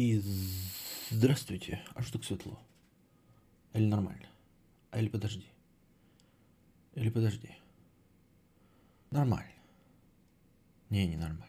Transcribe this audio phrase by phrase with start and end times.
[0.00, 0.18] И
[1.10, 1.84] здравствуйте.
[1.94, 2.58] А что так светло?
[3.74, 4.30] Или нормально?
[4.92, 5.44] А или подожди?
[6.94, 7.50] Или подожди?
[9.10, 9.52] Нормально.
[10.88, 11.44] Не, не нормально.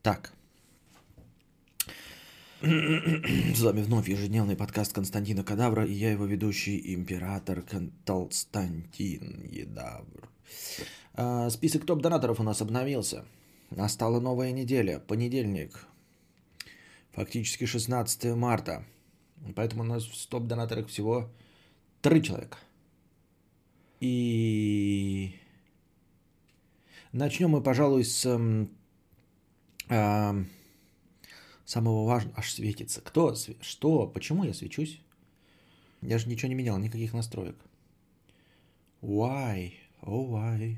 [0.00, 0.32] Так.
[2.62, 7.66] С вами вновь ежедневный подкаст Константина Кадавра и я его ведущий император
[8.06, 10.30] Константин Едавр.
[11.12, 13.26] А, список топ-донаторов у нас обновился.
[13.68, 15.86] Настала новая неделя, понедельник,
[17.16, 18.84] фактически 16 марта.
[19.56, 21.30] Поэтому у нас в топ-донаторах всего
[22.02, 22.58] три человека.
[24.00, 25.34] И
[27.12, 28.26] начнем мы, пожалуй, с
[29.88, 30.44] э,
[31.64, 32.38] самого важного.
[32.38, 33.00] Аж светится.
[33.00, 33.34] Кто?
[33.62, 34.06] Что?
[34.06, 35.00] Почему я свечусь?
[36.02, 37.56] Я же ничего не менял, никаких настроек.
[39.00, 39.72] Why?
[40.02, 40.76] Oh, why?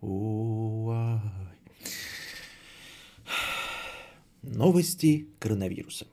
[0.00, 1.55] Oh, why?
[4.46, 6.06] Новости коронавируса.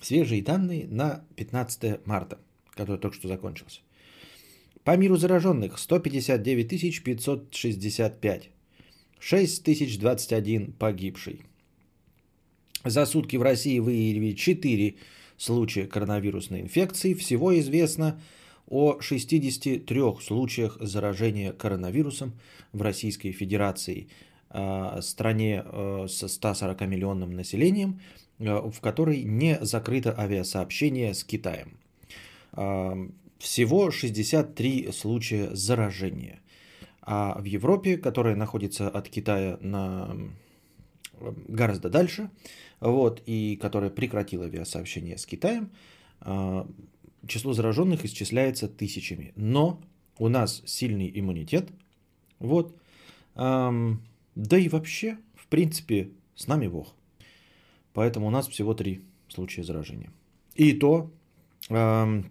[0.00, 2.40] Свежие данные на 15 марта,
[2.70, 3.82] который только что закончился.
[4.82, 8.50] По миру зараженных 159 565.
[9.20, 11.42] 6021 погибший.
[12.84, 14.96] За сутки в России выявили 4
[15.36, 17.14] случая коронавирусной инфекции.
[17.14, 18.20] Всего известно
[18.66, 22.32] о 63 случаях заражения коронавирусом
[22.72, 24.08] в Российской Федерации–
[25.02, 28.00] стране э, с 140 миллионным населением,
[28.38, 31.78] э, в которой не закрыто авиасообщение с Китаем.
[33.38, 36.40] Всего 63 случая заражения.
[37.02, 40.16] А в Европе, которая находится от Китая на
[41.48, 42.30] гораздо дальше,
[42.80, 45.70] вот, и которая прекратила авиасообщение с Китаем,
[47.28, 49.32] число зараженных исчисляется тысячами.
[49.36, 49.80] Но
[50.18, 51.68] у нас сильный иммунитет,
[52.38, 52.74] вот,
[54.36, 56.94] да и вообще, в принципе, с нами Бог.
[57.92, 60.12] Поэтому у нас всего три случая заражения.
[60.54, 61.10] И то
[61.70, 62.22] э,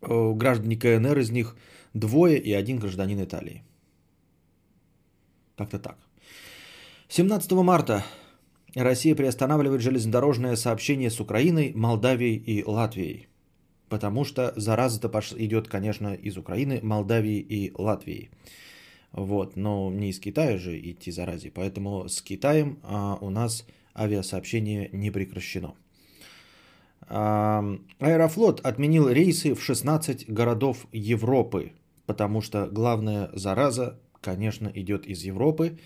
[0.00, 1.56] граждане КНР из них
[1.92, 3.64] двое и один гражданин Италии.
[5.56, 5.98] Как-то так.
[7.08, 8.04] 17 марта
[8.74, 13.28] Россия приостанавливает железнодорожное сообщение с Украиной, Молдавией и Латвией.
[13.88, 18.30] Потому что зараза-то идет, конечно, из Украины, Молдавии и Латвии.
[19.16, 23.66] Вот, но не из Китая же идти зарази, поэтому с Китаем а, у нас
[23.96, 25.74] авиасообщение не прекращено.
[27.08, 27.64] А,
[27.98, 31.72] Аэрофлот отменил рейсы в 16 городов Европы,
[32.04, 35.78] потому что главная зараза, конечно, идет из Европы.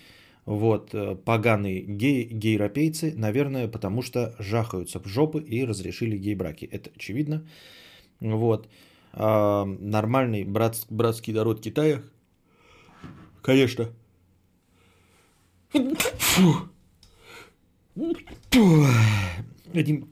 [0.45, 6.65] Вот, э, поганые гей, гейропейцы, наверное, потому что жахаются в жопы и разрешили гей-браки.
[6.65, 7.47] Это очевидно.
[8.19, 8.67] Вот.
[9.13, 12.01] А, нормальный брат, братский народ Китая
[13.41, 13.89] Конечно.
[19.73, 20.09] Этим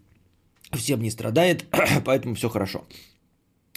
[0.73, 1.65] всем не страдает,
[2.05, 2.85] поэтому все хорошо.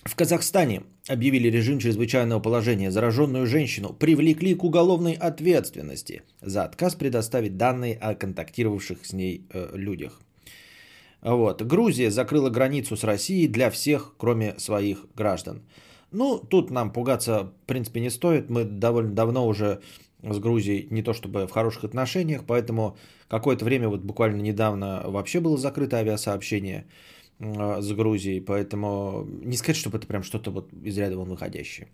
[0.04, 2.90] В Казахстане объявили режим чрезвычайного положения.
[2.90, 9.70] Зараженную женщину привлекли к уголовной ответственности за отказ предоставить данные о контактировавших с ней э,
[9.74, 10.20] людях.
[11.20, 11.62] Вот.
[11.62, 15.62] Грузия закрыла границу с Россией для всех, кроме своих граждан.
[16.12, 18.50] Ну, тут нам пугаться, в принципе, не стоит.
[18.50, 19.80] Мы довольно давно уже
[20.22, 22.96] с Грузией не то чтобы в хороших отношениях, поэтому
[23.28, 26.86] какое-то время, вот буквально недавно вообще было закрыто авиасообщение
[27.40, 31.88] с Грузией, поэтому не сказать, чтобы это прям что-то вот из ряда вон выходящее.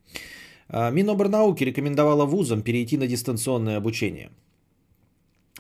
[0.69, 4.31] А, Миноборнауки рекомендовала вузам перейти на дистанционное обучение.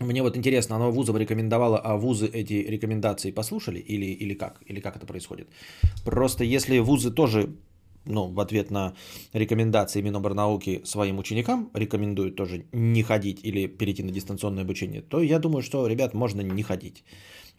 [0.00, 4.60] Мне вот интересно, оно вузам рекомендовало, а вузы эти рекомендации послушали или, или как?
[4.66, 5.48] Или как это происходит?
[6.04, 7.48] Просто если вузы тоже
[8.04, 8.94] ну, в ответ на
[9.32, 15.38] рекомендации Миноборнауки своим ученикам рекомендуют тоже не ходить или перейти на дистанционное обучение, то я
[15.38, 17.04] думаю, что, ребят, можно не ходить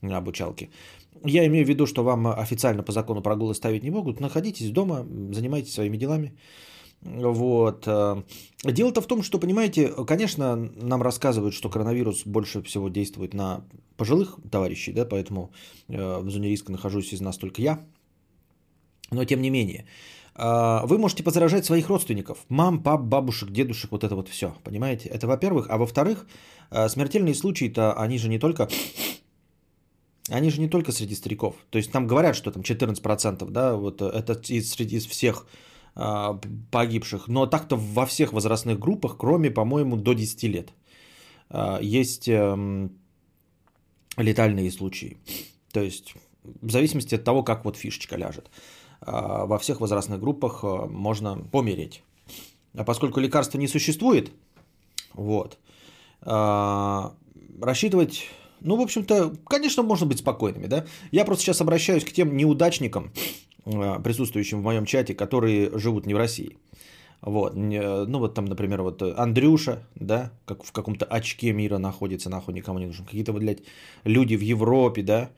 [0.01, 0.69] на обучалки.
[1.25, 4.19] Я имею в виду, что вам официально по закону прогулы ставить не могут.
[4.19, 6.33] Находитесь дома, занимайтесь своими делами.
[7.01, 7.87] Вот.
[8.63, 13.63] Дело-то в том, что, понимаете, конечно, нам рассказывают, что коронавирус больше всего действует на
[13.97, 15.51] пожилых товарищей, да, поэтому
[15.89, 17.79] э, в зоне риска нахожусь из нас только я.
[19.11, 19.85] Но тем не менее,
[20.41, 22.45] вы можете позаражать своих родственников.
[22.49, 24.55] Мам, пап, бабушек, дедушек, вот это вот все.
[24.63, 25.09] Понимаете?
[25.09, 25.67] Это во-первых.
[25.69, 26.25] А во-вторых,
[26.69, 28.69] а, смертельные случаи-то, они же не только...
[30.29, 31.55] Они же не только среди стариков.
[31.71, 35.47] То есть там говорят, что там 14%, да, вот это из, среди из всех
[35.95, 36.39] а,
[36.71, 37.27] погибших.
[37.27, 40.69] Но так-то во всех возрастных группах, кроме, по-моему, до 10 лет,
[41.49, 42.89] а, есть а,
[44.17, 45.17] летальные случаи.
[45.71, 46.13] То есть
[46.43, 48.49] в зависимости от того, как вот фишечка ляжет.
[49.01, 52.03] А, во всех возрастных группах а, можно помереть.
[52.75, 54.31] А поскольку лекарства не существует,
[55.13, 55.57] вот,
[56.21, 57.13] а,
[57.61, 58.27] рассчитывать
[58.61, 60.85] Ну, в общем-то, конечно, можно быть спокойными, да.
[61.11, 63.11] Я просто сейчас обращаюсь к тем неудачникам,
[63.65, 66.57] э, присутствующим в моем чате, которые живут не в России.
[67.21, 72.53] Вот, ну вот там, например, вот Андрюша, да, как в каком-то очке мира находится, нахуй
[72.53, 73.05] никому не нужен.
[73.05, 73.63] Какие-то, блядь,
[74.05, 75.29] люди в Европе, да,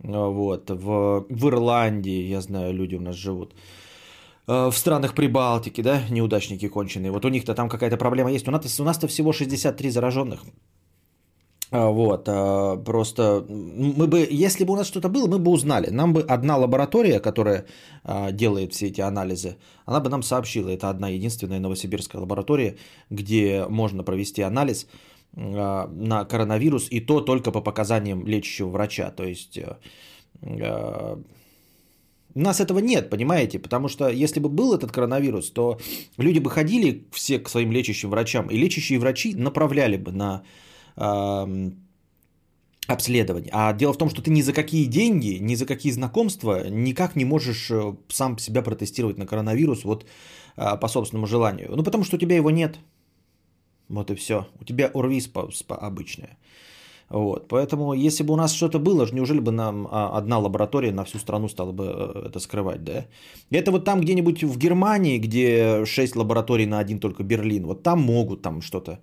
[0.00, 3.54] вот, в, в Ирландии, я знаю, люди у нас живут.
[4.46, 7.12] Э, в странах Прибалтики, да, неудачники конченые.
[7.12, 8.48] Вот у них-то там какая-то проблема есть.
[8.48, 10.40] У нас, у нас-то всего 63 зараженных.
[11.70, 15.90] А, вот, а, просто мы бы, если бы у нас что-то было, мы бы узнали.
[15.90, 17.66] Нам бы одна лаборатория, которая
[18.04, 20.70] а, делает все эти анализы, она бы нам сообщила.
[20.70, 22.76] Это одна единственная новосибирская лаборатория,
[23.10, 24.86] где можно провести анализ
[25.38, 29.10] на коронавирус, и то только по показаниям лечащего врача.
[29.10, 29.58] То есть
[32.34, 33.58] у нас этого нет, понимаете?
[33.58, 35.78] Потому что если бы был этот коронавирус, то
[36.18, 40.42] люди бы ходили все к своим лечащим врачам, и лечащие врачи направляли бы на
[40.96, 41.70] э,
[42.86, 43.50] обследование.
[43.52, 47.16] А дело в том, что ты ни за какие деньги, ни за какие знакомства никак
[47.16, 50.04] не можешь э, сам себя протестировать на коронавирус вот
[50.56, 51.68] э, по собственному желанию.
[51.76, 52.78] Ну, потому что у тебя его нет.
[53.88, 54.46] Вот и все.
[54.60, 55.30] У тебя урвис
[55.68, 56.36] обычная.
[57.10, 57.48] Вот.
[57.48, 61.18] Поэтому, если бы у нас что-то было, неужели бы нам а, одна лаборатория на всю
[61.18, 63.06] страну стала бы э, это скрывать, да?
[63.50, 68.00] Это вот там где-нибудь в Германии, где 6 лабораторий на один только Берлин, вот там
[68.00, 68.98] могут там что-то,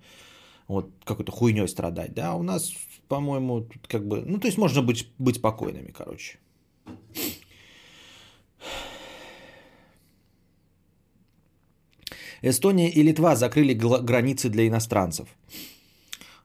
[0.68, 2.32] вот какой-то хуйней страдать, да?
[2.32, 2.72] А у нас,
[3.08, 6.38] по-моему, тут как бы, ну, то есть можно быть, быть спокойными, короче.
[12.48, 15.28] Эстония и Литва закрыли границы для иностранцев.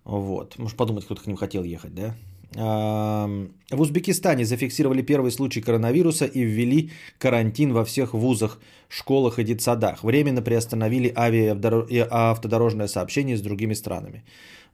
[0.03, 0.57] Вот.
[0.57, 2.15] Может подумать, кто-то к ним хотел ехать, да?
[2.53, 8.59] В Узбекистане зафиксировали первый случай коронавируса и ввели карантин во всех вузах,
[8.89, 10.03] школах и детсадах.
[10.03, 11.56] Временно приостановили авиа
[11.89, 14.24] и автодорожное сообщение с другими странами.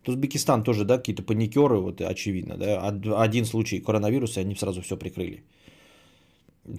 [0.07, 2.87] Узбекистан тоже, да, какие-то паникеры, вот очевидно, да,
[3.21, 5.43] один случай коронавируса, и они сразу все прикрыли.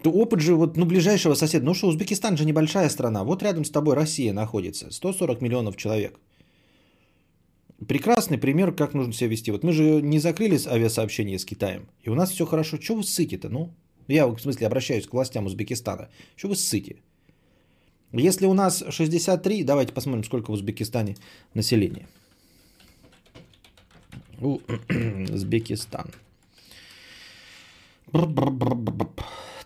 [0.02, 3.64] То опыт же вот, ну, ближайшего соседа, ну что, Узбекистан же небольшая страна, вот рядом
[3.64, 6.20] с тобой Россия находится, 140 миллионов человек.
[7.86, 9.50] Прекрасный пример, как нужно себя вести.
[9.50, 12.76] Вот мы же не закрыли авиасообщение с Китаем, и у нас все хорошо.
[12.76, 13.72] Чего вы ссыте-то, ну?
[14.08, 16.08] Я, в смысле, обращаюсь к властям Узбекистана.
[16.36, 16.96] Чего вы ссыте?
[18.12, 21.16] Если у нас 63, давайте посмотрим, сколько в Узбекистане
[21.54, 22.08] населения.
[24.40, 26.10] Узбекистан.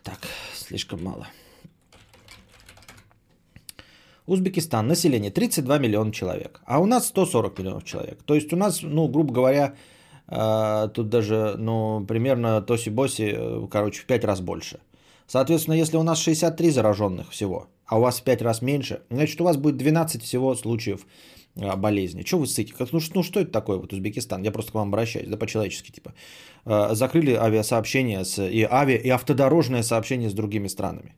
[0.02, 0.18] Так,
[0.54, 1.28] слишком мало.
[4.26, 8.22] Узбекистан, население 32 миллиона человек, а у нас 140 миллионов человек.
[8.22, 9.74] То есть у нас, ну, грубо говоря,
[10.28, 14.78] э, тут даже, ну, примерно тоси-боси, э, короче, в 5 раз больше.
[15.26, 19.40] Соответственно, если у нас 63 зараженных всего, а у вас в 5 раз меньше, значит,
[19.40, 21.04] у вас будет 12 всего случаев
[21.56, 22.22] э, болезни.
[22.22, 22.72] Что вы ссыте?
[22.72, 24.42] Как, ну, ну, что это такое, вот Узбекистан?
[24.42, 26.14] Я просто к вам обращаюсь, да, по-человечески, типа.
[26.64, 31.16] Закрыли авиасообщение с, и авиа, и автодорожное сообщение с другими странами.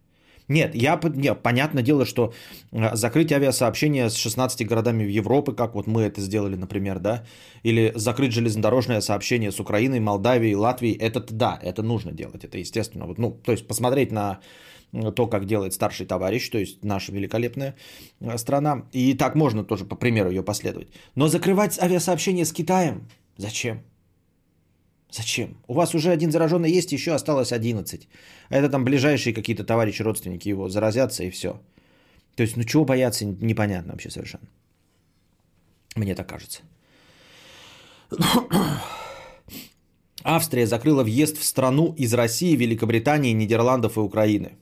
[0.48, 2.34] Нет, я, нет, понятное дело, что
[2.70, 7.24] э, закрыть авиасообщение с 16 городами в Европе, как вот мы это сделали, например, да,
[7.62, 13.06] или закрыть железнодорожное сообщение с Украиной, Молдавией, Латвией, это да, это нужно делать, это естественно.
[13.06, 14.40] Вот, ну, то есть посмотреть на
[15.16, 17.74] то, как делает старший товарищ, то есть наша великолепная
[18.20, 20.88] э, страна, и так можно тоже по примеру ее последовать.
[21.14, 23.08] Но закрывать авиасообщение с Китаем
[23.38, 23.82] зачем?
[25.16, 25.48] Зачем?
[25.68, 28.08] У вас уже один зараженный есть, еще осталось 11.
[28.48, 31.60] А это там ближайшие какие-то товарищи, родственники его заразятся и все.
[32.34, 34.48] То есть, ну чего бояться, непонятно вообще совершенно.
[35.94, 36.62] Мне так кажется.
[40.24, 44.56] Австрия закрыла въезд в страну из России, Великобритании, Нидерландов и Украины.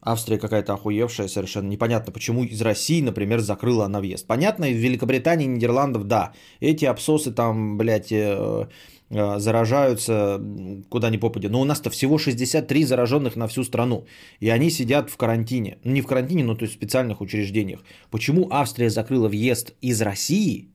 [0.00, 1.68] Австрия какая-то охуевшая совершенно.
[1.68, 4.28] Непонятно, почему из России, например, закрыла она въезд.
[4.28, 6.32] Понятно, из Великобритании, Нидерландов, да.
[6.60, 8.68] Эти абсосы там, блядь, э,
[9.10, 10.40] заражаются
[10.88, 11.48] куда ни попадя.
[11.48, 14.06] Но у нас-то всего 63 зараженных на всю страну.
[14.40, 15.78] И они сидят в карантине.
[15.84, 17.84] Ну, не в карантине, но то есть в специальных учреждениях.
[18.10, 20.70] Почему Австрия закрыла въезд из России?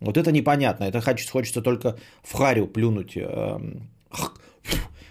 [0.00, 0.84] Вот это непонятно.
[0.84, 3.58] Это хочется, хочется только в харю плюнуть э,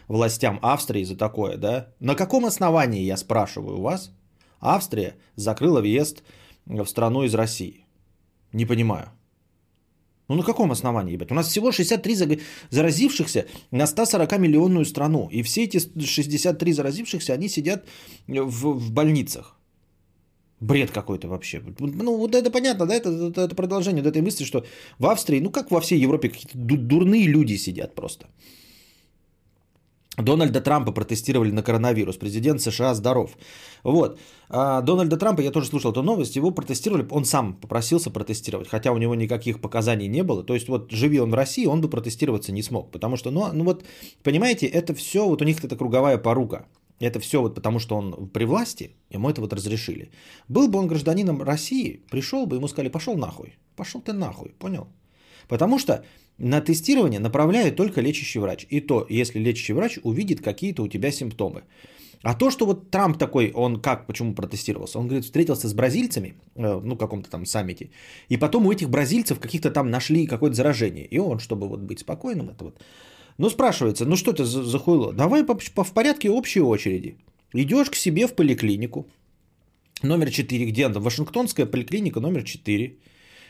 [0.08, 1.88] властям Австрии за такое, да?
[2.00, 4.12] На каком основании, я спрашиваю вас,
[4.60, 6.24] Австрия закрыла въезд
[6.66, 7.86] в страну из России?
[8.52, 9.15] Не понимаю.
[10.28, 11.32] Ну на каком основании, ебать?
[11.32, 12.40] У нас всего 63
[12.70, 15.30] заразившихся на 140 миллионную страну.
[15.32, 17.86] И все эти 63 заразившихся, они сидят
[18.28, 19.56] в, в больницах.
[20.60, 21.62] Бред какой-то вообще.
[21.80, 24.66] Ну, вот это понятно, да, это, это, это продолжение вот этой мысли, что
[25.00, 28.26] в Австрии, ну как во всей Европе, какие-то дурные люди сидят просто.
[30.18, 32.18] Дональда Трампа протестировали на коронавирус.
[32.18, 33.38] Президент США здоров.
[33.84, 34.20] Вот.
[34.50, 38.92] А Дональда Трампа, я тоже слушал эту новость, его протестировали, он сам попросился протестировать, хотя
[38.92, 40.44] у него никаких показаний не было.
[40.44, 42.92] То есть вот живи он в России, он бы протестироваться не смог.
[42.92, 43.84] Потому что, ну, ну вот,
[44.24, 46.66] понимаете, это все, вот у них это круговая порука.
[47.00, 50.12] Это все вот потому, что он при власти, ему это вот разрешили.
[50.48, 53.58] Был бы он гражданином России, пришел бы, ему сказали, пошел нахуй.
[53.76, 54.88] Пошел ты нахуй, понял?
[55.48, 56.04] Потому что
[56.38, 58.66] на тестирование направляет только лечащий врач.
[58.70, 61.64] И то, если лечащий врач увидит какие-то у тебя симптомы.
[62.22, 65.00] А то, что вот Трамп такой, он как, почему протестировался?
[65.00, 67.92] Он, говорит, встретился с бразильцами, э, ну, каком-то там саммите,
[68.30, 71.06] и потом у этих бразильцев каких-то там нашли какое-то заражение.
[71.06, 72.84] И он, чтобы вот быть спокойным, это вот...
[73.38, 75.14] Ну, спрашивается, ну что это за, за хуйло?
[75.14, 77.18] Давай по, по, в порядке общей очереди.
[77.54, 79.08] Идешь к себе в поликлинику,
[80.02, 81.00] номер 4, где она?
[81.00, 82.98] Вашингтонская поликлиника номер 4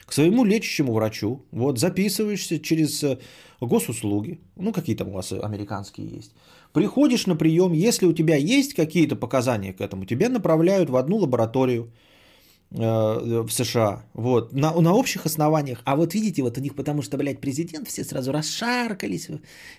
[0.06, 3.18] к своему лечащему врачу, вот, записываешься через э,
[3.60, 6.34] госуслуги, ну, какие там у вас американские есть,
[6.74, 11.18] приходишь на прием, если у тебя есть какие-то показания к этому, тебя направляют в одну
[11.18, 11.92] лабораторию,
[12.76, 15.82] в США, вот, на, на общих основаниях.
[15.86, 19.30] А вот видите, вот у них, потому что, блядь, президент, все сразу расшаркались,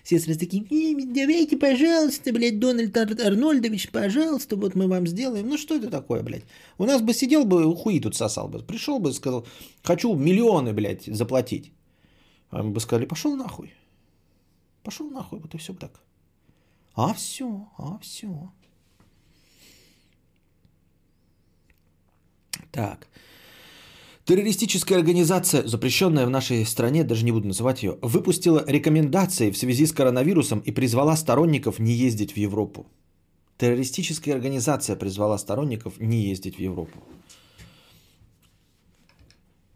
[0.03, 0.63] все сразу такие,
[1.05, 5.47] давайте, пожалуйста, блядь, Дональд Ар- Арнольдович, пожалуйста, вот мы вам сделаем.
[5.47, 6.43] Ну, что это такое, блядь?
[6.79, 9.45] У нас бы сидел бы, хуи тут сосал бы, пришел бы, сказал,
[9.83, 11.71] хочу миллионы, блядь, заплатить.
[12.49, 13.73] А мы бы сказали, пошел нахуй.
[14.83, 16.01] Пошел нахуй, вот и все так.
[16.95, 18.51] А все, а все.
[22.71, 23.07] Так.
[24.25, 29.85] Террористическая организация, запрещенная в нашей стране, даже не буду называть ее, выпустила рекомендации в связи
[29.85, 32.87] с коронавирусом и призвала сторонников не ездить в Европу.
[33.57, 36.99] Террористическая организация призвала сторонников не ездить в Европу.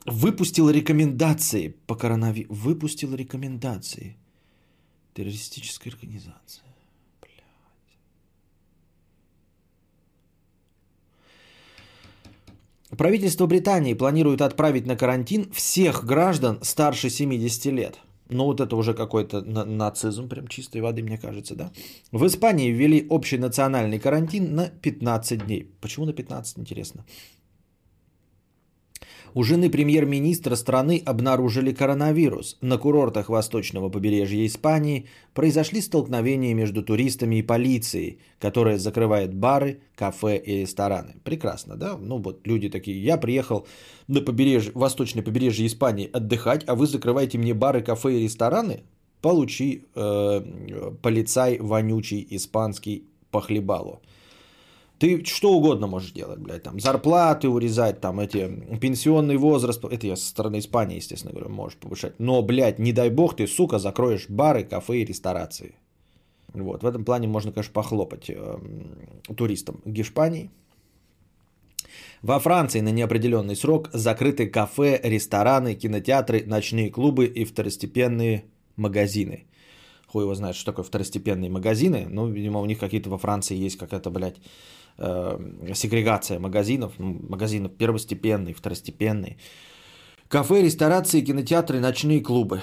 [0.05, 2.53] Выпустила рекомендации по коронавирусу.
[2.53, 4.17] Выпустила рекомендации.
[5.13, 6.70] Террористическая организация.
[12.97, 17.99] Правительство Британии планирует отправить на карантин всех граждан старше 70 лет.
[18.29, 21.71] Ну вот это уже какой-то нацизм, прям чистой воды, мне кажется, да.
[22.11, 25.69] В Испании ввели общий национальный карантин на 15 дней.
[25.81, 27.05] Почему на 15, интересно?
[29.33, 32.57] У жены премьер-министра страны обнаружили коронавирус.
[32.59, 40.37] На курортах восточного побережья Испании произошли столкновения между туристами и полицией, которая закрывает бары, кафе
[40.37, 41.15] и рестораны.
[41.23, 41.97] Прекрасно, да?
[41.97, 43.65] Ну вот люди такие, я приехал
[44.07, 48.83] на побережье, восточное побережье Испании отдыхать, а вы закрываете мне бары, кафе и рестораны?
[49.21, 50.41] Получи э,
[51.01, 54.01] полицай вонючий испанский похлебалу.
[55.01, 58.47] Ты что угодно можешь делать, блядь, там зарплаты урезать, там эти
[58.79, 62.19] пенсионный возраст, это я со стороны Испании, естественно говорю, можешь повышать.
[62.19, 65.73] Но, блядь, не дай бог ты, сука, закроешь бары, кафе и ресторации.
[66.53, 68.59] Вот, в этом плане можно, конечно, похлопать э,
[69.35, 70.51] туристам Гешпании.
[72.21, 78.43] Во Франции на неопределенный срок закрыты кафе, рестораны, кинотеатры, ночные клубы и второстепенные
[78.75, 79.47] магазины.
[80.11, 82.05] Хуй его знает, что такое второстепенные магазины.
[82.09, 84.35] Ну, видимо, у них какие-то во Франции есть какая-то, блядь,
[84.97, 89.37] э, сегрегация магазинов, ну, магазинов первостепенный, второстепенный.
[90.27, 92.61] Кафе, ресторации, кинотеатры, ночные клубы.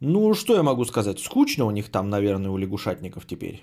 [0.00, 1.20] Ну, что я могу сказать?
[1.20, 3.62] Скучно у них там, наверное, у лягушатников теперь.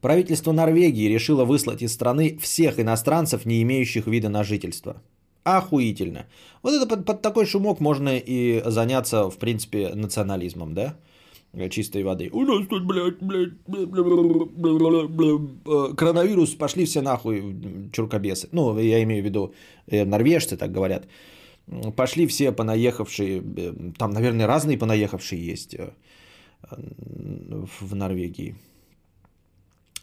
[0.00, 5.00] Правительство Норвегии решило выслать из страны всех иностранцев, не имеющих вида на жительство.
[5.46, 6.26] Охуительно.
[6.62, 10.96] Вот это под, под такой шумок можно и заняться, в принципе, национализмом, да?
[11.70, 12.30] чистой воды.
[12.32, 17.42] У нас тут, блядь, блядь, блядь, блядь, блядь, коронавирус, пошли все нахуй,
[17.92, 18.48] чуркобесы.
[18.50, 19.54] Ну, я имею в виду,
[19.86, 21.06] э, норвежцы так говорят.
[21.94, 25.92] Пошли все понаехавшие, э, там, наверное, разные понаехавшие есть э,
[27.80, 28.56] в Норвегии.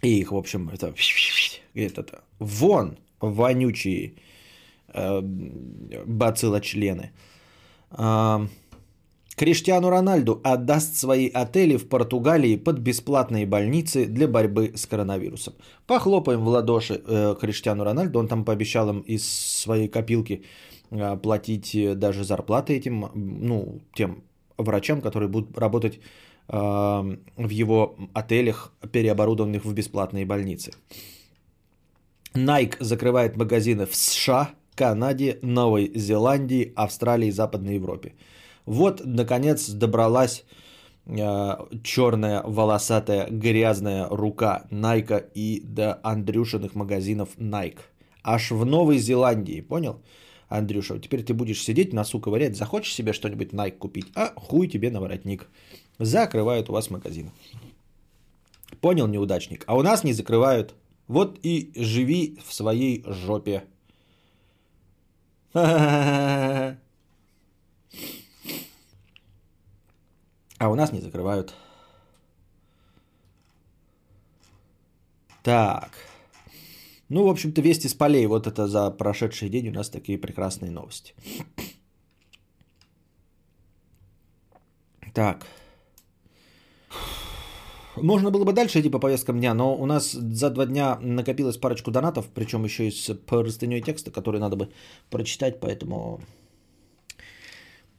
[0.01, 0.93] И их, в общем, это,
[1.75, 4.13] это вон, вонючие
[4.93, 7.11] бациллочлены.
[7.91, 8.49] члены
[9.35, 15.55] Криштиану Рональду отдаст свои отели в Португалии под бесплатные больницы для борьбы с коронавирусом.
[15.87, 18.19] Похлопаем в ладоши э, Криштиану Рональду.
[18.19, 19.27] Он там пообещал им из
[19.61, 20.43] своей копилки
[20.91, 24.23] э, платить э, даже зарплаты этим, ну, тем
[24.57, 25.99] врачам, которые будут работать
[26.47, 30.73] э, в его отелях, переоборудованных в бесплатные больницы.
[32.35, 38.13] Nike закрывает магазины в США, Канаде, Новой Зеландии, Австралии и Западной Европе.
[38.65, 40.43] Вот, наконец, добралась
[41.05, 47.79] э, черная, волосатая, грязная рука Найка и до Андрюшиных магазинов Nike.
[48.23, 50.01] Аж в Новой Зеландии, понял?
[50.49, 54.91] Андрюша, теперь ты будешь сидеть, носу ковырять, захочешь себе что-нибудь Nike купить, а хуй тебе
[54.91, 55.47] на воротник.
[55.99, 57.31] Закрывают у вас магазин.
[58.81, 59.63] Понял, неудачник?
[59.67, 60.75] А у нас не закрывают.
[61.07, 63.63] Вот и живи в своей жопе.
[65.53, 66.77] А
[70.61, 71.53] у нас не закрывают.
[75.43, 75.91] Так.
[77.09, 78.25] Ну, в общем-то, вести с полей.
[78.25, 81.13] Вот это за прошедший день у нас такие прекрасные новости.
[85.13, 85.45] Так.
[87.95, 91.57] Можно было бы дальше идти по повесткам дня, но у нас за два дня накопилось
[91.57, 94.69] парочку донатов, причем еще и с простыней текста, который надо бы
[95.09, 96.19] прочитать, поэтому...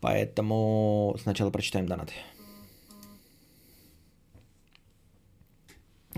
[0.00, 2.12] Поэтому сначала прочитаем донаты.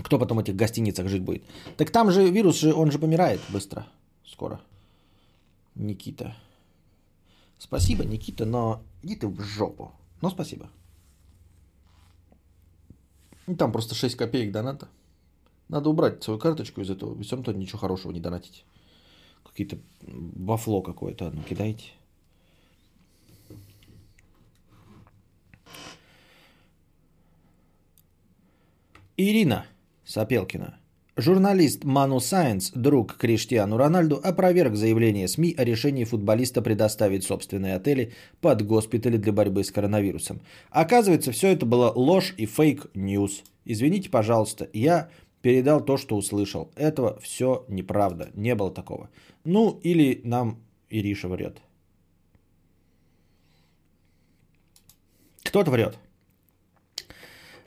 [0.03, 1.43] Кто потом в этих гостиницах жить будет?
[1.77, 3.87] Так там же вирус, же, он же помирает быстро,
[4.25, 4.59] скоро.
[5.75, 6.35] Никита.
[7.59, 9.91] Спасибо, Никита, но иди ты в жопу.
[10.21, 10.69] Ну, спасибо.
[13.47, 14.89] Ну, там просто 6 копеек доната.
[15.69, 17.21] Надо убрать свою карточку из этого.
[17.23, 18.65] Всем то ничего хорошего не донатить.
[19.43, 21.91] Какие-то бафло какое-то одно кидайте.
[29.15, 29.65] Ирина
[30.05, 30.77] Сапелкина.
[31.19, 38.13] Журналист Ману Сайенс, друг Криштиану Рональду, опроверг заявление СМИ о решении футболиста предоставить собственные отели
[38.39, 40.41] под госпитали для борьбы с коронавирусом.
[40.69, 43.43] Оказывается, все это было ложь и fake news.
[43.65, 45.09] Извините, пожалуйста, я
[45.41, 46.69] передал то, что услышал.
[46.75, 49.09] Этого все неправда, не было такого.
[49.43, 50.59] Ну, или нам
[50.91, 51.57] Ириша врет.
[55.41, 55.97] Кто-то врет.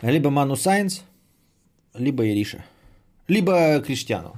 [0.02, 1.02] Либо Ману Сайенс,
[1.94, 2.64] либо Ириша.
[3.30, 4.32] Либо Криштиану.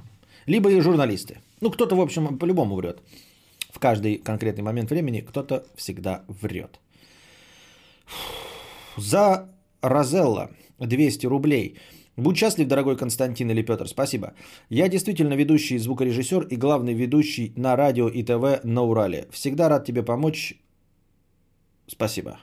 [0.45, 1.37] Либо и журналисты.
[1.61, 3.01] Ну, кто-то, в общем, по-любому врет.
[3.71, 6.79] В каждый конкретный момент времени кто-то всегда врет.
[8.97, 9.49] За
[9.81, 11.75] Розелла 200 рублей.
[12.17, 14.33] Будь счастлив, дорогой Константин или Петр, спасибо.
[14.69, 19.25] Я действительно ведущий звукорежиссер и главный ведущий на радио и ТВ на Урале.
[19.31, 20.53] Всегда рад тебе помочь.
[21.87, 22.37] Спасибо.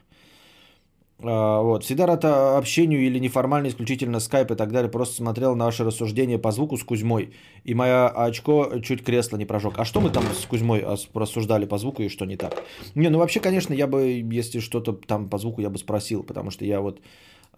[1.23, 1.85] А, вот.
[1.85, 4.91] Всегда рад общению или неформально, исключительно скайп и так далее.
[4.91, 7.33] Просто смотрел на ваши рассуждения по звуку с Кузьмой.
[7.65, 9.75] И моя очко чуть кресло не прожег.
[9.79, 12.63] А что мы там с Кузьмой рассуждали по звуку и что не так?
[12.95, 16.23] Не, ну вообще, конечно, я бы, если что-то там по звуку, я бы спросил.
[16.23, 17.01] Потому что я вот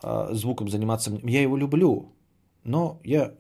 [0.03, 2.13] а, звуком заниматься, я его люблю.
[2.65, 3.35] Но я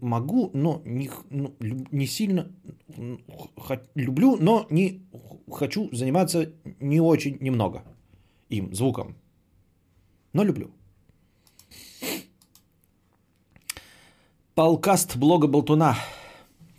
[0.00, 2.50] могу, но не, ну, не сильно
[3.94, 5.06] люблю, но не
[5.48, 7.84] хочу заниматься не очень немного
[8.48, 9.14] им, звуком
[10.36, 10.70] но люблю.
[14.54, 15.96] Полкаст блога Болтуна.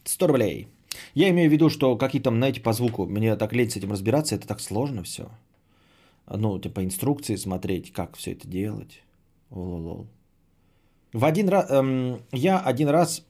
[0.03, 0.67] 100 рублей.
[1.15, 3.91] Я имею в виду, что какие там, знаете, по звуку, мне так лень с этим
[3.91, 5.29] разбираться, это так сложно все.
[6.27, 9.01] Ну, типа инструкции смотреть, как все это делать.
[9.49, 10.07] Лол.
[11.13, 13.25] В один раз, эм, я один раз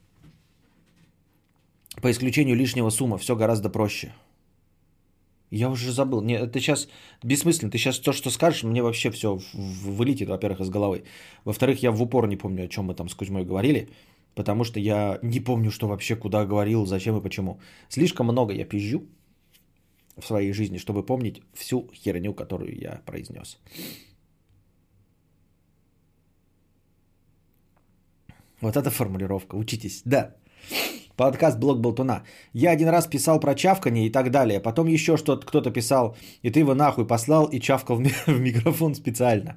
[2.02, 4.12] по исключению лишнего сумма, все гораздо проще.
[5.50, 6.20] Я уже забыл.
[6.22, 6.88] Не, это сейчас
[7.22, 7.70] бессмысленно.
[7.70, 11.04] Ты сейчас то, что скажешь, мне вообще все вылетит, во-первых, из головы.
[11.44, 13.88] Во-вторых, я в упор не помню, о чем мы там с Кузьмой говорили,
[14.34, 17.60] потому что я не помню, что вообще куда говорил, зачем и почему.
[17.88, 19.02] Слишком много я пизжу
[20.18, 23.58] в своей жизни, чтобы помнить всю херню, которую я произнес.
[28.60, 29.56] Вот эта формулировка.
[29.56, 30.02] Учитесь.
[30.04, 30.34] Да.
[31.16, 32.22] Подкаст Блог Болтуна.
[32.52, 34.60] Я один раз писал про чавканье и так далее.
[34.60, 39.56] Потом еще что-то кто-то писал, и ты его нахуй послал и чавкал в микрофон специально.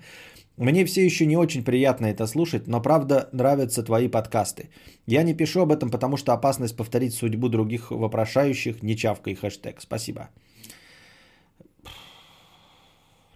[0.57, 4.69] Мне все еще не очень приятно это слушать, но правда нравятся твои подкасты.
[5.07, 9.81] Я не пишу об этом, потому что опасность повторить судьбу других вопрошающих, не чавкай хэштег.
[9.81, 10.29] Спасибо.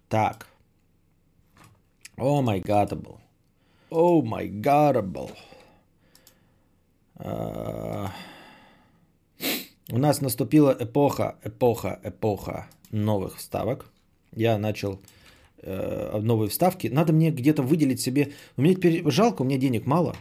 [0.10, 0.48] Так.
[2.18, 3.20] Oh my godable.
[3.90, 5.30] Oh my godable.
[7.18, 8.12] А,
[9.92, 13.92] у нас наступила эпоха, эпоха, эпоха новых вставок.
[14.34, 15.00] Я начал
[15.62, 16.88] э, новые вставки.
[16.88, 18.34] Надо мне где-то выделить себе...
[18.58, 20.16] У меня теперь жалко, у меня денег мало.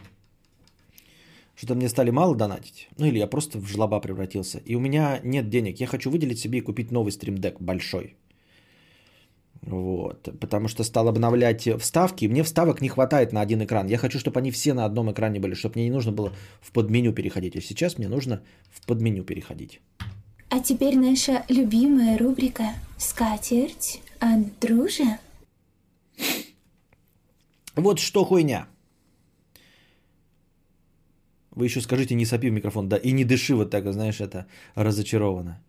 [1.55, 2.89] Что-то мне стали мало донатить.
[2.97, 4.59] Ну или я просто в жлоба превратился.
[4.59, 5.79] И у меня нет денег.
[5.79, 8.15] Я хочу выделить себе и купить новый стримдек большой.
[9.61, 12.25] Вот, потому что стал обновлять вставки.
[12.25, 13.87] Мне вставок не хватает на один экран.
[13.87, 16.71] Я хочу, чтобы они все на одном экране были, чтобы мне не нужно было в
[16.71, 17.55] подменю переходить.
[17.55, 18.41] А сейчас мне нужно
[18.71, 19.81] в подменю переходить.
[20.49, 22.63] А теперь наша любимая рубрика
[22.97, 25.17] «Скатерть от дружи».
[27.75, 28.67] Вот что хуйня.
[31.51, 34.45] Вы еще скажите, не сопи в микрофон, да, и не дыши вот так, знаешь, это
[34.75, 35.61] разочарованно.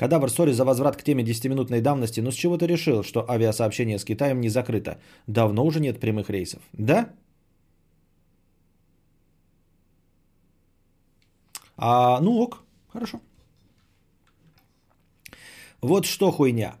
[0.00, 3.98] Кадавр, сори за возврат к теме 10-минутной давности, но с чего ты решил, что авиасообщение
[3.98, 4.98] с Китаем не закрыто?
[5.26, 6.62] Давно уже нет прямых рейсов.
[6.72, 7.10] Да?
[11.76, 13.20] А, ну ок, хорошо.
[15.82, 16.76] Вот что хуйня.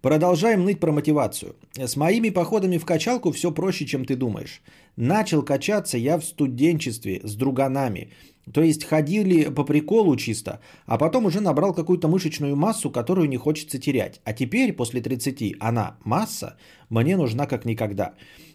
[0.00, 1.56] Продолжаем ныть про мотивацию.
[1.74, 4.62] С моими походами в качалку все проще, чем ты думаешь.
[4.96, 8.12] Начал качаться я в студенчестве с друганами.
[8.52, 13.36] То есть ходили по приколу чисто, а потом уже набрал какую-то мышечную массу, которую не
[13.36, 14.20] хочется терять.
[14.24, 16.56] А теперь, после 30, она, масса,
[16.88, 18.14] мне нужна как никогда.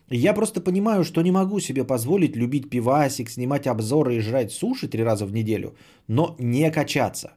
[0.09, 4.87] Я просто понимаю, что не могу себе позволить любить пивасик, снимать обзоры и жрать суши
[4.87, 5.75] три раза в неделю,
[6.07, 7.33] но не качаться.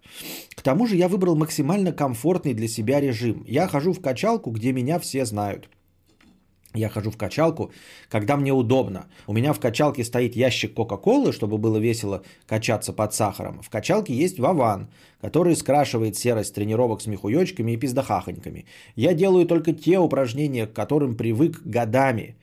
[0.54, 3.44] К тому же я выбрал максимально комфортный для себя режим.
[3.48, 5.70] Я хожу в качалку, где меня все знают.
[6.74, 7.72] Я хожу в качалку,
[8.10, 9.06] когда мне удобно.
[9.26, 13.62] У меня в качалке стоит ящик Кока-Колы, чтобы было весело качаться под сахаром.
[13.62, 14.88] В качалке есть Вован,
[15.22, 18.66] который скрашивает серость тренировок с мехуёчками и пиздахахоньками.
[18.96, 22.36] Я делаю только те упражнения, к которым привык годами.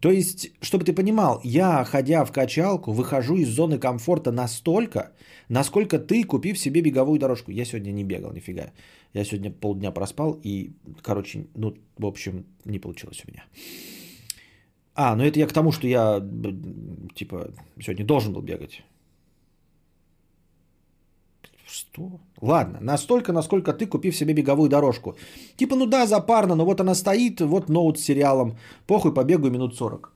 [0.00, 5.12] То есть, чтобы ты понимал, я, ходя в качалку, выхожу из зоны комфорта настолько,
[5.48, 7.50] насколько ты, купив себе беговую дорожку.
[7.50, 8.72] Я сегодня не бегал, нифига.
[9.12, 13.44] Я сегодня полдня проспал и, короче, ну, в общем, не получилось у меня.
[14.94, 16.20] А, ну это я к тому, что я,
[17.14, 18.82] типа, сегодня должен был бегать.
[21.66, 22.20] Что?
[22.40, 25.16] Ладно, настолько, насколько ты, купив себе беговую дорожку.
[25.56, 28.58] Типа, ну да, запарно, но вот она стоит, вот ноут с сериалом.
[28.86, 30.12] Похуй, побегаю минут 40.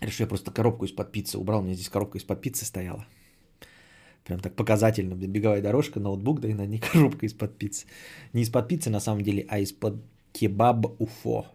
[0.00, 1.60] Решил, я просто коробку из-под пиццы убрал.
[1.60, 3.06] У меня здесь коробка из-под пиццы стояла.
[4.28, 5.14] Прям так показательно.
[5.14, 7.86] Беговая дорожка, ноутбук, да и на ней коробка из-под пиццы.
[8.34, 11.46] Не из-под пиццы на самом деле, а из-под кебаб уфо.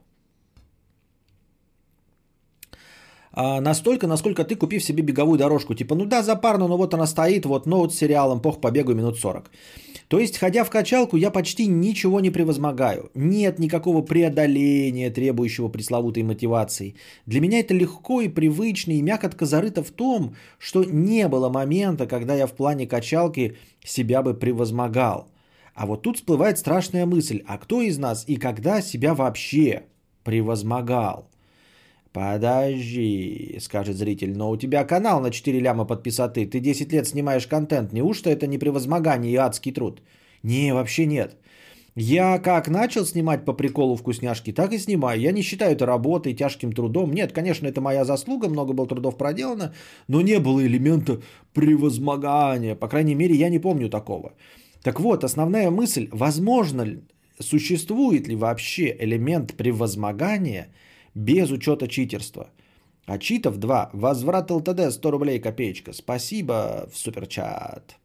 [3.36, 7.08] А, настолько, насколько ты, купив себе беговую дорожку, типа, ну да, запарно, но вот она
[7.08, 9.50] стоит, вот ноут с сериалом, пох, побегаю минут 40.
[10.08, 13.10] То есть, ходя в качалку, я почти ничего не превозмогаю.
[13.16, 16.96] Нет никакого преодоления, требующего пресловутой мотивации.
[17.26, 22.06] Для меня это легко и привычно, и мякотка зарыта в том, что не было момента,
[22.06, 25.30] когда я в плане качалки себя бы превозмогал.
[25.74, 29.86] А вот тут всплывает страшная мысль, а кто из нас и когда себя вообще
[30.24, 31.33] превозмогал?
[32.14, 37.48] Подожди, скажет зритель, но у тебя канал на 4 ляма подписоты, ты 10 лет снимаешь
[37.48, 40.02] контент, неужто это не превозмогание и адский труд?
[40.44, 41.36] Не, вообще нет.
[41.96, 45.20] Я как начал снимать по приколу вкусняшки, так и снимаю.
[45.20, 47.14] Я не считаю это работой, тяжким трудом.
[47.14, 49.74] Нет, конечно, это моя заслуга, много было трудов проделано,
[50.08, 51.20] но не было элемента
[51.54, 52.76] превозмогания.
[52.76, 54.34] По крайней мере, я не помню такого.
[54.84, 57.00] Так вот, основная мысль, возможно ли,
[57.40, 60.68] существует ли вообще элемент превозмогания–
[61.16, 62.50] без учета читерства.
[63.06, 63.90] А читов 2.
[63.94, 65.94] Возврат ЛТД 100 рублей копеечка.
[65.94, 67.98] Спасибо в суперчат.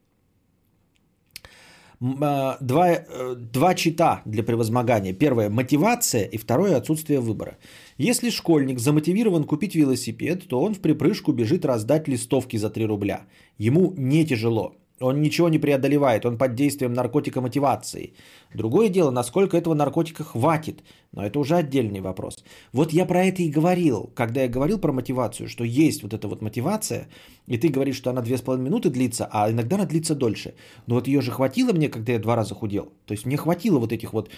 [2.01, 5.13] А, два, э, два чита для превозмогания.
[5.13, 7.57] Первое– мотивация, и второе– отсутствие выбора.
[7.99, 13.27] Если школьник замотивирован купить велосипед, то он в припрыжку бежит раздать листовки за 3 рубля.
[13.59, 14.75] Ему не тяжело.
[15.01, 18.15] Он ничего не преодолевает, он под действием наркотика мотивации.
[18.55, 20.83] Другое дело, насколько этого наркотика хватит,
[21.13, 22.45] но это уже отдельный вопрос.
[22.73, 26.27] Вот я про это и говорил, когда я говорил про мотивацию, что есть вот эта
[26.27, 27.09] вот мотивация,
[27.47, 30.55] и ты говоришь, что она 2,5 минуты длится, а иногда она длится дольше.
[30.87, 32.93] Но вот ее же хватило мне, когда я два раза худел.
[33.07, 34.31] То есть мне хватило вот этих вот...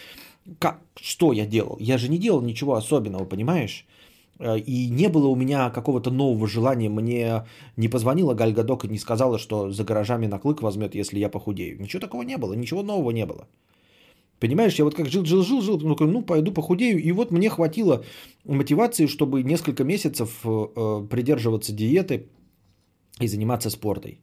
[0.58, 0.80] Как?
[1.00, 1.76] Что я делал?
[1.80, 3.86] Я же не делал ничего особенного, понимаешь?
[4.40, 6.88] Э, и не было у меня какого-то нового желания.
[6.88, 7.44] Мне
[7.76, 11.80] не позвонила Гальгадок и не сказала, что за гаражами на клык возьмет, если я похудею.
[11.80, 13.46] Ничего такого не было, ничего нового не было.
[14.40, 16.98] Понимаешь, я вот как жил, жил, жил, жил, ну, ну пойду похудею.
[16.98, 18.02] И вот мне хватило
[18.44, 22.28] мотивации, чтобы несколько месяцев э, придерживаться диеты
[23.20, 24.20] и заниматься спортой.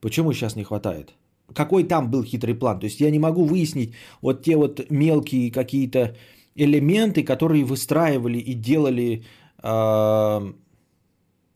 [0.00, 1.14] Почему сейчас не хватает?
[1.54, 2.80] Какой там был хитрый план?
[2.80, 6.16] То есть я не могу выяснить вот те вот мелкие какие-то
[6.56, 9.24] элементы, которые выстраивали и делали
[9.62, 10.52] э,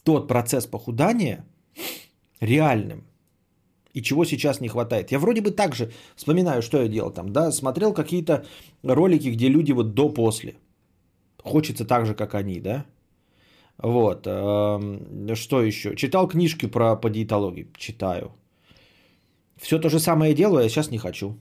[0.05, 1.45] тот процесс похудания
[2.41, 3.05] реальным.
[3.95, 5.13] И чего сейчас не хватает.
[5.13, 8.45] Я вроде бы так же вспоминаю, что я делал там, да, смотрел какие-то
[8.83, 10.55] ролики, где люди вот до-после.
[11.43, 12.85] Хочется так же, как они, да.
[13.79, 14.23] Вот.
[14.25, 15.97] Что еще?
[15.97, 17.67] Читал книжки про по диетологии.
[17.77, 18.33] Читаю.
[19.57, 21.37] Все то же самое делаю, я сейчас не хочу.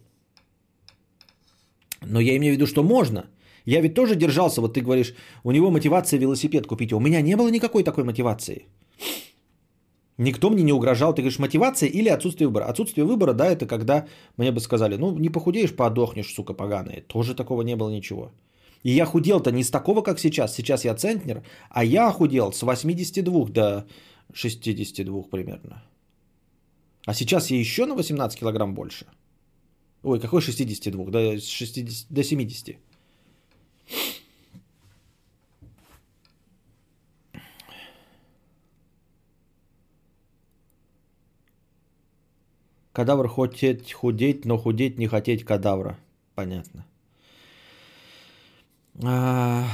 [2.01, 3.25] Но я имею в виду, что можно.
[3.67, 6.93] Я ведь тоже держался, вот ты говоришь, у него мотивация велосипед купить.
[6.93, 8.65] У меня не было никакой такой мотивации.
[10.17, 11.13] Никто мне не угрожал.
[11.13, 12.69] Ты говоришь, мотивация или отсутствие выбора.
[12.69, 14.05] Отсутствие выбора, да, это когда
[14.37, 17.01] мне бы сказали, ну, не похудеешь, подохнешь, сука поганая.
[17.07, 18.31] Тоже такого не было ничего.
[18.83, 20.55] И я худел-то не с такого, как сейчас.
[20.55, 23.85] Сейчас я центнер, а я худел с 82 до
[24.33, 25.83] 62 примерно.
[27.05, 29.05] А сейчас я еще на 18 килограмм больше.
[30.03, 31.05] Ой, какой 62?
[31.05, 32.77] До, 60, до 70.
[42.97, 45.99] Кадавр хотеть худеть, но худеть не хотеть кадавра.
[46.33, 46.83] Понятно.
[49.03, 49.67] А...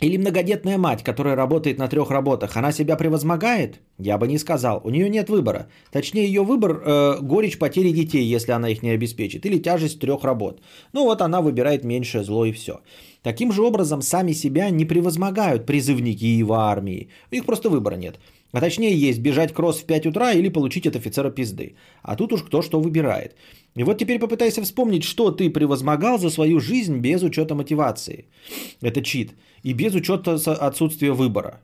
[0.00, 3.80] Или многодетная мать, которая работает на трех работах, она себя превозмогает?
[3.98, 4.80] Я бы не сказал.
[4.84, 5.66] У нее нет выбора.
[5.90, 10.22] Точнее, ее выбор э, горечь потери детей, если она их не обеспечит, или тяжесть трех
[10.22, 10.60] работ.
[10.92, 12.80] Ну вот она выбирает меньшее зло и все.
[13.22, 17.08] Таким же образом сами себя не превозмогают призывники в армии.
[17.32, 18.20] У них просто выбора нет.
[18.52, 21.74] А точнее есть бежать кросс в 5 утра или получить от офицера пизды.
[22.02, 23.36] А тут уж кто что выбирает.
[23.76, 28.26] И вот теперь попытайся вспомнить, что ты превозмогал за свою жизнь без учета мотивации.
[28.80, 29.34] Это чит.
[29.62, 31.60] И без учета отсутствия выбора.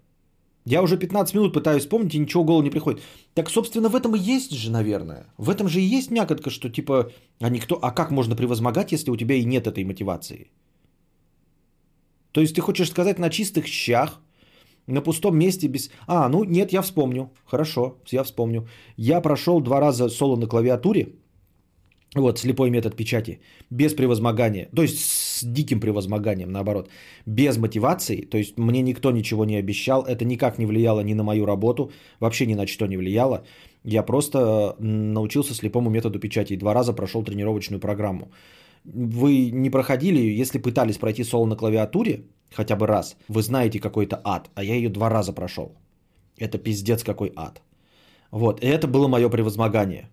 [0.66, 3.02] Я уже 15 минут пытаюсь вспомнить, и ничего в голову не приходит.
[3.34, 5.26] Так, собственно, в этом и есть же, наверное.
[5.38, 9.10] В этом же и есть мякотка, что типа, а никто, а как можно превозмогать, если
[9.10, 10.50] у тебя и нет этой мотивации?
[12.32, 14.20] То есть ты хочешь сказать на чистых щах,
[14.86, 15.90] на пустом месте без...
[16.06, 17.30] А, ну нет, я вспомню.
[17.46, 18.66] Хорошо, я вспомню.
[18.96, 21.08] Я прошел два раза соло на клавиатуре.
[22.14, 23.40] Вот, слепой метод печати.
[23.70, 24.68] Без превозмогания.
[24.76, 26.88] То есть с диким превозмоганием, наоборот.
[27.26, 28.28] Без мотивации.
[28.30, 30.04] То есть мне никто ничего не обещал.
[30.04, 31.90] Это никак не влияло ни на мою работу.
[32.20, 33.44] Вообще ни на что не влияло.
[33.84, 36.52] Я просто научился слепому методу печати.
[36.52, 38.30] И два раза прошел тренировочную программу.
[38.84, 44.20] Вы не проходили, если пытались пройти соло на клавиатуре, хотя бы раз, вы знаете какой-то
[44.24, 45.76] ад, а я ее два раза прошел.
[46.38, 47.62] Это пиздец какой ад.
[48.30, 50.10] Вот, и это было мое превозмогание.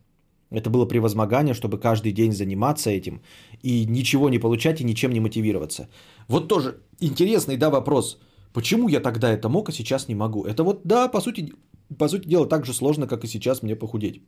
[0.52, 3.22] Это было превозмогание, чтобы каждый день заниматься этим
[3.64, 5.88] и ничего не получать и ничем не мотивироваться.
[6.28, 8.20] Вот тоже интересный, да, вопрос.
[8.54, 10.44] Почему я тогда это мог, а сейчас не могу?
[10.44, 11.54] Это вот, да, по сути,
[11.98, 14.22] по сути дела, так же сложно, как и сейчас мне похудеть.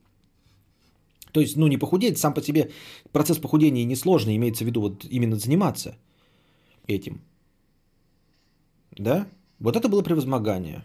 [1.34, 2.70] То есть, ну, не похудеть, сам по себе
[3.12, 5.96] процесс похудения несложный, имеется в виду вот именно заниматься
[6.88, 7.22] этим.
[8.92, 9.28] Да?
[9.60, 10.84] Вот это было превозмогание.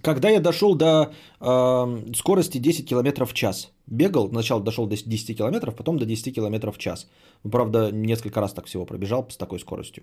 [0.00, 5.36] Когда я дошел до э, скорости 10 км в час, бегал, сначала дошел до 10
[5.36, 7.08] км, потом до 10 км в час.
[7.44, 10.02] Ну, правда, несколько раз так всего пробежал с такой скоростью.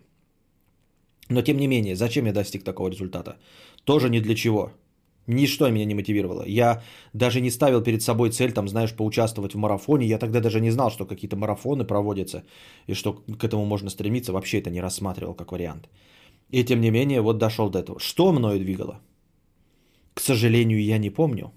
[1.30, 3.38] Но тем не менее, зачем я достиг такого результата?
[3.84, 4.72] Тоже ни для чего.
[5.30, 6.44] Ничто меня не мотивировало.
[6.48, 6.82] Я
[7.14, 10.08] даже не ставил перед собой цель, там, знаешь, поучаствовать в марафоне.
[10.08, 12.44] Я тогда даже не знал, что какие-то марафоны проводятся
[12.88, 14.34] и что к этому можно стремиться.
[14.34, 15.88] Вообще это не рассматривал как вариант.
[16.50, 18.00] И тем не менее, вот дошел до этого.
[18.00, 19.02] Что мною двигало?
[20.16, 21.52] К сожалению, я не помню.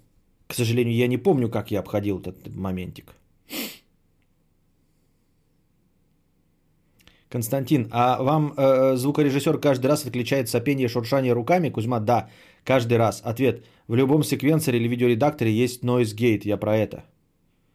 [0.49, 3.15] К сожалению, я не помню, как я обходил этот моментик.
[7.31, 11.71] Константин, а вам э, звукорежиссер каждый раз отключает сопение и шуршание руками?
[11.71, 12.29] Кузьма, да,
[12.65, 13.23] каждый раз.
[13.25, 13.65] Ответ.
[13.89, 17.05] В любом секвенсоре или видеоредакторе есть noise gate, я про это.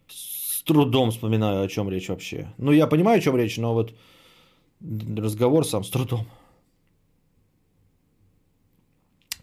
[0.08, 2.54] С трудом вспоминаю, о чем речь вообще.
[2.58, 3.94] Ну, я понимаю, о чем речь, но вот
[4.82, 6.26] разговор сам с трудом.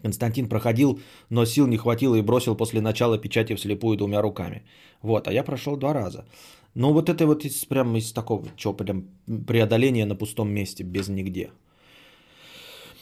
[0.01, 4.61] Константин проходил, но сил не хватило и бросил после начала печати вслепую двумя руками.
[5.01, 6.25] Вот, а я прошел два раза.
[6.75, 9.05] Ну, вот это вот из, прям из такого, что прям
[9.47, 11.49] преодоления на пустом месте, без нигде.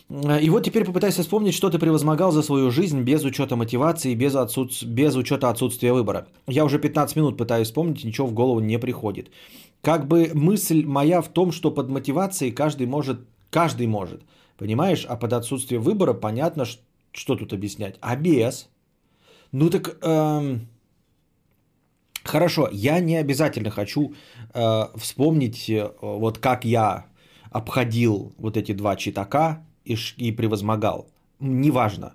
[0.09, 4.35] И вот теперь попытайся вспомнить, что ты превозмогал за свою жизнь без учета мотивации, без,
[4.35, 4.83] отсутств...
[4.83, 6.27] без учета отсутствия выбора.
[6.45, 9.31] Я уже 15 минут пытаюсь вспомнить, ничего в голову не приходит.
[9.81, 14.21] Как бы мысль моя в том, что под мотивацией каждый может, каждый может,
[14.57, 16.65] понимаешь, а под отсутствие выбора понятно,
[17.11, 17.95] что тут объяснять.
[18.01, 18.69] А без?
[19.51, 19.97] Ну так...
[20.01, 20.67] Эм
[22.23, 24.13] Хорошо, я не обязательно хочу
[24.53, 27.07] э, вспомнить, э, вот как я
[27.51, 31.07] обходил вот эти два читака и, и превозмогал.
[31.39, 32.13] Неважно.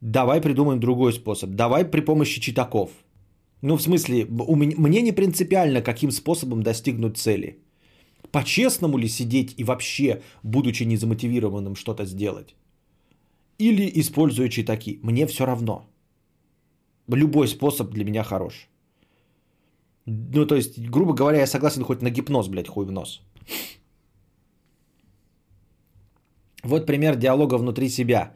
[0.00, 1.50] Давай придумаем другой способ.
[1.50, 2.90] Давай при помощи читаков.
[3.62, 7.58] Ну, в смысле, мне не принципиально, каким способом достигнуть цели.
[8.30, 12.54] По-честному ли сидеть и вообще, будучи незамотивированным, что-то сделать?
[13.58, 15.00] Или используя читаки?
[15.02, 15.86] Мне все равно.
[17.08, 18.68] Любой способ для меня хорош.
[20.06, 23.22] Ну, то есть, грубо говоря, я согласен хоть на гипноз, блядь, хуй в нос.
[26.68, 28.32] Вот пример диалога внутри себя.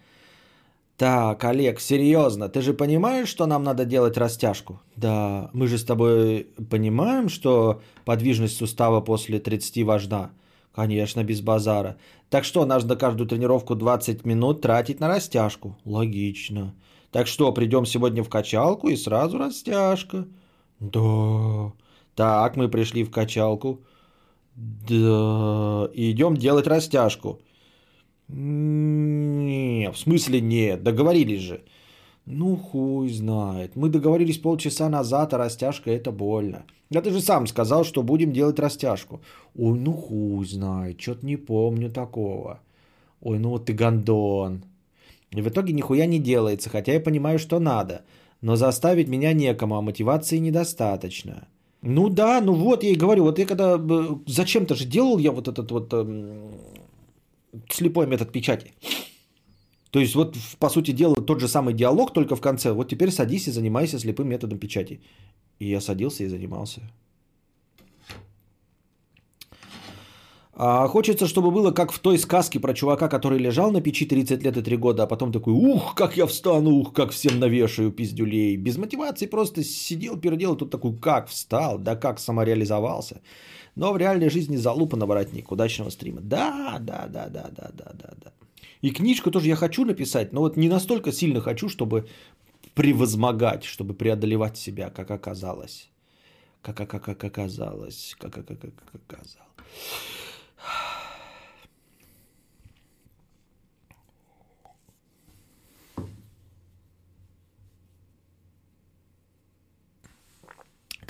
[0.96, 4.80] Так, Олег, серьезно, ты же понимаешь, что нам надо делать растяжку?
[4.96, 10.30] Да, мы же с тобой понимаем, что подвижность сустава после 30 важна.
[10.74, 11.96] Конечно, без базара.
[12.30, 15.76] Так что, надо каждую тренировку 20 минут тратить на растяжку?
[15.84, 16.74] Логично.
[17.10, 20.24] Так что, придем сегодня в качалку и сразу растяжка.
[20.80, 21.72] Да.
[22.14, 23.80] Так, мы пришли в качалку.
[24.54, 25.88] Да.
[25.94, 27.40] идем делать растяжку.
[28.34, 31.60] Не, в смысле нет, договорились же.
[32.24, 33.76] Ну, хуй знает.
[33.76, 36.64] Мы договорились полчаса назад, а растяжка это больно.
[36.88, 39.20] Да ты же сам сказал, что будем делать растяжку.
[39.56, 42.60] Ой, ну хуй знает, что-то не помню такого.
[43.20, 44.62] Ой, ну вот ты гандон.
[45.30, 48.02] И в итоге нихуя не делается, хотя я понимаю, что надо.
[48.40, 51.48] Но заставить меня некому, а мотивации недостаточно.
[51.82, 55.32] Ну да, ну вот я и говорю, вот я когда э, зачем-то же делал я
[55.32, 56.50] вот этот вот эм,
[57.70, 58.72] слепой метод печати.
[59.90, 62.72] То есть вот по сути дела тот же самый диалог, только в конце.
[62.72, 65.00] Вот теперь садись и занимайся слепым методом печати.
[65.58, 66.80] И я садился и занимался.
[70.54, 74.42] А хочется, чтобы было как в той сказке про чувака, который лежал на печи 30
[74.44, 77.90] лет и 3 года, а потом такой, ух, как я встану, ух, как всем навешаю
[77.90, 78.56] пиздюлей.
[78.56, 83.20] Без мотивации просто сидел, переделал, тут такой, как встал, да как самореализовался.
[83.74, 86.20] Но в реальной жизни залупа на воротник удачного стрима.
[86.20, 88.32] Да, да, да, да, да, да, да, да.
[88.82, 92.08] И книжку тоже я хочу написать, но вот не настолько сильно хочу, чтобы
[92.74, 95.88] превозмогать, чтобы преодолевать себя, как оказалось.
[96.62, 98.14] Как, как, как, оказалось.
[98.18, 99.38] Как, как, как, как оказалось.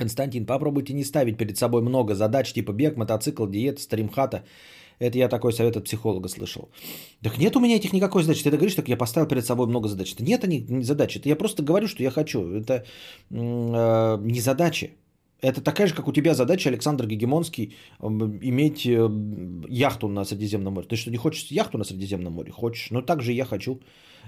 [0.02, 4.42] Константин, попробуйте не ставить перед собой много задач, типа бег, мотоцикл, диета, стримхата.
[4.98, 6.68] Это я такой совет от психолога слышал.
[7.22, 8.42] Так нет у меня этих никакой задачи.
[8.42, 10.14] Ты это говоришь, так я поставил перед собой много задач.
[10.20, 11.18] Нет они не задачи.
[11.18, 12.40] Это я просто говорю, что я хочу.
[12.40, 12.84] Это
[13.30, 14.90] э, не задачи.
[15.42, 19.10] Это такая же, как у тебя задача, Александр Гегемонский, иметь э,
[19.68, 20.86] яхту на Средиземном море.
[20.86, 22.52] Ты что, не хочешь яхту на Средиземном море?
[22.52, 22.90] Хочешь.
[22.90, 23.80] Но также я хочу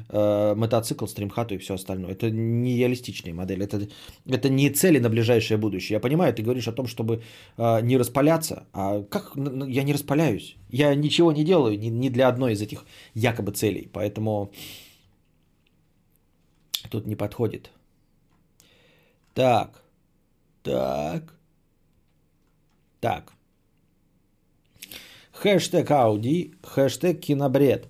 [0.08, 2.10] э, мотоцикл, стримхату и все остальное.
[2.10, 3.62] Это не реалистичная модель.
[3.62, 3.88] Это,
[4.26, 5.94] это не цели на ближайшее будущее.
[5.94, 7.22] Я понимаю, ты говоришь о том, чтобы
[7.58, 8.66] э, не распаляться.
[8.72, 10.56] А как я не распаляюсь?
[10.68, 13.88] Я ничего не делаю ни, ни для одной из этих якобы целей.
[13.92, 14.50] Поэтому
[16.90, 17.70] тут не подходит.
[19.34, 19.83] Так.
[20.64, 21.22] Так.
[23.00, 23.32] Так.
[25.32, 27.88] Хэштег Ауди, хэштег кинобред.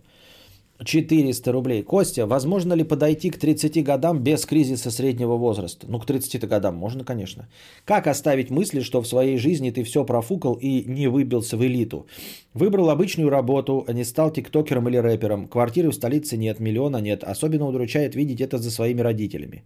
[0.84, 1.82] 400 рублей.
[1.84, 5.86] Костя, возможно ли подойти к 30 годам без кризиса среднего возраста?
[5.88, 7.48] Ну, к 30 годам можно, конечно.
[7.84, 12.06] Как оставить мысли, что в своей жизни ты все профукал и не выбился в элиту?
[12.54, 15.46] Выбрал обычную работу, а не стал тиктокером или рэпером.
[15.46, 17.22] Квартиры в столице нет, миллиона нет.
[17.22, 19.62] Особенно удручает видеть это за своими родителями.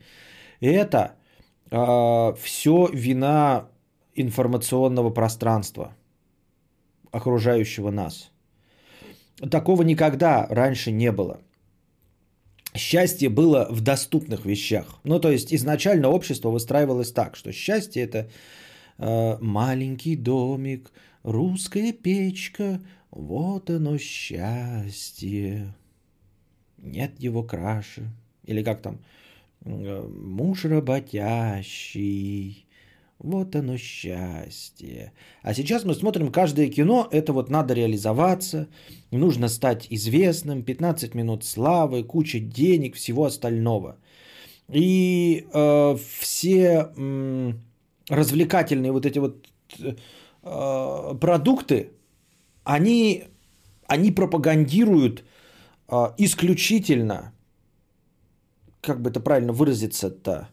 [0.61, 1.14] Это
[1.70, 3.68] а, все вина
[4.14, 5.96] информационного пространства,
[7.12, 8.31] окружающего нас–
[9.50, 11.40] Такого никогда раньше не было.
[12.74, 15.00] Счастье было в доступных вещах.
[15.04, 18.28] Ну, то есть изначально общество выстраивалось так, что счастье это
[18.98, 20.90] э, маленький домик,
[21.22, 25.74] русская печка, вот оно счастье.
[26.76, 28.11] Нет его краше.
[28.44, 28.98] Или как там, э,
[29.68, 32.66] муж работящий,
[33.18, 35.12] вот оно счастье.
[35.42, 38.68] А сейчас мы смотрим каждое кино, это вот надо реализоваться,
[39.11, 43.98] нужно стать известным, 15 минут славы, куча денег, всего остального.
[44.68, 47.52] И э, все э,
[48.09, 49.46] развлекательные вот эти вот
[50.42, 51.90] э, продукты,
[52.64, 53.24] они,
[53.87, 55.24] они пропагандируют
[55.88, 57.33] э, исключительно,
[58.80, 60.48] как бы это правильно выразиться-то,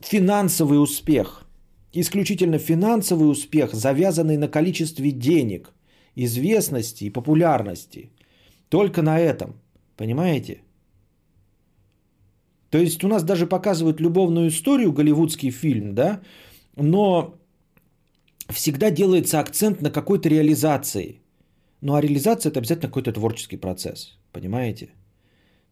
[0.00, 1.44] финансовый успех,
[1.92, 5.72] исключительно финансовый успех, завязанный на количестве денег,
[6.16, 8.10] известности и популярности.
[8.68, 9.60] Только на этом.
[9.96, 10.62] Понимаете?
[12.70, 16.20] То есть у нас даже показывают любовную историю, голливудский фильм, да,
[16.76, 17.34] но
[18.50, 21.22] всегда делается акцент на какой-то реализации.
[21.80, 24.18] Ну а реализация это обязательно какой-то творческий процесс.
[24.32, 24.90] Понимаете?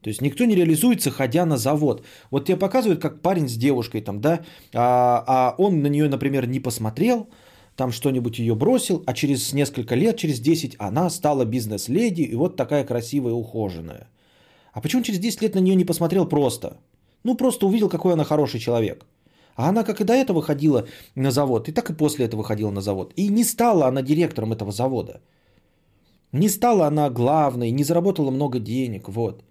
[0.06, 2.04] То есть никто не реализуется, ходя на завод.
[2.30, 6.46] Вот тебе показывают, как парень с девушкой там, да, а, а он на нее, например,
[6.46, 7.26] не посмотрел,
[7.74, 12.56] там что-нибудь ее бросил, а через несколько лет, через 10, она стала бизнес-леди, и вот
[12.56, 14.06] такая красивая, ухоженная.
[14.72, 16.76] А почему через 10 лет на нее не посмотрел просто?
[17.24, 19.06] Ну, просто увидел, какой она хороший человек.
[19.56, 22.70] А она как и до этого ходила на завод, и так и после этого ходила
[22.70, 23.12] на завод.
[23.16, 25.20] И не стала она директором этого завода.
[26.30, 29.42] Не стала она главной, не заработала много денег, вот.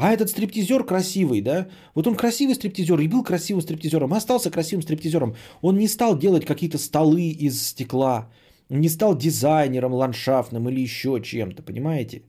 [0.00, 1.66] А этот стриптизер красивый, да?
[1.94, 5.34] Вот он красивый стриптизер и был красивым стриптизером, остался красивым стриптизером.
[5.60, 8.30] Он не стал делать какие-то столы из стекла,
[8.68, 12.22] не стал дизайнером ландшафтным или еще чем-то, понимаете?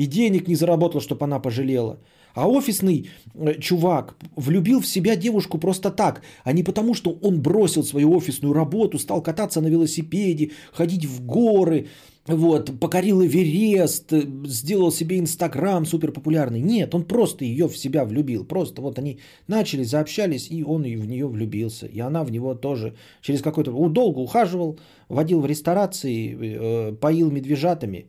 [0.00, 1.98] И денег не заработал, чтобы она пожалела.
[2.34, 7.42] А офисный э, чувак влюбил в себя девушку просто так, а не потому, что он
[7.42, 11.88] бросил свою офисную работу, стал кататься на велосипеде, ходить в горы,
[12.26, 16.60] вот, покорил Эверест, э, сделал себе Инстаграм супер популярный.
[16.60, 18.46] Нет, он просто ее в себя влюбил.
[18.46, 21.86] Просто вот они начали, заобщались, и он в нее влюбился.
[21.86, 23.70] И она в него тоже через какой-то...
[23.88, 24.78] Долго ухаживал,
[25.10, 28.06] водил в ресторации, э, поил медвежатами,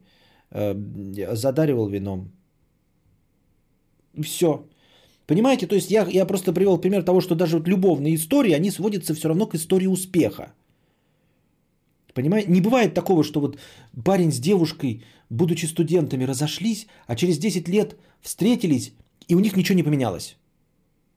[0.52, 2.32] задаривал вином.
[4.24, 4.66] Все.
[5.28, 8.72] Понимаете, то есть я, я просто привел пример того, что даже вот любовные истории, они
[8.72, 10.54] сводятся все равно к истории успеха.
[12.14, 13.58] Понимаете, не бывает такого, что вот
[14.04, 18.94] парень с девушкой, будучи студентами, разошлись, а через 10 лет встретились,
[19.30, 20.38] и у них ничего не поменялось.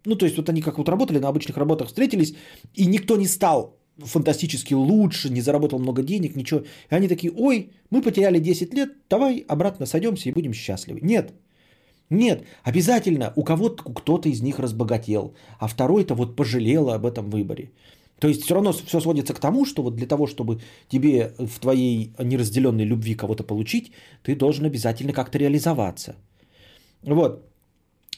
[0.04, 2.36] Ну, то есть вот они как вот работали на обычных работах, встретились,
[2.74, 6.60] и никто не стал фантастически лучше, не заработал много денег, ничего.
[6.60, 11.00] И они такие, ой, мы потеряли 10 лет, давай обратно сойдемся и будем счастливы.
[11.02, 11.32] Нет,
[12.10, 17.70] нет, обязательно у кого-то кто-то из них разбогател, а второй-то вот пожалел об этом выборе.
[18.18, 21.58] То есть все равно все сводится к тому, что вот для того, чтобы тебе в
[21.60, 23.92] твоей неразделенной любви кого-то получить,
[24.22, 26.16] ты должен обязательно как-то реализоваться.
[27.02, 27.53] Вот.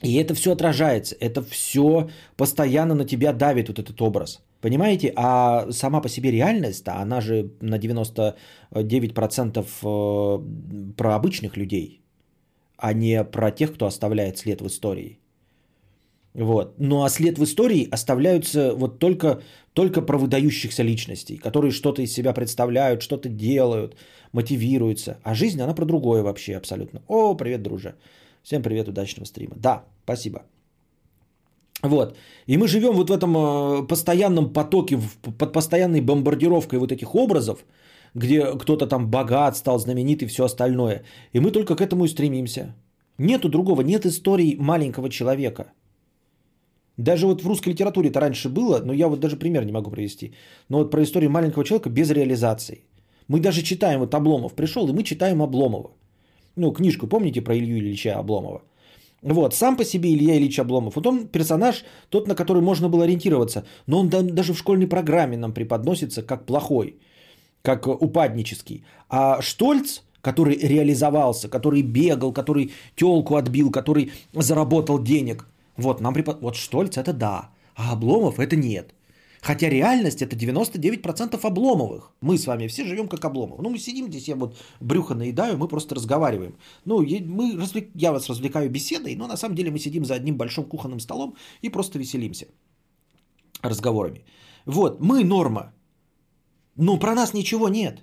[0.02, 4.42] И это все отражается, это все постоянно на тебя давит, вот этот образ.
[4.60, 5.12] Понимаете?
[5.16, 12.02] А сама по себе реальность, она же на 99% э, про обычных людей
[12.76, 15.18] а не про тех, кто оставляет след в истории.
[16.34, 16.74] Вот.
[16.78, 19.40] Ну а след в истории оставляются вот только,
[19.72, 23.96] только про выдающихся личностей, которые что-то из себя представляют, что-то делают,
[24.32, 25.18] мотивируются.
[25.22, 27.00] А жизнь, она про другое вообще абсолютно.
[27.08, 27.94] О, привет, друже.
[28.46, 29.54] Всем привет, удачного стрима.
[29.56, 30.38] Да, спасибо.
[31.82, 32.16] Вот.
[32.46, 35.00] И мы живем вот в этом э, постоянном потоке,
[35.38, 37.64] под постоянной бомбардировкой вот этих образов,
[38.14, 41.02] где кто-то там богат, стал знаменит и все остальное.
[41.34, 42.76] И мы только к этому и стремимся.
[43.18, 45.72] Нету другого, нет истории маленького человека.
[46.96, 49.90] Даже вот в русской литературе это раньше было, но я вот даже пример не могу
[49.90, 50.34] привести.
[50.68, 52.84] Но вот про историю маленького человека без реализации.
[53.26, 55.90] Мы даже читаем, вот Обломов пришел, и мы читаем Обломова.
[56.56, 58.62] Ну, книжку, помните про Илью Ильича Обломова?
[59.22, 60.96] Вот, сам по себе Илья Ильич Обломов.
[60.96, 63.64] Вот он персонаж, тот, на который можно было ориентироваться.
[63.86, 66.96] Но он даже в школьной программе нам преподносится как плохой
[67.66, 68.84] как упаднический.
[69.08, 75.46] А Штольц, который реализовался, который бегал, который телку отбил, который заработал денег.
[75.76, 76.38] Вот, нам препод...
[76.40, 78.94] Вот Штольц это да, а Обломов это нет.
[79.42, 82.12] Хотя реальность это 99% Обломовых.
[82.20, 83.60] Мы с вами все живем как Обломов.
[83.62, 86.56] Ну, мы сидим здесь, я вот брюхо наедаю, мы просто разговариваем.
[86.84, 87.56] Ну, мы
[87.94, 91.36] я вас развлекаю беседой, но на самом деле мы сидим за одним большим кухонным столом
[91.62, 92.46] и просто веселимся
[93.62, 94.24] разговорами.
[94.66, 95.72] Вот, мы норма.
[96.76, 98.02] Но про нас ничего нет.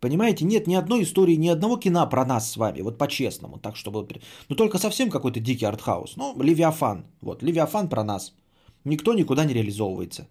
[0.00, 3.76] Понимаете, нет ни одной истории, ни одного кино про нас с вами, вот по-честному, так
[3.76, 4.06] чтобы...
[4.48, 6.16] Ну, только совсем какой-то дикий артхаус.
[6.16, 8.32] Ну, Левиафан, вот, Левиафан про нас.
[8.84, 10.28] Никто никуда не реализовывается.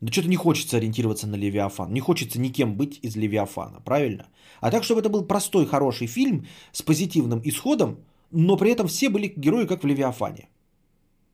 [0.00, 4.28] Да что-то не хочется ориентироваться на Левиафан, не хочется никем быть из Левиафана, правильно?
[4.60, 7.98] А так, чтобы это был простой, хороший фильм с позитивным исходом,
[8.30, 10.48] но при этом все были герои, как в Левиафане.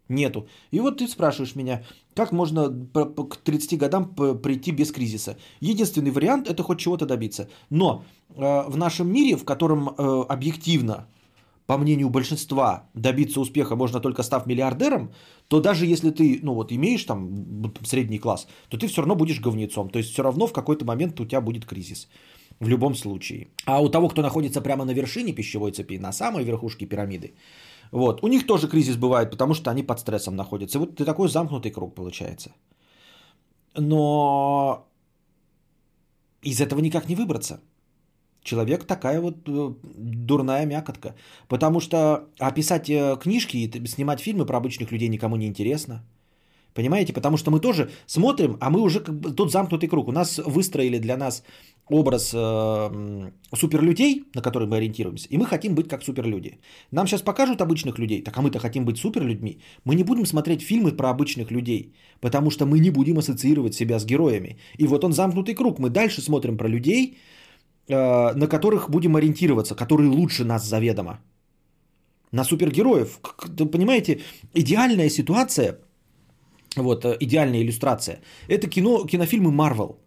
[0.08, 0.48] Нету.
[0.70, 5.36] И вот ты спрашиваешь меня, как можно к 30 годам прийти без кризиса?
[5.60, 7.48] Единственный вариант это хоть чего-то добиться.
[7.70, 8.34] Но э,
[8.68, 11.08] в нашем мире, в котором э, объективно,
[11.66, 15.10] по мнению большинства, добиться успеха можно только став миллиардером,
[15.48, 19.40] то даже если ты, ну вот, имеешь там средний класс, то ты все равно будешь
[19.40, 19.90] говнецом.
[19.90, 22.08] То есть все равно в какой-то момент у тебя будет кризис.
[22.60, 23.48] В любом случае.
[23.66, 27.34] А у того, кто находится прямо на вершине пищевой цепи, на самой верхушке пирамиды,
[27.92, 28.22] вот.
[28.22, 30.78] У них тоже кризис бывает, потому что они под стрессом находятся.
[30.78, 32.50] И вот ты такой замкнутый круг получается.
[33.74, 34.86] Но
[36.42, 37.60] из этого никак не выбраться.
[38.46, 39.74] Человек такая вот э,
[40.26, 41.14] дурная мякотка.
[41.48, 46.04] Потому что описать э, книжки и снимать фильмы про обычных людей никому не интересно.
[46.74, 47.12] Понимаете?
[47.12, 50.08] Потому что мы тоже смотрим, а мы уже как бы тут замкнутый круг.
[50.08, 51.42] У нас выстроили для нас
[51.88, 56.58] образ э, суперлюдей, на который мы ориентируемся, и мы хотим быть как суперлюди.
[56.92, 59.58] Нам сейчас покажут обычных людей, так а мы-то хотим быть суперлюдьми.
[59.84, 63.98] Мы не будем смотреть фильмы про обычных людей, потому что мы не будем ассоциировать себя
[63.98, 64.56] с героями.
[64.78, 65.78] И вот он замкнутый круг.
[65.78, 67.18] Мы дальше смотрим про людей,
[67.88, 71.20] на которых будем ориентироваться, которые лучше нас заведомо.
[72.32, 73.20] На супергероев.
[73.72, 74.20] Понимаете,
[74.54, 75.78] идеальная ситуация,
[76.76, 80.00] вот э, идеальная иллюстрация, это кино, кинофильмы Марвел–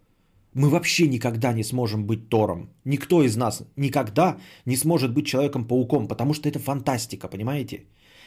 [0.54, 2.70] мы вообще никогда не сможем быть Тором.
[2.86, 7.84] Никто из нас никогда не сможет быть Человеком-пауком, потому что это фантастика, понимаете?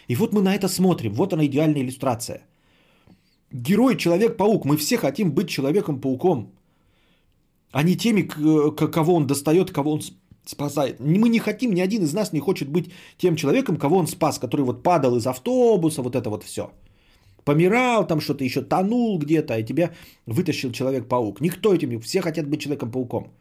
[0.09, 1.13] И вот мы на это смотрим.
[1.15, 2.47] Вот она идеальная иллюстрация.
[3.53, 4.65] Герой Человек-паук.
[4.65, 6.53] Мы все хотим быть Человеком-пауком.
[7.73, 10.01] А не теми, кого он достает, кого он
[10.45, 11.01] спасает.
[11.01, 14.39] Мы не хотим, ни один из нас не хочет быть тем человеком, кого он спас,
[14.39, 16.71] который вот падал из автобуса, вот это вот все.
[17.45, 19.91] Помирал там что-то еще, тонул где-то, и тебя
[20.27, 21.41] вытащил Человек-паук.
[21.41, 23.33] Никто этим, все хотят быть Человеком-пауком.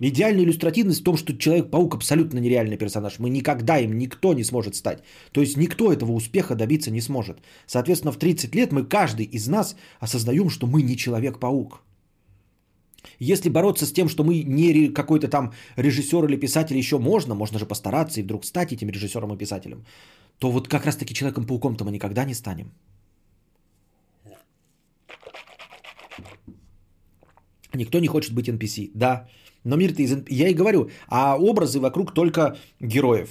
[0.00, 3.18] Идеальная иллюстративность в том, что Человек-паук абсолютно нереальный персонаж.
[3.18, 5.02] Мы никогда им никто не сможет стать.
[5.32, 7.38] То есть никто этого успеха добиться не сможет.
[7.66, 11.82] Соответственно, в 30 лет мы, каждый из нас, осознаем, что мы не Человек-паук.
[13.20, 17.58] Если бороться с тем, что мы не какой-то там режиссер или писатель еще можно, можно
[17.58, 19.84] же постараться и вдруг стать этим режиссером и писателем,
[20.38, 22.72] то вот как раз-таки Человеком-пауком-то мы никогда не станем.
[27.74, 29.28] Никто не хочет быть NPC, да.
[29.64, 30.16] Но мир-то из...
[30.28, 33.30] Я и говорю, а образы вокруг только героев.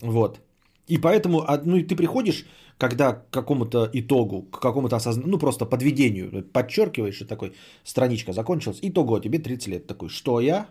[0.00, 0.40] Вот.
[0.86, 2.46] И поэтому, а, ну и ты приходишь,
[2.80, 7.52] когда к какому-то итогу, к какому-то осознанию, ну просто подведению, подчеркиваешь, и такой,
[7.84, 9.86] страничка закончилась, итогу, тебе 30 лет.
[9.86, 10.66] Такой, что я?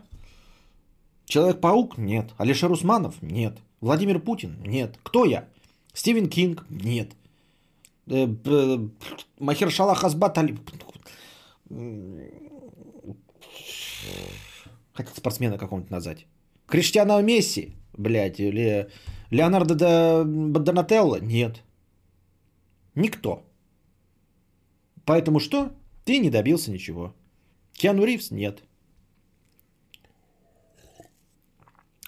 [1.26, 1.98] Человек-паук?
[1.98, 2.34] Нет.
[2.36, 3.22] Алишер Усманов?
[3.22, 3.58] Нет.
[3.80, 4.56] Владимир Путин?
[4.66, 4.98] Нет.
[5.04, 5.44] Кто я?
[5.94, 6.66] Стивен Кинг?
[6.68, 7.12] Нет.
[8.08, 8.26] Э,
[9.38, 10.58] Махершала Хазбат Али...
[14.94, 16.26] Хотите спортсмена какого-нибудь назвать?
[16.66, 17.76] Криштиану Месси?
[17.96, 18.88] Блядь, или
[19.30, 21.20] Леонардо Донателло?
[21.20, 21.62] Нет.
[23.00, 23.42] Никто.
[25.04, 25.70] Поэтому что?
[26.04, 27.14] Ты не добился ничего.
[27.72, 28.30] Киану Ривз?
[28.30, 28.62] Нет.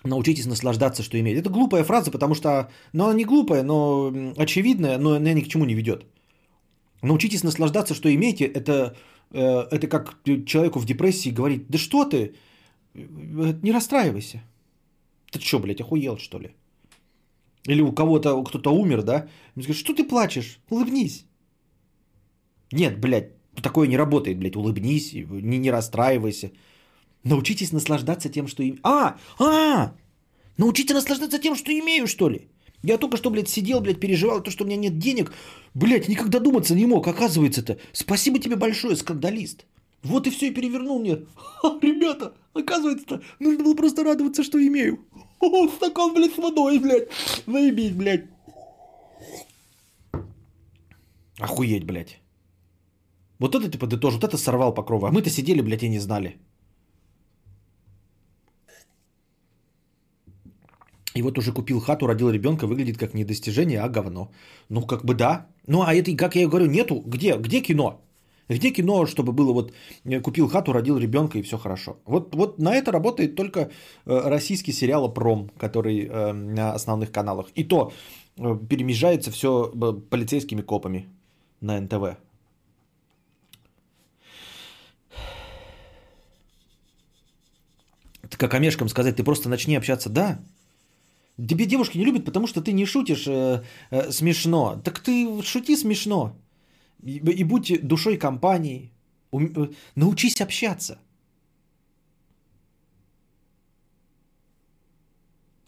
[0.04, 1.40] Научитесь наслаждаться, что имеете.
[1.40, 2.68] Это глупая фраза, потому что...
[2.92, 6.04] Ну, она не глупая, но очевидная, но она ни к чему не ведет.
[7.02, 8.44] Научитесь наслаждаться, что имеете.
[8.44, 8.96] Это,
[9.30, 12.34] э, это как человеку в депрессии говорить, да что ты,
[12.94, 14.42] э, не расстраивайся.
[15.30, 16.50] Ты что, блядь, охуел, что ли?
[17.68, 19.28] Или у кого-то, кто-то умер, да?
[19.56, 20.58] Он скажет, что ты плачешь?
[20.70, 21.26] Улыбнись.
[22.72, 23.30] Нет, блядь,
[23.62, 26.50] такое не работает, блядь, улыбнись, не, не расстраивайся.
[27.24, 28.78] Научитесь наслаждаться тем, что им...
[28.82, 29.16] А!
[29.38, 29.94] А!
[30.56, 32.48] Научитесь наслаждаться тем, что имею, что ли?
[32.82, 35.32] Я только что, блядь, сидел, блядь, переживал то, что у меня нет денег.
[35.74, 37.78] Блядь, никогда думаться не мог, оказывается-то.
[37.92, 39.66] Спасибо тебе большое, скандалист.
[40.02, 41.16] Вот и все, и перевернул мне.
[41.82, 44.98] Ребята, оказывается-то, нужно было просто радоваться, что имею.
[45.40, 47.08] О, стакан, блядь, с водой, блядь.
[47.46, 48.26] Заебись, блядь.
[51.38, 52.20] Охуеть, блядь.
[53.38, 55.08] Вот это ты подытожил, вот это сорвал покровы.
[55.08, 56.36] А мы-то сидели, блядь, и не знали.
[61.14, 64.30] И вот уже купил хату, родил ребенка, выглядит как не достижение, а говно.
[64.68, 65.46] Ну, как бы да.
[65.66, 67.02] Ну, а это, как я говорю, нету.
[67.06, 67.36] Где?
[67.36, 68.00] Где кино?
[68.56, 69.72] Где кино, чтобы было вот
[70.04, 71.96] э, купил хату, родил ребенка и все хорошо?
[72.04, 73.68] Вот, вот на это работает только э,
[74.06, 77.48] российский сериал «Пром», который э, на основных каналах.
[77.54, 77.92] И то
[78.36, 79.70] перемежается все
[80.10, 81.06] полицейскими копами
[81.60, 82.16] на НТВ.
[88.38, 90.08] Как омешкам сказать, ты просто начни общаться.
[90.08, 90.38] Да,
[91.38, 94.80] Тебе девушки не любят, потому что ты не шутишь э, э, смешно.
[94.84, 96.36] Так ты шути смешно.
[97.02, 98.92] И, и будь душой компании.
[99.30, 100.98] Ум, э, научись общаться.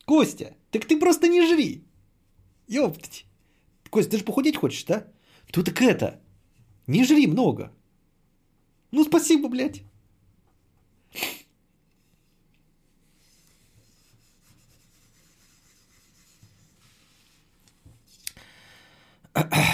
[0.04, 1.82] Костя, так ты просто не жри.
[2.68, 3.26] Ёптать.
[3.90, 5.06] Костя, ты же похудеть хочешь, да?
[5.56, 6.20] Ну так это,
[6.86, 7.72] не жри много.
[8.90, 9.82] Ну спасибо, блядь.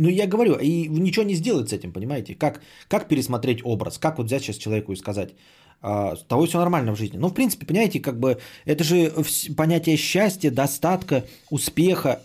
[0.00, 2.34] Ну, я говорю, и ничего не сделать с этим, понимаете?
[2.34, 3.98] Как, как пересмотреть образ?
[3.98, 5.34] Как вот взять сейчас человеку и сказать,
[5.82, 7.18] а, с того все нормально в жизни.
[7.18, 9.12] Ну, в принципе, понимаете, как бы это же
[9.56, 12.22] понятие счастья, достатка, успеха,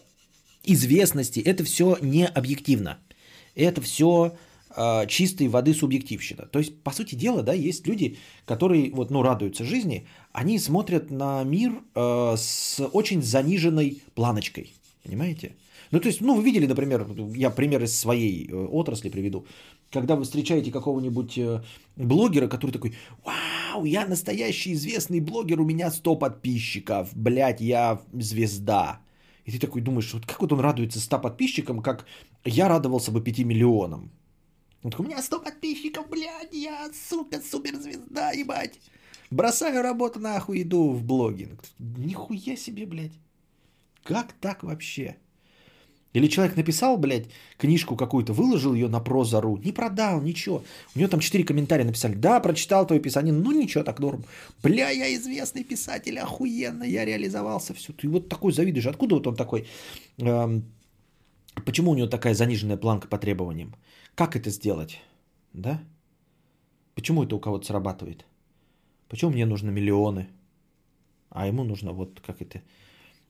[0.64, 1.42] известности.
[1.42, 2.98] Это все не объективно.
[3.56, 4.38] Это все
[4.70, 6.46] а, чистой воды субъективщина.
[6.46, 11.12] То есть, по сути дела, да, есть люди, которые вот, ну, радуются жизни, они смотрят
[11.12, 14.74] на мир э, с очень заниженной планочкой.
[15.04, 15.56] Понимаете?
[15.92, 19.46] Ну, то есть, ну, вы видели, например, я пример из своей э, отрасли приведу.
[19.92, 21.64] Когда вы встречаете какого-нибудь э,
[21.96, 29.00] блогера, который такой, вау, я настоящий известный блогер, у меня 100 подписчиков, блядь, я звезда.
[29.46, 32.06] И ты такой думаешь, вот как вот он радуется 100 подписчикам, как
[32.46, 34.12] я радовался бы 5 миллионам.
[34.84, 37.42] Он такой, у меня 100 подписчиков, блядь, я супер,
[37.76, 38.80] звезда, ебать.
[39.32, 41.64] Бросаю работу нахуй, иду в блогинг.
[41.80, 43.20] Нихуя себе, блядь.
[44.04, 45.18] Как так вообще?
[46.16, 47.26] Или человек написал, блядь,
[47.58, 50.64] книжку какую-то, выложил ее на прозору, не продал, ничего.
[50.96, 52.16] У него там четыре комментария написали.
[52.16, 54.24] Да, прочитал твое писание, ну ничего, так норм.
[54.64, 57.92] Бля, я известный писатель, охуенно, я реализовался, все.
[57.92, 58.86] Ты вот такой завидуешь.
[58.86, 59.68] Откуда вот он такой?
[60.18, 60.64] Эм,
[61.66, 63.76] почему у него такая заниженная планка по требованиям?
[64.16, 65.02] Как это сделать?
[65.52, 65.82] Да?
[66.94, 68.26] Почему это у кого-то срабатывает?
[69.10, 70.30] Почему мне нужны миллионы,
[71.30, 72.62] а ему нужно вот как это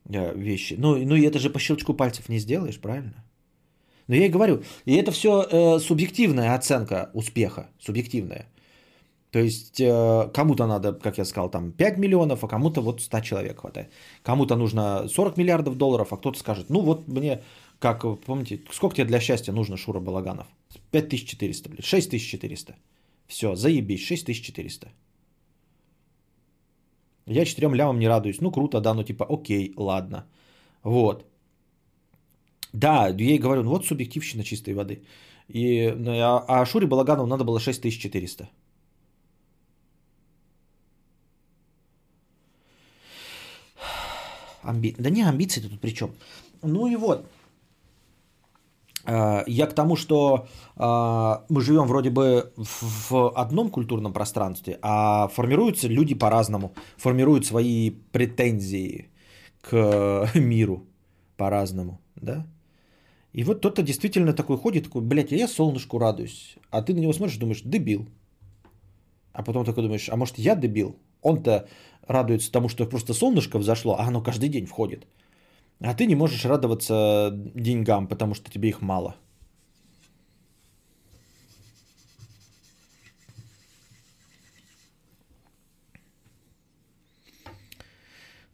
[0.06, 0.76] вещи?
[0.78, 3.24] Ну, ну и это же по щелчку пальцев не сделаешь, правильно?
[4.08, 8.45] Но я и говорю, и это все э, субъективная оценка успеха, субъективная.
[9.32, 13.20] То есть э, кому-то надо, как я сказал, там 5 миллионов, а кому-то вот 100
[13.22, 13.91] человек хватает.
[14.24, 17.41] Кому-то нужно 40 миллиардов долларов, а кто-то скажет, ну вот мне,
[17.80, 20.47] как, помните, сколько тебе для счастья нужно, Шура Балаганов?
[20.91, 22.76] 5400, блин, 6400.
[23.28, 24.88] Все, заебись, 6400.
[27.28, 28.41] Я четырем лямам не радуюсь.
[28.41, 30.26] Ну, круто, да, ну типа, окей, ладно.
[30.84, 31.26] Вот.
[32.73, 35.03] Да, я ей говорю, ну вот субъективщина чистой воды.
[35.47, 38.49] И, ну, а, а Шуре Балаганову надо было 6400.
[44.63, 44.95] Амби...
[44.97, 46.11] Да не, амбиции-то тут при чем?
[46.63, 47.26] Ну и вот.
[49.06, 55.28] А, я к тому, что а, мы живем вроде бы в одном культурном пространстве, а
[55.28, 59.10] формируются люди по-разному, формируют свои претензии
[59.62, 60.88] к миру
[61.38, 62.45] по-разному, да?
[63.34, 67.14] И вот кто-то действительно такой ходит, такой, блядь, я солнышку радуюсь, а ты на него
[67.14, 68.08] смотришь, думаешь, дебил.
[69.34, 70.95] А потом такой думаешь, а может я дебил?
[71.22, 71.68] Он-то
[72.08, 75.06] радуется тому, что просто солнышко взошло, а оно каждый день входит.
[75.80, 79.15] А ты не можешь радоваться деньгам, потому что тебе их мало.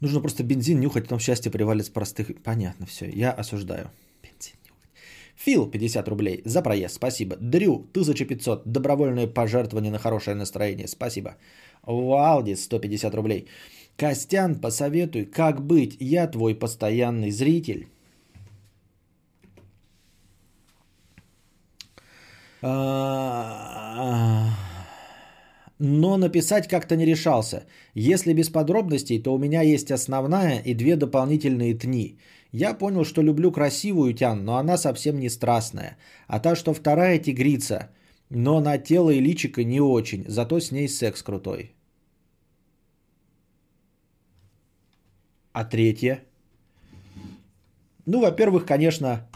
[0.01, 2.31] Нужно просто бензин нюхать, потом счастье привалит с простых...
[2.43, 3.91] Понятно, все, я осуждаю.
[4.23, 4.95] Бензин нюхать.
[5.35, 7.35] Фил, 50 рублей за проезд, спасибо.
[7.39, 11.35] Дрю, 1500, добровольное пожертвование на хорошее настроение, спасибо.
[11.83, 13.47] Валдис, 150 рублей.
[13.97, 17.87] Костян, посоветуй, как быть, я твой постоянный зритель.
[22.63, 24.49] А,
[25.79, 27.65] но написать как-то не решался.
[27.95, 32.19] Если без подробностей, то у меня есть основная и две дополнительные тни.
[32.51, 35.97] Я понял, что люблю красивую тян, но она совсем не страстная.
[36.27, 37.89] А та, что вторая тигрица,
[38.29, 41.71] но на тело и личико не очень, зато с ней секс крутой.
[45.53, 46.23] А третье?
[48.05, 49.27] Ну, во-первых, конечно...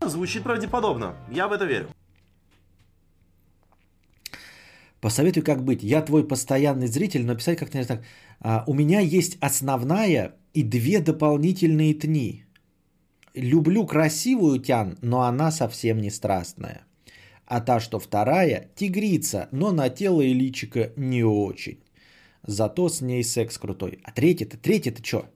[0.00, 1.16] Звучит правдеподобно.
[1.30, 1.88] Я в это верю.
[5.00, 5.82] Посоветуй, как быть.
[5.82, 8.02] Я твой постоянный зритель, но писать как-то не так.
[8.40, 12.44] А, у меня есть основная и две дополнительные тни.
[13.34, 16.86] Люблю красивую тян, но она совсем не страстная.
[17.46, 21.78] А та, что вторая, тигрица, но на тело и личико не очень.
[22.46, 23.98] Зато с ней секс крутой.
[24.04, 25.26] А третья-то, третья-то что?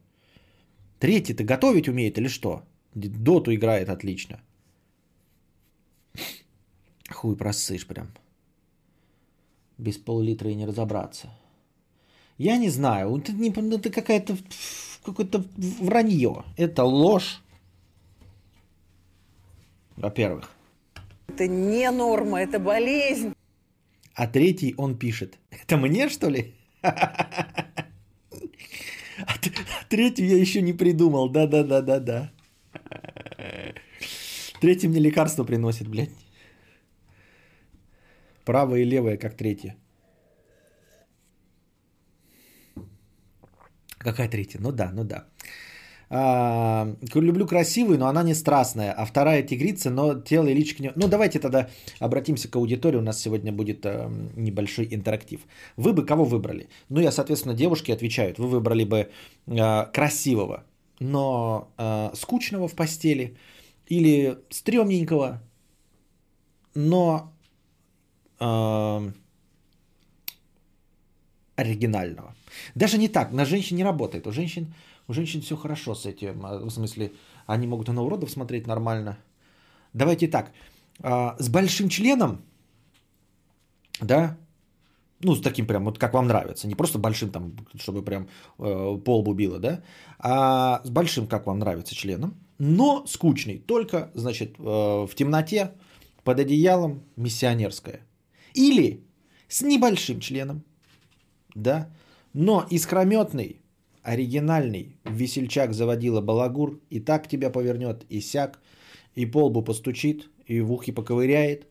[0.98, 2.62] Третий-то готовить умеет или что?
[2.94, 4.40] Доту играет отлично.
[7.10, 8.08] Хуй просышь прям.
[9.78, 11.30] Без пол-литра и не разобраться.
[12.36, 14.36] Я не знаю, это, не, это какая-то
[15.04, 15.44] какое-то
[15.80, 16.44] вранье.
[16.56, 17.42] Это ложь.
[19.96, 20.50] Во-первых.
[21.28, 23.34] Это не норма, это болезнь.
[24.14, 25.38] А третий он пишет.
[25.50, 26.54] Это мне, что ли?
[29.26, 29.36] А,
[29.88, 31.28] третью я еще не придумал.
[31.30, 32.30] Да-да-да-да-да.
[34.60, 36.10] Третий мне лекарство приносит, блядь.
[38.44, 39.76] Правое и левое, как третье.
[43.98, 44.58] Какая третья?
[44.60, 45.26] Ну да, ну да.
[46.10, 48.92] А, люблю красивую, но она не страстная.
[48.92, 50.92] А вторая тигрица, но тело и личико не...
[50.96, 51.68] Ну давайте тогда
[52.00, 52.98] обратимся к аудитории.
[52.98, 55.40] У нас сегодня будет э, небольшой интерактив.
[55.76, 56.68] Вы бы кого выбрали?
[56.88, 58.38] Ну я, соответственно, девушки отвечают.
[58.38, 59.10] Вы выбрали бы
[59.46, 60.64] э, красивого,
[60.98, 63.36] но э, скучного в постели.
[63.86, 65.40] Или стрёмненького,
[66.74, 67.32] но
[68.40, 69.12] э,
[71.56, 72.34] оригинального.
[72.74, 73.32] Даже не так.
[73.32, 74.26] На женщин не работает.
[74.26, 74.74] У женщин
[75.08, 76.44] у женщин все хорошо с этим.
[76.44, 77.12] А, в смысле,
[77.46, 79.18] они могут и на уродов смотреть нормально.
[79.94, 80.52] Давайте так.
[81.02, 82.42] А, с большим членом,
[84.00, 84.36] да,
[85.20, 86.68] ну, с таким прям, вот как вам нравится.
[86.68, 88.28] Не просто большим там, чтобы прям
[88.58, 89.82] э, полбу било, да,
[90.18, 93.58] а с большим, как вам нравится, членом, но скучный.
[93.58, 95.72] Только, значит, э, в темноте,
[96.22, 98.00] под одеялом, миссионерская.
[98.54, 99.02] Или
[99.48, 100.62] с небольшим членом,
[101.54, 101.88] да,
[102.32, 103.60] но искрометный,
[104.12, 108.60] оригинальный весельчак заводила балагур, и так тебя повернет, и сяк,
[109.14, 111.66] и полбу постучит, и в ухе поковыряет,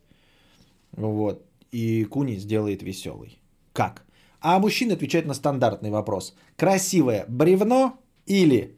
[0.91, 3.39] вот, и куни сделает веселый.
[3.73, 4.05] Как?
[4.39, 6.35] А мужчина отвечает на стандартный вопрос.
[6.55, 7.93] Красивое бревно
[8.27, 8.75] или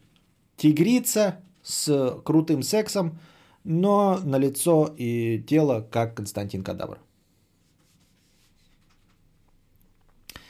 [0.56, 3.20] тигрица с крутым сексом,
[3.64, 7.00] но на лицо и тело, как Константин Кадавр.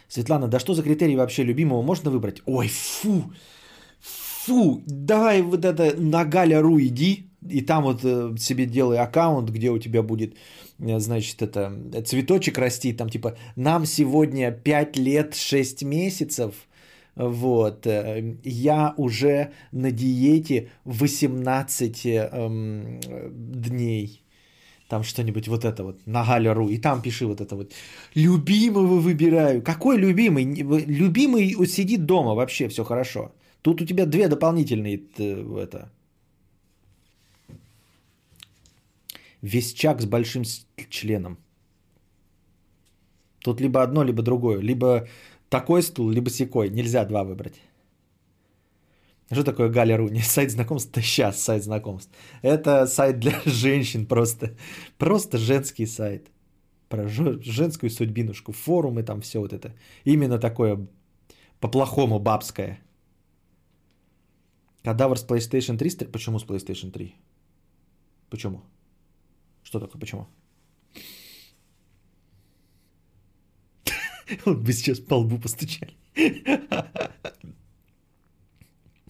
[0.09, 2.41] Светлана, да что за критерий вообще любимого можно выбрать?
[2.45, 3.31] Ой, фу,
[4.01, 9.69] фу, давай вот это на Галя.ру иди, и там вот э, себе делай аккаунт, где
[9.69, 10.35] у тебя будет,
[10.79, 11.71] э, значит, это
[12.05, 16.55] цветочек расти, там типа нам сегодня 5 лет 6 месяцев,
[17.15, 22.99] вот, э, я уже на диете 18 эм,
[23.31, 24.23] дней.
[24.89, 26.69] Там что-нибудь вот это вот на Галя.ру.
[26.69, 27.73] И там пиши вот это вот.
[28.15, 29.61] Любимого выбираю.
[29.61, 30.45] Какой любимый?
[30.87, 33.31] Любимый сидит дома, вообще все хорошо.
[33.61, 35.91] Тут у тебя две дополнительные э, это.
[39.43, 40.43] Весчак с большим
[40.89, 41.37] членом.
[43.43, 44.59] Тут либо одно, либо другое.
[44.59, 45.07] Либо
[45.49, 46.69] такой стул, либо секой.
[46.69, 47.61] Нельзя два выбрать.
[49.31, 50.09] Что такое Галя.ру?
[50.09, 52.11] Не сайт знакомств, это сейчас сайт знакомств.
[52.43, 54.55] Это сайт для женщин просто.
[54.97, 56.31] Просто женский сайт.
[56.89, 58.51] Про женскую судьбинушку.
[58.51, 59.75] Форумы там все вот это.
[60.05, 60.87] Именно такое
[61.59, 62.79] по-плохому бабское.
[64.83, 65.89] Кадавр с PlayStation 3.
[65.89, 67.13] стр- Почему с PlayStation 3?
[68.29, 68.61] Почему?
[69.63, 70.27] Что такое почему?
[74.45, 75.93] Он бы сейчас по лбу постучали.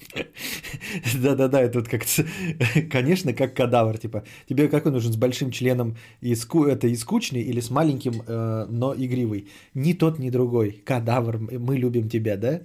[1.22, 2.26] Да-да-да, это вот как-то,
[2.92, 7.42] конечно, как кадавр, типа, тебе какой нужен, с большим членом и, ску, это и скучный,
[7.42, 9.48] или с маленьким, э, но игривый?
[9.74, 10.82] Ни тот, ни другой.
[10.86, 12.62] Кадавр, мы любим тебя, да?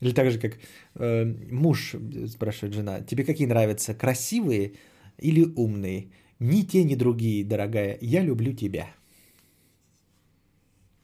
[0.00, 0.58] Или так же, как
[0.94, 1.94] э, муж
[2.28, 4.72] спрашивает жена, тебе какие нравятся, красивые
[5.18, 6.08] или умные?
[6.40, 8.86] Ни те, ни другие, дорогая, я люблю тебя.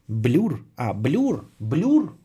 [0.07, 2.17] Блюр, а, блюр, блюр,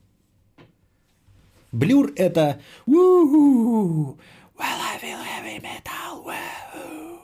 [1.71, 4.17] Блюр это «Woo-hoo!
[4.57, 6.25] Well, I feel heavy metal.
[6.25, 7.19] woo-hoo!»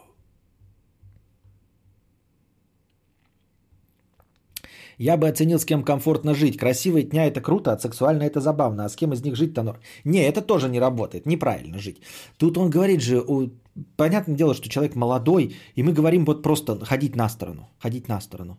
[4.97, 6.57] Я бы оценил, с кем комфортно жить.
[6.57, 8.85] Красивые дня это круто, а сексуально это забавно.
[8.85, 9.79] А с кем из них жить-то норм?
[10.05, 11.25] Не, это тоже не работает.
[11.25, 11.97] Неправильно жить.
[12.37, 13.49] Тут он говорит же, у-
[13.97, 17.67] понятное дело, что человек молодой, и мы говорим вот просто ходить на сторону.
[17.79, 18.57] Ходить на сторону.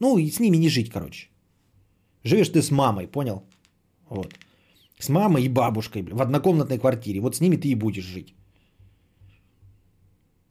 [0.00, 1.28] Ну, и с ними не жить, короче.
[2.24, 3.42] Живешь ты с мамой, понял?
[4.10, 4.34] Вот.
[4.98, 7.20] С мамой и бабушкой в однокомнатной квартире.
[7.20, 8.34] Вот с ними ты и будешь жить.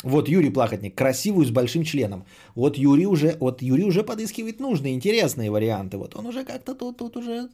[0.03, 2.23] Вот Юрий Плахотник, красивую с большим членом.
[2.55, 5.97] Вот Юрий уже, вот Юрий уже подыскивает нужные, интересные варианты.
[5.97, 7.49] Вот он уже как-то тут, тут уже...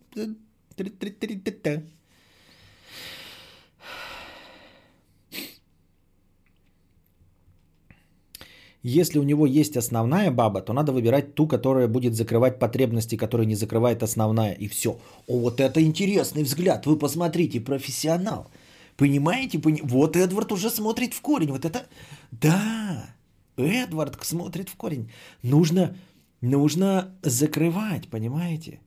[8.84, 13.48] Если у него есть основная баба, то надо выбирать ту, которая будет закрывать потребности, которые
[13.48, 14.54] не закрывает основная.
[14.54, 15.00] И все.
[15.28, 16.86] О, вот это интересный взгляд.
[16.86, 18.52] Вы посмотрите, профессионал.
[18.98, 19.60] Понимаете?
[19.60, 21.52] Пони- Вот Эдвард уже смотрит в корень.
[21.52, 21.88] Вот это...
[22.32, 23.16] Да,
[23.58, 25.10] Эдвард смотрит в корень.
[25.44, 25.96] Нужно,
[26.42, 28.80] нужно закрывать, понимаете?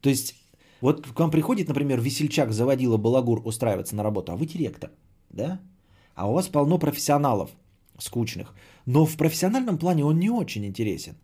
[0.00, 0.34] То есть,
[0.80, 4.90] вот к вам приходит, например, весельчак, заводила балагур устраиваться на работу, а вы директор,
[5.30, 5.60] да?
[6.18, 7.50] А у вас полно профессионалов
[7.98, 8.54] скучных.
[8.86, 11.14] Но в профессиональном плане он не очень интересен.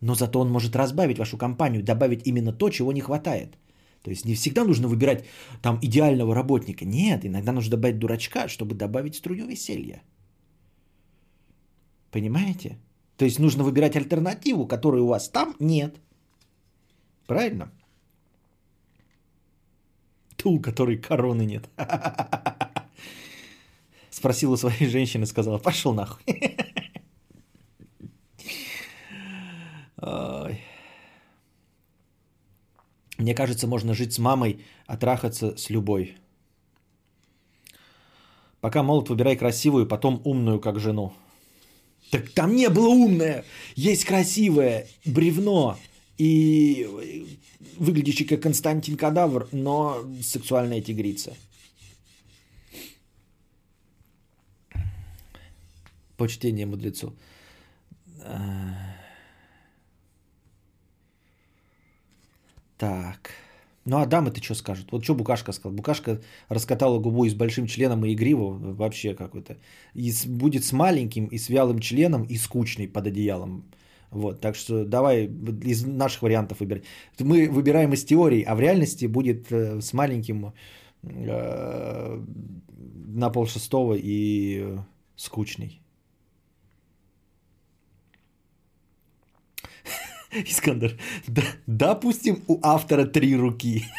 [0.00, 3.58] Но зато он может разбавить вашу компанию, добавить именно то, чего не хватает.
[4.02, 5.24] То есть не всегда нужно выбирать
[5.62, 6.84] там идеального работника.
[6.84, 10.02] Нет, иногда нужно добавить дурачка, чтобы добавить струю веселья.
[12.12, 12.78] Понимаете?
[13.16, 16.00] То есть нужно выбирать альтернативу, которой у вас там нет.
[17.26, 17.72] Правильно?
[20.36, 21.68] Ту, у которой короны нет.
[24.18, 26.24] Спросила у своей женщины, сказала, пошел нахуй.
[33.16, 36.16] Мне кажется, можно жить с мамой, а трахаться с любой.
[38.60, 41.12] Пока молод, выбирай красивую, потом умную, как жену.
[42.10, 43.44] Так там не было умное.
[43.76, 45.78] Есть красивое бревно
[46.16, 47.36] и
[47.76, 51.36] выглядящий как Константин Кадавр, но сексуальная тигрица.
[56.18, 57.14] Почтение мудрецу.
[58.24, 58.74] А.
[62.76, 63.30] Так.
[63.84, 64.92] Ну а дамы-то что скажут?
[64.92, 65.76] Вот что Букашка сказал?
[65.76, 69.56] Букашка раскатала губу и с большим членом и игриво вообще какой-то.
[69.94, 73.64] И с- будет с маленьким и с вялым членом и скучный под одеялом.
[74.10, 75.26] Вот, так что давай
[75.64, 76.82] из наших вариантов выбирай.
[77.18, 80.52] Мы выбираем из теории, а в реальности будет э, с маленьким
[81.02, 82.20] э,
[83.06, 84.78] на полшестого и э,
[85.16, 85.80] скучный.
[90.46, 93.84] Искандер, да, допустим, у автора три руки.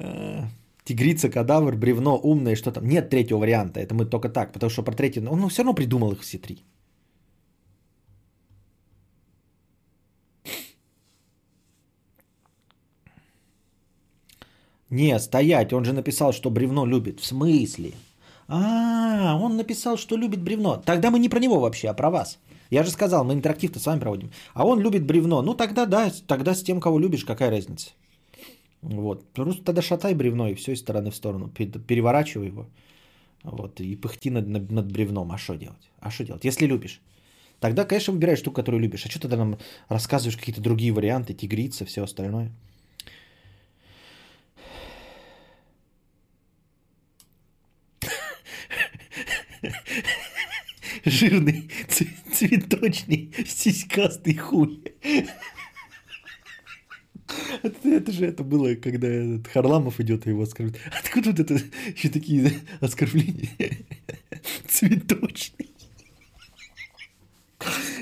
[0.00, 0.44] Э,
[0.84, 2.86] тигрица, кадавр, бревно, умное, что там.
[2.86, 3.80] Нет третьего варианта.
[3.80, 5.18] Это мы только так, потому что про третий...
[5.18, 6.62] Он ну, все равно придумал их все три.
[14.90, 17.20] Не, стоять, он же написал, что бревно любит.
[17.20, 17.92] В смысле?
[18.46, 20.76] А, он написал, что любит бревно.
[20.76, 22.38] Тогда мы не про него вообще, а про вас.
[22.70, 24.30] Я же сказал, мы интерактив-то с вами проводим.
[24.54, 25.42] А он любит бревно.
[25.42, 27.90] Ну тогда да, тогда с тем, кого любишь, какая разница.
[28.82, 29.24] Вот.
[29.32, 31.48] Просто тогда шатай бревно и все из стороны в сторону.
[31.48, 32.66] Пе- Переворачивай его.
[33.42, 33.80] Вот.
[33.80, 35.32] И пыхти над, над бревном.
[35.32, 35.90] А что делать?
[36.00, 36.44] А что делать?
[36.44, 37.00] Если любишь.
[37.60, 39.06] Тогда, конечно, выбираешь ту, которую любишь.
[39.06, 39.58] А что тогда нам
[39.88, 42.52] рассказываешь какие-то другие варианты, тигрица, все остальное?
[51.08, 51.70] Жирный,
[52.32, 54.82] цветочный, сиськастый хуй.
[57.62, 60.80] Это, это же это было, когда этот Харламов идет и его оскорбляет.
[60.98, 61.54] Откуда вот это
[61.94, 63.50] еще такие оскорбления?
[64.68, 65.70] Цветочный.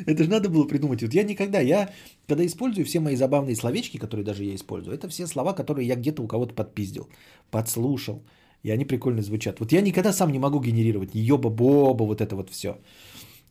[0.05, 1.03] Это же надо было придумать.
[1.03, 1.93] Вот я никогда, я
[2.29, 5.97] когда использую все мои забавные словечки, которые даже я использую, это все слова, которые я
[5.97, 7.09] где-то у кого-то подпиздил,
[7.51, 8.23] подслушал.
[8.67, 9.61] И они прикольно звучат.
[9.61, 12.77] Вот я никогда сам не могу генерировать ни ёба-боба, вот это вот все.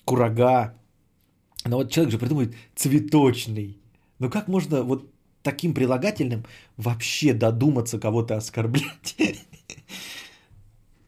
[0.03, 0.73] Курага.
[1.65, 3.77] Но вот человек же придумывает цветочный.
[4.19, 5.09] Ну как можно вот
[5.41, 6.43] таким прилагательным
[6.75, 9.15] вообще додуматься кого-то оскорблять?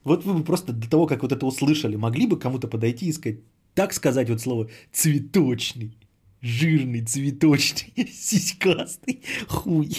[0.05, 3.13] Вот вы бы просто до того, как вот это услышали, могли бы кому-то подойти и
[3.13, 3.39] сказать,
[3.73, 5.97] так сказать вот слово цветочный,
[6.39, 9.91] жирный, цветочный, сиськастый, хуй.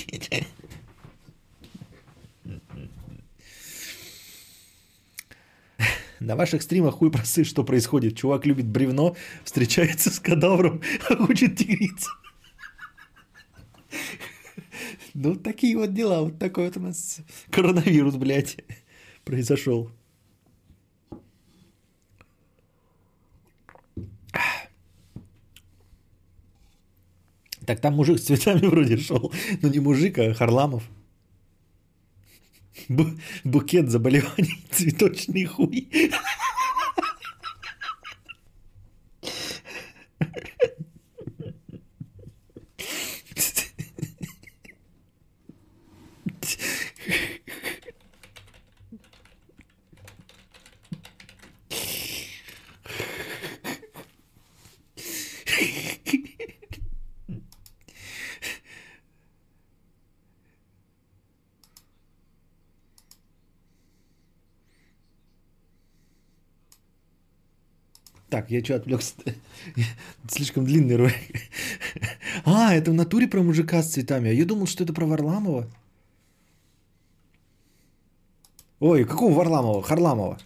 [6.20, 8.16] На ваших стримах хуй просы, что происходит.
[8.16, 12.10] Чувак любит бревно, встречается с кадавром, а хочет тигрицу.
[15.14, 16.22] Ну, такие вот дела.
[16.22, 18.56] Вот такой вот у нас коронавирус, блядь,
[19.24, 19.90] произошел.
[27.66, 29.32] Так там мужик с цветами вроде шел.
[29.60, 30.88] Ну, не мужик, а Харламов.
[32.88, 35.88] Бу- букет заболеваний, цветочный хуй.
[68.48, 69.14] Я что отвлекся?
[70.28, 71.14] Слишком длинный ролик.
[72.44, 74.30] А, это в натуре про мужика с цветами.
[74.30, 75.68] А я думал, что это про Варламова.
[78.80, 79.82] Ой, какого Варламова?
[79.82, 80.38] Харламова.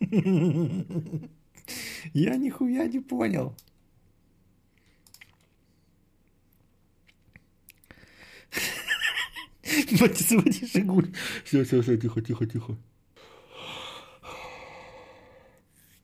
[2.14, 3.54] Я нихуя не понял.
[10.28, 11.12] заводи Жигуль.
[11.44, 12.78] Все, все, все, тихо, тихо, тихо.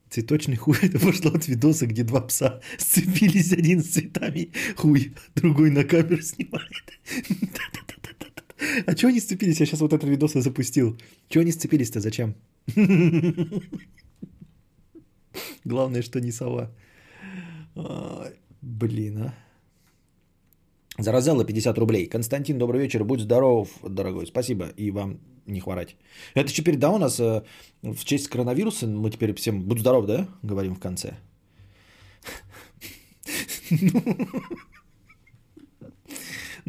[0.09, 0.77] Цветочный хуй.
[0.81, 6.21] Это пошло от видоса, где два пса сцепились, один с цветами хуй, другой на камеру
[6.21, 6.99] снимает.
[8.87, 9.59] А чего они сцепились?
[9.59, 10.97] Я сейчас вот этот видос запустил.
[11.29, 11.99] Чего они сцепились-то?
[11.99, 12.35] Зачем?
[15.63, 16.71] Главное, что не сова.
[18.61, 19.33] Блин, а.
[20.97, 22.07] Заразела 50 рублей.
[22.09, 23.03] Константин, добрый вечер.
[23.03, 24.25] Будь здоров, дорогой.
[24.25, 24.69] Спасибо.
[24.77, 25.95] И вам не хворать.
[26.33, 27.43] Это теперь, да, у нас э,
[27.83, 31.13] в честь коронавируса мы теперь всем будь здоров, да, говорим в конце.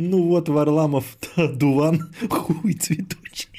[0.01, 3.59] Ну вот, Варламов, дуван, хуй цветочный.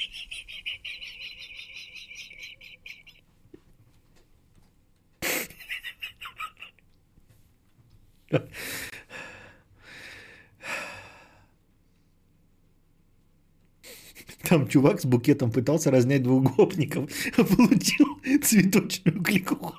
[14.42, 19.74] Там чувак с букетом пытался разнять двух гопников, а получил цветочную кликуху.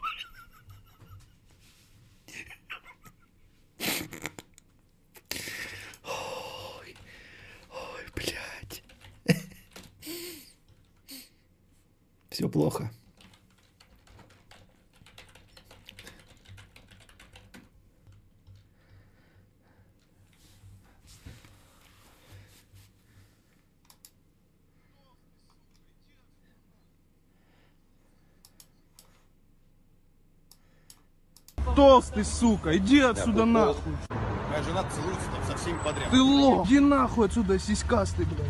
[6.03, 6.95] Ой,
[7.69, 8.83] ой, блядь.
[12.29, 12.91] Все плохо.
[31.75, 33.93] Толстый, сука, иди отсюда нахуй.
[34.49, 36.09] Моя жена целуется там со всеми подряд.
[36.11, 36.67] Ты лох.
[36.67, 38.47] Иди нахуй отсюда, сиськастый, блядь.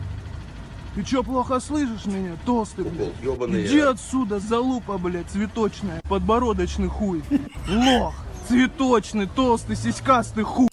[0.96, 3.14] Ты чё, плохо слышишь меня, толстый, блядь?
[3.22, 3.92] ёбаный Иди я.
[3.92, 7.24] отсюда, залупа, блядь, цветочная, подбородочный хуй.
[7.70, 8.16] Лох,
[8.48, 10.71] цветочный, толстый, сиськастый хуй.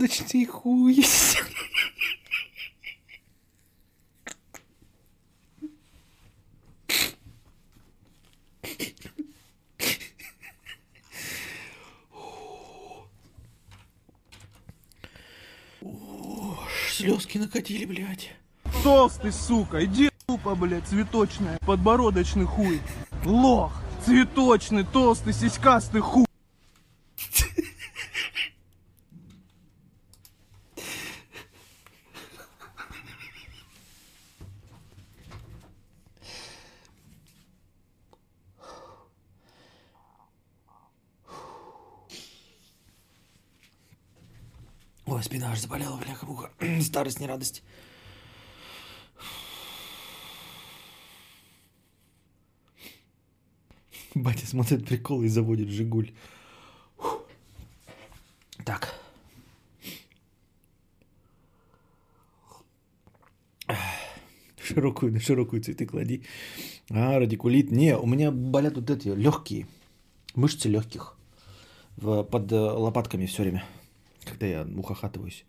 [0.00, 1.04] Подбородочный хуй.
[16.90, 18.30] Слезки накатили, блядь.
[18.82, 22.80] Толстый, сука, иди, тупо, блядь, цветочная, подбородочный хуй.
[23.26, 23.74] Лох,
[24.06, 26.24] цветочный, толстый, сиськастый хуй.
[45.06, 46.50] Ой, спина аж заболела, бляха муха.
[46.80, 47.62] Старость, не радость.
[54.14, 56.12] Батя смотрит приколы и заводит Жигуль.
[56.96, 57.22] Фух.
[58.64, 58.94] Так.
[64.62, 66.22] Широкую, на широкую цветы клади.
[66.90, 67.70] А, радикулит.
[67.72, 69.66] Не, у меня болят вот эти легкие.
[70.34, 71.16] Мышцы легких.
[71.96, 73.64] В, под э, лопатками все время.
[74.30, 75.44] Когда я ухахатываюсь.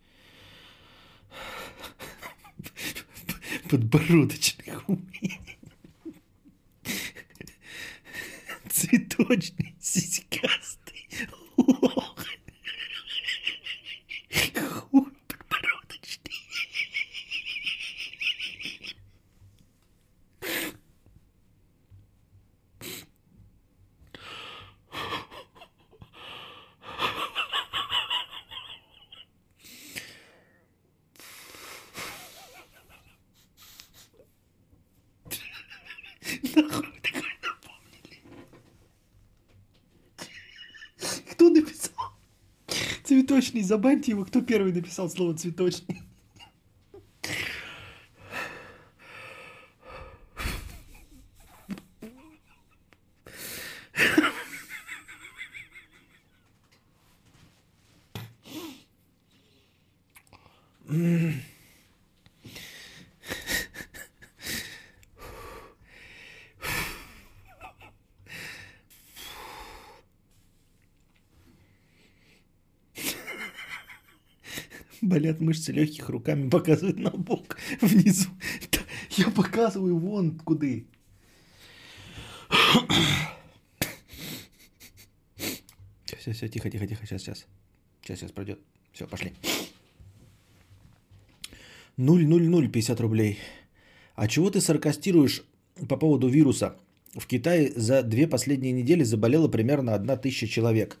[3.70, 4.98] Подбородочный хуй.
[8.68, 11.08] Цветочный, сиськастый
[11.56, 12.26] лох.
[14.90, 16.32] Хуй подбородочный.
[36.54, 38.20] Нахуй такое напомнили.
[41.30, 42.12] Кто написал?
[43.52, 44.24] Цветочный, забаньте его.
[44.24, 46.01] Кто первый написал слово цветочный?
[75.22, 78.28] Болят мышцы легких, руками показывает на бок внизу.
[79.10, 80.86] Я показываю вон куды.
[86.18, 87.46] Все, все, тихо, тихо, тихо, сейчас, сейчас.
[88.02, 88.58] Сейчас, сейчас пройдет.
[88.92, 89.32] Все, пошли.
[91.96, 93.38] 000 50 рублей.
[94.16, 95.44] А чего ты саркастируешь
[95.88, 96.76] по поводу вируса?
[97.14, 100.98] В Китае за две последние недели заболело примерно одна тысяча человек.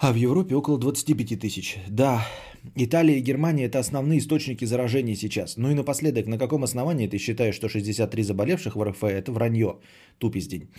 [0.00, 1.76] А в Европе около 25 тысяч.
[1.88, 2.26] Да,
[2.74, 5.58] Италия и Германия– это основные источники заражений сейчас.
[5.58, 9.78] Ну и напоследок, на каком основании ты считаешь, что 63 заболевших в РФ– это вранье,
[10.16, 10.70] тупиздень?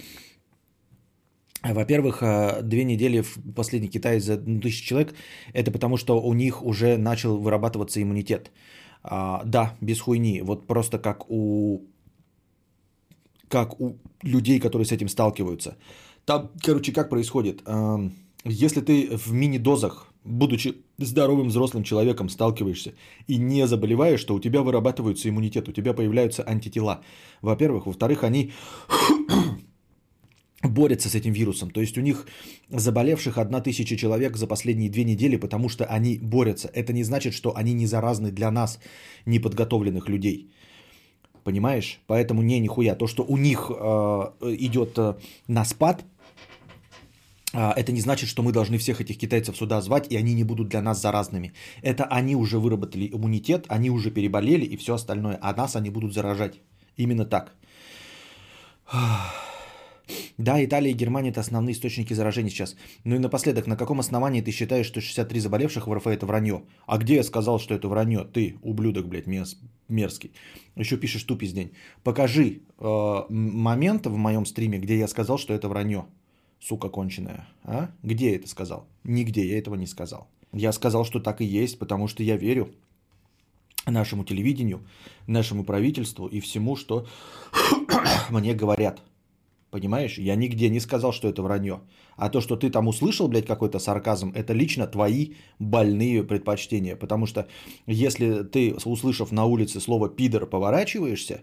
[1.62, 5.14] Во-первых, а, две недели в последний Китай за тысячу человек–
[5.54, 8.52] это потому, что у них уже начал вырабатываться иммунитет.
[9.04, 10.42] А, да, без хуйни.
[10.42, 11.82] Вот просто как у,
[13.50, 15.78] как у людей, которые с этим сталкиваются.
[16.26, 17.62] Там, короче, как происходит?
[18.44, 22.94] Если ты в мини-дозах, будучи здоровым взрослым человеком, сталкиваешься
[23.28, 27.02] и не заболеваешь, то у тебя вырабатывается иммунитет, у тебя появляются антитела.
[27.42, 27.86] Во-первых.
[27.86, 28.52] Во-вторых, они
[30.64, 31.70] борются с этим вирусом.
[31.70, 32.26] То есть у них
[32.70, 36.68] заболевших одна тысяча человек за последние две недели, потому что они борются.
[36.74, 38.80] Это не значит, что они не заразны для нас,
[39.26, 40.50] неподготовленных людей.
[41.44, 42.00] Понимаешь?
[42.08, 42.96] Поэтому не нихуя.
[42.96, 43.76] То, что у них э,
[44.60, 45.16] идет э,
[45.48, 46.04] на спад,
[47.54, 50.70] это не значит, что мы должны всех этих китайцев сюда звать, и они не будут
[50.70, 51.54] для нас заразными.
[51.82, 56.14] Это они уже выработали иммунитет, они уже переболели и все остальное, а нас они будут
[56.14, 56.62] заражать.
[56.98, 57.56] Именно так.
[60.38, 62.76] Да, Италия и Германия– это основные источники заражений сейчас.
[63.06, 66.64] Ну и напоследок, на каком основании ты считаешь, что 63 заболевших в РФ– это вранье?
[66.86, 68.26] А где я сказал, что это вранье?
[68.26, 70.32] Ты, ублюдок, блядь, мес- мерзкий.
[70.76, 71.72] Еще пишешь тупиздень.
[72.04, 76.06] Покажи э, момент в моем стриме, где я сказал, что это вранье.
[76.62, 77.48] Сука конченая.
[77.64, 77.90] А?
[78.04, 78.86] Где я это сказал?
[79.04, 80.28] Нигде я этого не сказал.
[80.54, 82.70] Я сказал, что так и есть, потому что я верю
[83.88, 84.86] нашему телевидению,
[85.26, 87.08] нашему правительству и всему, что
[88.30, 89.02] мне говорят.
[89.72, 90.20] Понимаешь?
[90.20, 91.82] Я нигде не сказал, что это вранье.
[92.16, 96.96] А то, что ты там услышал, блядь, какой-то сарказм, это лично твои больные предпочтения.
[96.96, 97.48] Потому что
[97.88, 101.42] если ты, услышав на улице слово «пидор», поворачиваешься,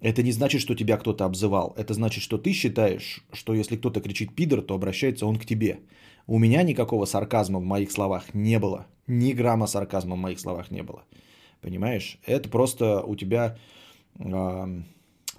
[0.00, 1.74] это не значит, что тебя кто-то обзывал.
[1.76, 5.80] Это значит, что ты считаешь, что если кто-то кричит «пидор», то обращается он к тебе.
[6.26, 8.86] У меня никакого сарказма в моих словах не было.
[9.06, 11.04] Ни грамма сарказма в моих словах не было.
[11.60, 12.18] Понимаешь?
[12.26, 13.56] Это просто у тебя
[14.18, 14.82] э,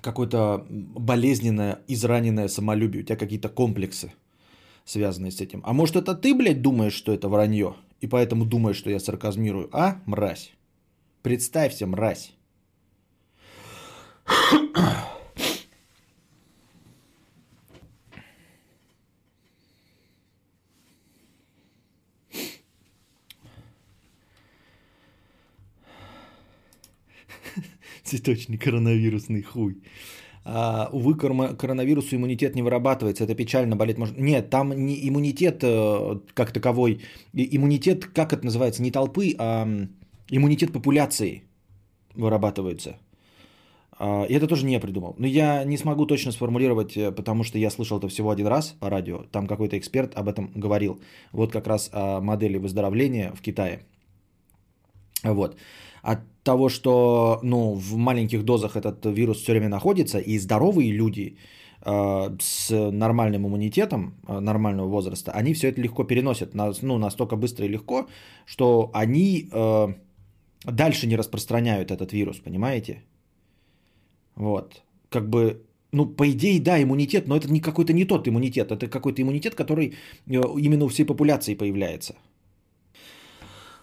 [0.01, 3.03] какое-то болезненное, израненное самолюбие.
[3.03, 4.13] У тебя какие-то комплексы
[4.85, 5.61] связанные с этим.
[5.65, 7.75] А может это ты, блядь, думаешь, что это вранье?
[7.99, 9.69] И поэтому думаешь, что я сарказмирую.
[9.73, 10.53] А, мразь?
[11.21, 12.36] Представься, мразь.
[28.07, 29.81] Цветочный коронавирусный хуй.
[30.45, 33.25] А, увы, коронавирусу иммунитет не вырабатывается.
[33.25, 34.17] Это печально, болеть может.
[34.17, 37.01] Нет, там не иммунитет э, как таковой.
[37.33, 39.67] Иммунитет, как это называется, не толпы, а
[40.29, 41.43] иммунитет популяции
[42.15, 42.95] вырабатывается.
[43.99, 45.15] А, И это тоже не я придумал.
[45.17, 48.75] Но я не смогу точно сформулировать, э, потому что я слышал это всего один раз
[48.79, 49.23] по радио.
[49.31, 50.99] Там какой-то эксперт об этом говорил.
[51.31, 53.79] Вот как раз о модели выздоровления в Китае.
[55.23, 55.57] Вот.
[56.03, 61.37] От того, что ну, в маленьких дозах этот вирус все время находится, и здоровые люди
[61.85, 67.65] э, с нормальным иммунитетом, нормального возраста, они все это легко переносят, на- ну, настолько быстро
[67.65, 68.07] и легко,
[68.45, 69.87] что они э,
[70.65, 73.03] дальше не распространяют этот вирус, понимаете?
[74.37, 74.83] Вот.
[75.09, 78.87] Как бы, ну, по идее, да, иммунитет, но это не какой-то не тот иммунитет, это
[78.87, 79.93] какой-то иммунитет, который
[80.27, 82.15] э, именно у всей популяции появляется.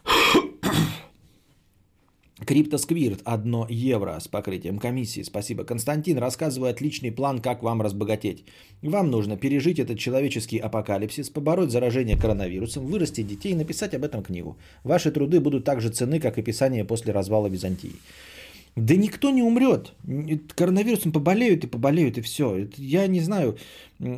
[2.46, 5.22] Криптосквирт 1 евро с покрытием комиссии.
[5.22, 5.64] Спасибо.
[5.64, 8.44] Константин, рассказывай отличный план, как вам разбогатеть.
[8.82, 14.22] Вам нужно пережить этот человеческий апокалипсис, побороть заражение коронавирусом, вырастить детей и написать об этом
[14.22, 14.56] книгу.
[14.84, 17.96] Ваши труды будут так же ценны, как и писание после развала Византии.
[18.76, 19.94] Да никто не умрет.
[20.56, 22.68] Коронавирусом поболеют и поболеют, и все.
[22.76, 23.56] Я не знаю,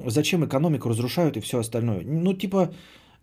[0.06, 2.02] зачем экономику разрушают и все остальное.
[2.04, 2.72] Ну, типа,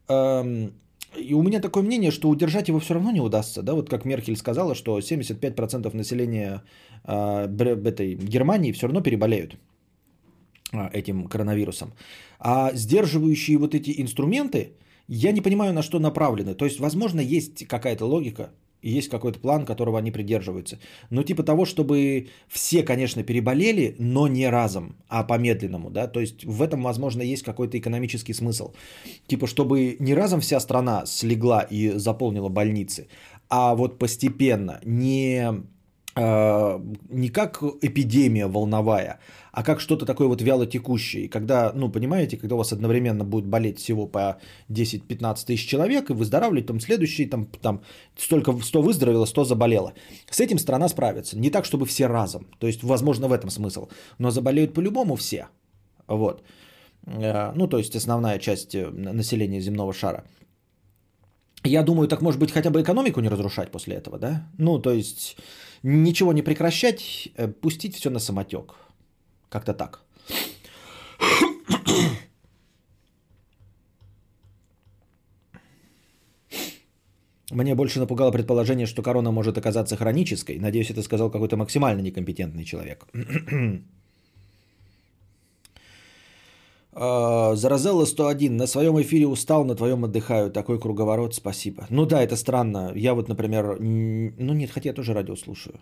[0.10, 0.74] эм,
[1.18, 3.62] и у меня такое мнение, что удержать его все равно не удастся.
[3.64, 3.74] Да?
[3.74, 6.64] Вот как Меркель сказала, что 75% населения
[7.04, 7.48] э,
[7.86, 9.56] этой Германии все равно переболеют
[10.72, 11.94] а, этим коронавирусом.
[12.40, 14.74] А сдерживающие вот эти инструменты,
[15.08, 16.56] я не понимаю, на что направлены.
[16.56, 18.52] То есть, возможно, есть какая-то логика,
[18.84, 20.78] и есть какой-то план, которого они придерживаются.
[21.10, 26.46] Но типа того, чтобы все, конечно, переболели, но не разом, а по-медленному, да, то есть
[26.46, 28.74] в этом, возможно, есть какой-то экономический смысл.
[29.28, 33.08] Типа, чтобы не разом вся страна слегла и заполнила больницы,
[33.50, 35.64] а вот постепенно, не,
[36.16, 39.20] не как эпидемия волновая,
[39.52, 41.26] а как что-то такое вот вяло текущее.
[41.26, 44.38] И когда, ну, понимаете, когда у вас одновременно будет болеть всего по
[44.70, 47.82] 10-15 тысяч человек, и выздоравливать, там следующий, там, там
[48.18, 49.94] столько, 100 выздоровело, 100 заболело.
[50.30, 51.38] С этим страна справится.
[51.38, 52.48] Не так, чтобы все разом.
[52.60, 53.88] То есть, возможно, в этом смысл.
[54.20, 55.48] Но заболеют по-любому все.
[56.08, 56.44] Вот.
[57.06, 60.24] Э, Ну, то есть, основная часть э, населения земного шара.
[61.64, 64.48] Я думаю, так может быть хотя бы экономику не разрушать после этого, да?
[64.58, 65.38] Ну, то есть
[65.84, 68.76] ничего не прекращать, э, пустить все на самотек.
[69.50, 70.04] Как-то так.
[77.52, 80.58] Мне больше напугало предположение, что корона может оказаться хронической.
[80.60, 83.06] Надеюсь, это сказал какой-то максимально некомпетентный человек.
[86.96, 88.58] А, Заразелла 101.
[88.58, 90.52] На своем эфире устал, на твоем отдыхаю.
[90.52, 91.86] Такой круговорот, спасибо.
[91.90, 92.92] Ну да, это странно.
[92.96, 95.80] Я вот, например, ну нет, хотя я тоже радио слушаю.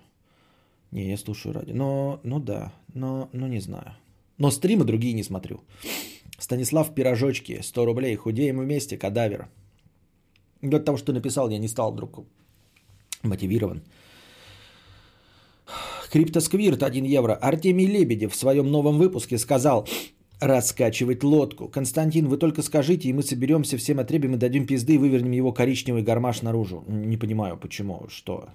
[0.91, 1.75] Не, я слушаю радио.
[1.75, 3.95] Но, ну да, но, ну не знаю.
[4.37, 5.61] Но стримы другие не смотрю.
[6.37, 8.15] Станислав Пирожочки, 100 рублей.
[8.15, 9.47] Худеем вместе, кадавер.
[10.61, 12.25] И От того, что написал, я не стал вдруг
[13.23, 13.81] мотивирован.
[16.11, 17.33] Криптосквирт 1 евро.
[17.33, 19.87] Артемий Лебедев в своем новом выпуске сказал
[20.41, 21.67] раскачивать лодку.
[21.67, 25.53] Константин, вы только скажите, и мы соберемся, всем отребим и дадим пизды и вывернем его
[25.53, 26.83] коричневый гармаш наружу.
[26.87, 28.49] Не понимаю, почему, что?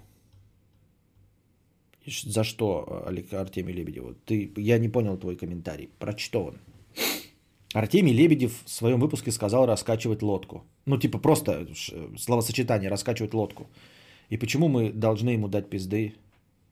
[2.24, 4.16] За что, Артемий Лебедев?
[4.24, 5.88] Ты, я не понял твой комментарий.
[5.98, 6.58] Про что он?
[7.72, 10.64] Артемий Лебедев в своем выпуске сказал раскачивать лодку.
[10.86, 11.68] Ну, типа просто
[12.18, 13.68] словосочетание раскачивать лодку.
[14.28, 16.14] И почему мы должны ему дать пизды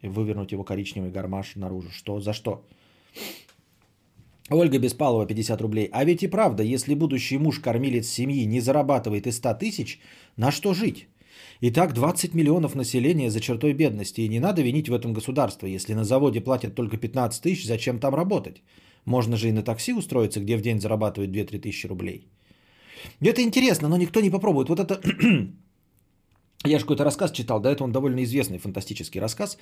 [0.03, 1.91] и вывернуть его коричневый гармаш наружу?
[1.91, 2.21] Что?
[2.21, 2.65] За что?
[4.51, 5.89] Ольга Беспалова, 50 рублей.
[5.93, 10.01] А ведь и правда, если будущий муж кормилец семьи не зарабатывает и 100 тысяч,
[10.37, 11.09] на что жить?
[11.61, 14.21] Итак, 20 миллионов населения за чертой бедности.
[14.21, 15.67] И не надо винить в этом государство.
[15.67, 18.63] Если на заводе платят только 15 тысяч, зачем там работать?
[19.07, 22.29] Можно же и на такси устроиться, где в день зарабатывают 2-3 тысячи рублей.
[23.21, 24.69] Это интересно, но никто не попробует.
[24.69, 25.01] Вот это...
[26.67, 29.59] Я же какой-то рассказ читал, да, это он довольно известный фантастический рассказ,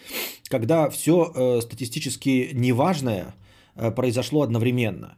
[0.48, 3.34] когда все э, статистически неважное
[3.74, 5.16] произошло одновременно.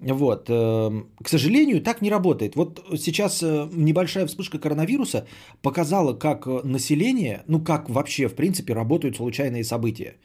[0.00, 0.50] Вот.
[0.50, 2.54] эм, К сожалению, так не работает.
[2.56, 5.26] Вот сейчас э, небольшая вспышка коронавируса
[5.62, 10.16] показала, как э, население, ну как вообще, в принципе, работают случайные события.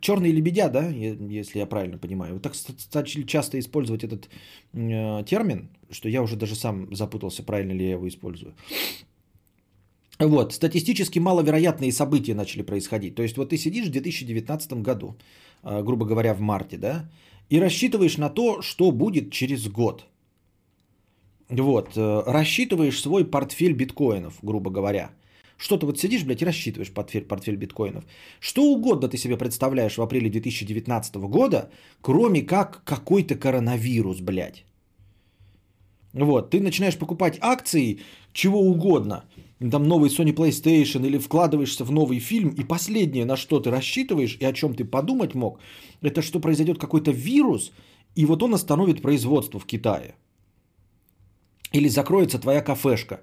[0.00, 2.32] Черные лебедя, да, если я правильно понимаю.
[2.34, 4.28] Вот так ст- стали часто использовать этот
[4.74, 8.54] э, термин, что я уже даже сам запутался, правильно ли я его использую.
[10.18, 13.14] Вот, статистически маловероятные события начали происходить.
[13.14, 17.08] То есть вот ты сидишь в 2019 году, э, грубо говоря, в марте, да,
[17.50, 20.06] и рассчитываешь на то, что будет через год.
[21.48, 25.10] Вот, э, рассчитываешь свой портфель биткоинов, грубо говоря.
[25.58, 28.04] Что ты вот сидишь, блядь, и рассчитываешь портфель, портфель биткоинов.
[28.40, 31.70] Что угодно ты себе представляешь в апреле 2019 года,
[32.02, 34.64] кроме как какой-то коронавирус, блядь.
[36.12, 38.00] Вот, ты начинаешь покупать акции
[38.32, 39.24] чего угодно.
[39.58, 42.50] Там новый Sony PlayStation или вкладываешься в новый фильм.
[42.50, 45.58] И последнее, на что ты рассчитываешь и о чем ты подумать мог,
[46.02, 47.72] это что произойдет какой-то вирус,
[48.16, 50.14] и вот он остановит производство в Китае.
[51.72, 53.20] Или закроется твоя кафешка.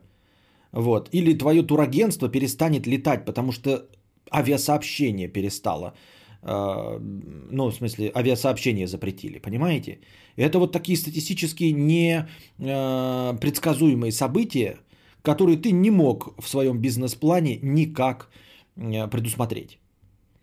[0.71, 1.09] Вот.
[1.11, 3.87] Или твое турагентство перестанет летать, потому что
[4.31, 5.93] авиасообщение перестало.
[6.41, 6.99] э,
[7.51, 9.99] Ну, в смысле, авиасообщение запретили, понимаете?
[10.35, 11.73] Это вот такие статистически
[12.57, 14.79] непредсказуемые события,
[15.23, 18.29] которые ты не мог в своем бизнес-плане никак
[18.75, 19.79] э, предусмотреть.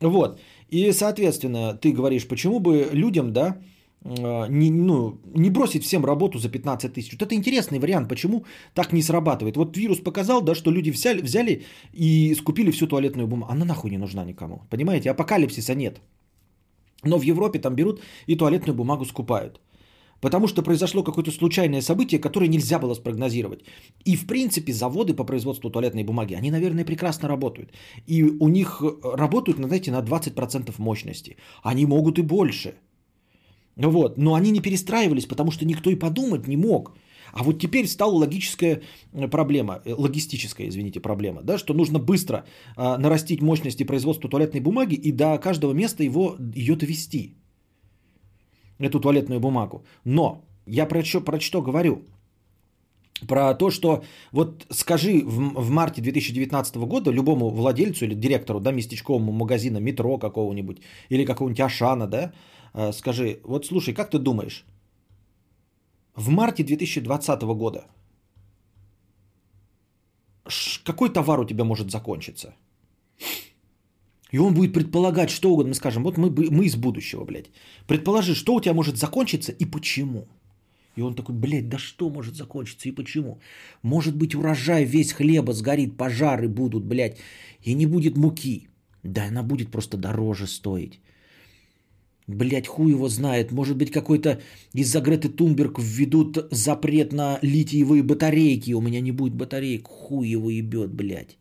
[0.00, 0.40] Вот.
[0.70, 3.56] И, соответственно, ты говоришь, почему бы людям, да,
[4.04, 7.12] э, не, ну, не бросить всем работу за 15 тысяч.
[7.12, 8.44] Вот это интересный вариант, почему
[8.74, 9.56] так не срабатывает.
[9.56, 11.62] Вот вирус показал, да, что люди взяли, взяли
[11.92, 13.52] и скупили всю туалетную бумагу.
[13.52, 14.62] Она нахуй не нужна никому.
[14.70, 16.00] Понимаете, апокалипсиса нет.
[17.04, 19.60] Но в Европе там берут и туалетную бумагу скупают.
[20.20, 23.60] Потому что произошло какое-то случайное событие, которое нельзя было спрогнозировать.
[24.04, 27.72] И, в принципе, заводы по производству туалетной бумаги, они, наверное, прекрасно работают.
[28.06, 31.36] И у них э, работают, знаете, на 20% мощности.
[31.62, 32.74] Они могут и больше.
[33.76, 34.18] Вот.
[34.18, 36.92] Но они не перестраивались, потому что никто и подумать не мог.
[37.32, 38.82] А вот теперь стала логическая
[39.12, 42.44] э, проблема, э, логистическая, извините, проблема, да, что нужно быстро
[42.76, 47.39] а, нарастить мощности производства туалетной бумаги и до каждого места его, ее довести
[48.80, 49.84] эту туалетную бумагу.
[50.04, 52.02] Но я про что, про что говорю?
[53.28, 54.02] Про то, что
[54.32, 60.18] вот скажи в, в марте 2019 года любому владельцу или директору да, местечковому магазина, метро
[60.18, 60.80] какого-нибудь
[61.10, 62.32] или какого-нибудь Ашана, да,
[62.74, 64.64] э, скажи, вот слушай, как ты думаешь,
[66.16, 67.84] в марте 2020 года
[70.84, 72.54] какой товар у тебя может закончиться?
[74.32, 75.70] И он будет предполагать что угодно.
[75.70, 77.50] Мы скажем, вот мы, мы из будущего, блядь.
[77.86, 80.28] Предположи, что у тебя может закончиться и почему.
[80.96, 83.40] И он такой, блядь, да что может закончиться и почему?
[83.82, 87.18] Может быть урожай весь хлеба сгорит, пожары будут, блядь,
[87.62, 88.68] и не будет муки.
[89.02, 91.00] Да она будет просто дороже стоить.
[92.26, 93.50] Блять, хуй его знает.
[93.50, 94.40] Может быть, какой-то
[94.74, 98.74] из-за Греты Тумберг введут запрет на литиевые батарейки.
[98.74, 99.88] У меня не будет батареек.
[99.88, 101.39] Хуй его ебет, блядь.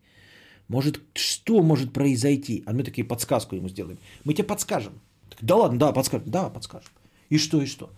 [0.70, 2.62] Может, что может произойти?
[2.66, 3.98] А мы такие подсказку ему сделаем.
[4.24, 4.92] Мы тебе подскажем.
[5.28, 6.30] Так, да ладно, да, подскажем.
[6.30, 6.92] Да, подскажем.
[7.32, 7.90] И что, и что?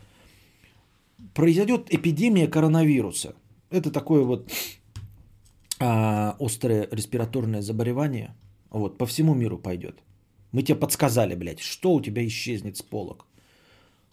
[1.35, 3.35] Произойдет эпидемия коронавируса.
[3.71, 4.51] Это такое вот
[5.81, 8.35] а, острое респираторное заболевание.
[8.71, 10.03] Вот, по всему миру пойдет.
[10.53, 13.27] Мы тебе подсказали, блядь, что у тебя исчезнет с полок.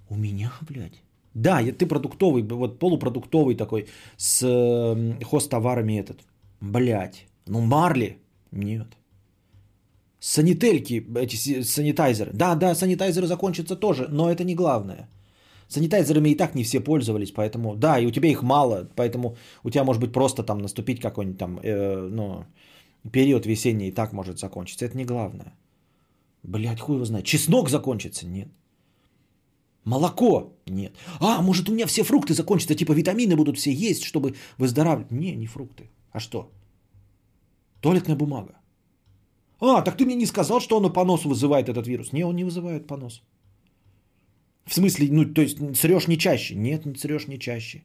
[0.10, 1.02] У меня, блядь.
[1.34, 3.88] Да, я- ты продуктовый, вот полупродуктовый такой,
[4.18, 6.20] с э, хозтоварами этот.
[6.60, 7.26] Блядь.
[7.48, 8.18] Ну, Марли?
[8.52, 8.88] Нет.
[10.20, 12.32] Санительки, эти санитайзеры.
[12.34, 15.08] Да, да, санитайзеры закончатся тоже, но это не главное.
[15.70, 19.70] Санитайзерами и так не все пользовались, поэтому, да, и у тебя их мало, поэтому у
[19.70, 22.46] тебя может быть просто там наступить какой-нибудь там, э, ну,
[23.12, 24.86] период весенний и так может закончиться.
[24.86, 25.54] Это не главное.
[26.44, 27.26] Блять, хуй его знает.
[27.26, 28.28] Чеснок закончится?
[28.28, 28.48] Нет.
[29.86, 30.54] Молоко?
[30.68, 30.94] Нет.
[31.20, 35.12] А, может у меня все фрукты закончатся, типа витамины будут все есть, чтобы выздоравливать.
[35.12, 35.90] Не, не фрукты.
[36.12, 36.52] А что?
[37.82, 38.54] Туалетная бумага.
[39.60, 42.14] А, так ты мне не сказал, что оно понос вызывает этот вирус.
[42.14, 43.22] Не, он не вызывает понос.
[44.66, 46.56] В смысле, ну, то есть срешь не чаще?
[46.56, 47.84] Нет, не срешь не чаще.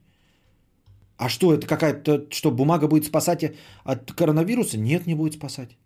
[1.17, 4.77] А что, это какая-то, что бумага будет спасать от коронавируса?
[4.77, 5.77] Нет, не будет спасать.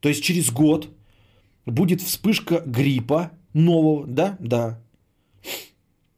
[0.00, 0.88] То есть через год
[1.66, 4.36] будет вспышка гриппа нового, да?
[4.40, 4.80] Да.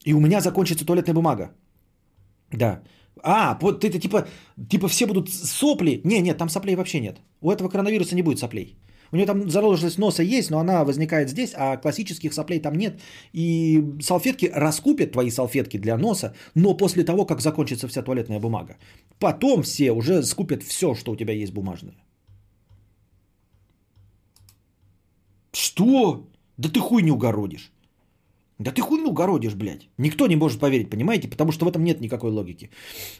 [0.04, 1.50] И у меня закончится туалетная бумага.
[2.52, 2.82] Да.
[3.22, 4.26] А, вот это типа,
[4.68, 6.00] типа все будут сопли.
[6.04, 7.20] Не, нет, там соплей вообще нет.
[7.40, 8.76] У этого коронавируса не будет соплей.
[9.12, 13.00] У него там заложенность носа есть, но она возникает здесь, а классических соплей там нет.
[13.32, 18.76] И салфетки раскупят твои салфетки для носа, но после того, как закончится вся туалетная бумага.
[19.18, 21.96] Потом все уже скупят все, что у тебя есть бумажное.
[25.52, 26.28] Что?
[26.56, 27.72] Да ты хуй не угородишь.
[28.60, 29.88] Да ты хуйню городишь, блядь.
[29.98, 31.28] Никто не может поверить, понимаете?
[31.28, 32.70] Потому что в этом нет никакой логики.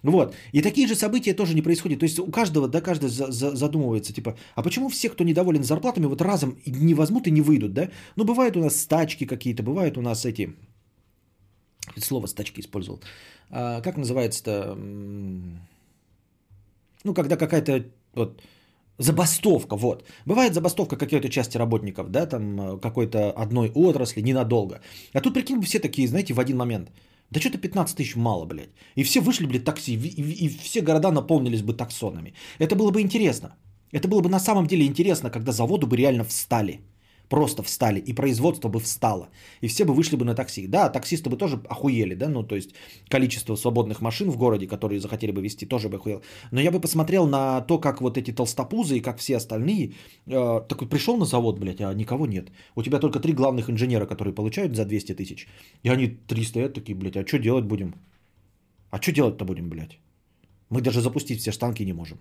[0.03, 0.35] Вот.
[0.53, 1.99] И такие же события тоже не происходят.
[1.99, 5.65] То есть у каждого, да, каждый за- за- задумывается, типа, а почему все, кто недоволен
[5.65, 7.89] зарплатами, вот разом не возьмут и не выйдут, да?
[8.17, 10.55] Ну, бывают у нас стачки какие-то, бывают у нас эти...
[11.97, 13.01] Слово стачки использовал.
[13.49, 14.77] А, как называется-то?
[17.05, 18.43] Ну, когда какая-то вот
[19.01, 20.05] Забастовка, вот.
[20.27, 24.81] Бывает забастовка какой-то части работников, да, там э, какой-то одной отрасли ненадолго.
[25.15, 26.91] А тут, прикинь, все такие, знаете, в один момент.
[27.31, 28.69] Да что-то 15 тысяч мало, блядь.
[28.97, 32.35] И все вышли, блядь, такси, и, и- все города наполнились бы таксонами.
[32.59, 33.55] Это было бы интересно.
[33.93, 36.81] Это было бы на самом деле интересно, когда заводы бы реально встали.
[37.31, 39.29] Просто встали, и производство бы встало.
[39.63, 40.67] И все бы вышли бы на такси.
[40.67, 42.71] Да, таксисты бы тоже охуели, да, ну то есть
[43.09, 46.23] количество свободных машин в городе, которые захотели бы вести, тоже бы охуел.
[46.51, 49.93] Но я бы посмотрел на то, как вот эти толстопузы и как все остальные,
[50.27, 52.51] э, такой пришел на завод, блядь, а никого нет.
[52.75, 55.47] У тебя только три главных инженера, которые получают за 200 тысяч.
[55.85, 57.95] И они три стоят такие, блядь, а что делать будем?
[58.91, 60.01] А что делать-то будем, блядь?
[60.69, 62.19] Мы даже запустить все штанги не можем.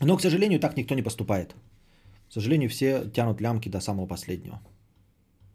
[0.00, 1.54] Но, к сожалению, так никто не поступает.
[2.28, 4.60] К сожалению, все тянут лямки до самого последнего.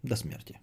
[0.03, 0.59] До смерти.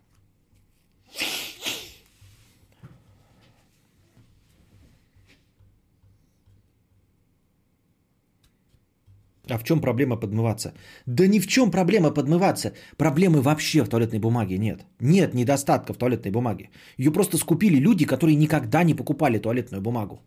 [9.51, 10.73] А в чем проблема подмываться?
[11.07, 12.73] Да ни в чем проблема подмываться.
[12.97, 14.85] Проблемы вообще в туалетной бумаге нет.
[15.01, 16.71] Нет недостатка в туалетной бумаге.
[16.99, 20.21] Ее просто скупили люди, которые никогда не покупали туалетную бумагу.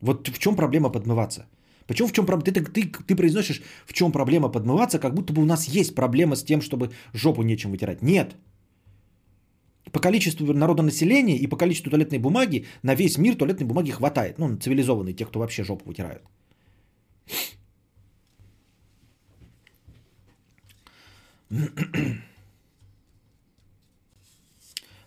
[0.00, 1.46] Вот в чем проблема подмываться?
[1.90, 2.44] Почему в чем проблема?
[2.44, 6.36] Ты, ты, ты произносишь, в чем проблема подмываться, как будто бы у нас есть проблема
[6.36, 8.02] с тем, чтобы жопу нечем вытирать.
[8.02, 8.36] Нет.
[9.90, 14.38] По количеству народонаселения и по количеству туалетной бумаги на весь мир туалетной бумаги хватает.
[14.38, 16.22] Ну, цивилизованные, те, кто вообще жопу вытирают.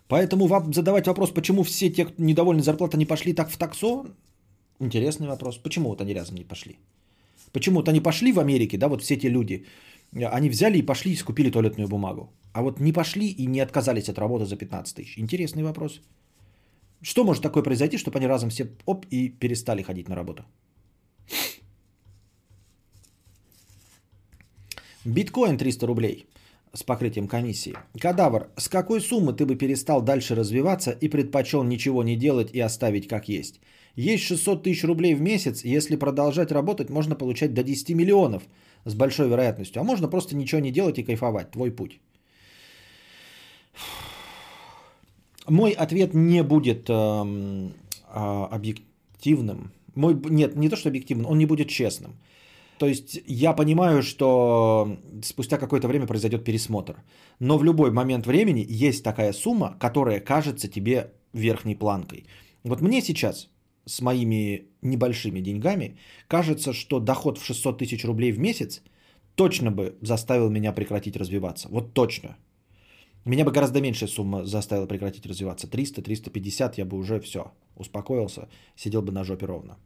[0.08, 4.04] Поэтому вам задавать вопрос, почему все те, кто недовольны зарплатой, не пошли так в таксо,
[4.84, 5.58] интересный вопрос.
[5.58, 6.78] Почему вот они разом не пошли?
[7.52, 9.64] Почему вот они пошли в Америке, да, вот все те люди,
[10.12, 12.32] они взяли и пошли и скупили туалетную бумагу.
[12.52, 15.18] А вот не пошли и не отказались от работы за 15 тысяч.
[15.18, 16.00] Интересный вопрос.
[17.02, 20.44] Что может такое произойти, чтобы они разом все оп и перестали ходить на работу?
[25.04, 26.26] Биткоин 300 рублей
[26.72, 27.74] с покрытием комиссии.
[28.00, 32.60] Кадавр, с какой суммы ты бы перестал дальше развиваться и предпочел ничего не делать и
[32.60, 33.60] оставить как есть?
[33.96, 38.42] Есть 600 тысяч рублей в месяц, и если продолжать работать, можно получать до 10 миллионов
[38.84, 39.80] с большой вероятностью.
[39.80, 41.50] А можно просто ничего не делать и кайфовать.
[41.50, 42.00] Твой путь.
[45.48, 47.74] Мой ответ не будет эм,
[48.08, 49.72] а, объективным.
[49.94, 52.18] Мой, нет, не то, что объективным, он не будет честным.
[52.78, 56.96] То есть я понимаю, что спустя какое-то время произойдет пересмотр.
[57.38, 62.24] Но в любой момент времени есть такая сумма, которая кажется тебе верхней планкой.
[62.64, 63.48] Вот мне сейчас
[63.86, 65.96] с моими небольшими деньгами
[66.28, 68.82] кажется, что доход в 600 тысяч рублей в месяц
[69.34, 71.68] точно бы заставил меня прекратить развиваться.
[71.68, 72.36] Вот точно.
[73.24, 75.66] Меня бы гораздо меньшая сумма заставила прекратить развиваться.
[75.66, 79.76] 300-350 я бы уже все, успокоился, сидел бы на жопе ровно.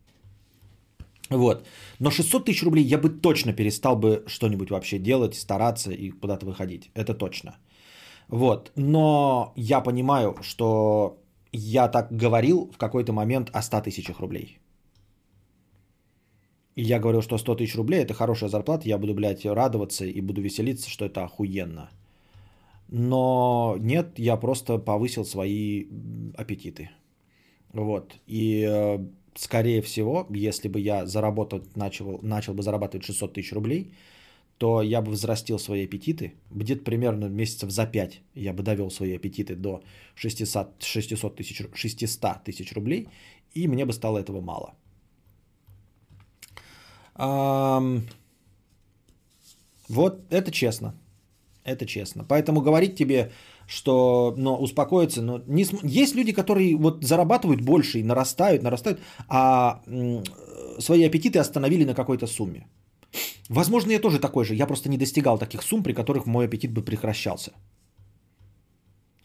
[1.30, 1.66] Вот.
[2.00, 6.46] Но 600 тысяч рублей я бы точно перестал бы что-нибудь вообще делать, стараться и куда-то
[6.46, 6.90] выходить.
[6.94, 7.56] Это точно.
[8.28, 8.72] Вот.
[8.76, 11.18] Но я понимаю, что
[11.58, 14.58] я так говорил в какой-то момент о 100 тысячах рублей.
[16.76, 20.20] И я говорил, что 100 тысяч рублей это хорошая зарплата, я буду, блядь, радоваться и
[20.20, 21.90] буду веселиться, что это охуенно.
[22.88, 25.86] Но нет, я просто повысил свои
[26.36, 26.90] аппетиты.
[27.72, 28.14] Вот.
[28.26, 28.98] И э,
[29.34, 33.92] скорее всего, если бы я заработать начал, начал бы зарабатывать 600 тысяч рублей,
[34.58, 36.32] то я бы взрастил свои аппетиты.
[36.50, 39.82] Где-то примерно месяцев за 5 я бы довел свои аппетиты до
[40.16, 43.08] 600, 600 тысяч 600 тысяч рублей,
[43.54, 44.74] и мне бы стало этого мало.
[47.14, 48.02] Ам,
[49.88, 50.94] Вот это честно.
[51.64, 52.24] Это честно.
[52.24, 53.30] Поэтому говорить тебе,
[53.66, 59.00] что но успокоиться, но не см- есть люди, которые вот зарабатывают больше и нарастают, нарастают,
[59.28, 60.22] а м,
[60.78, 62.66] свои аппетиты остановили на какой-то сумме.
[63.48, 64.54] Возможно, я тоже такой же.
[64.54, 67.52] Я просто не достигал таких сумм, при которых мой аппетит бы прекращался.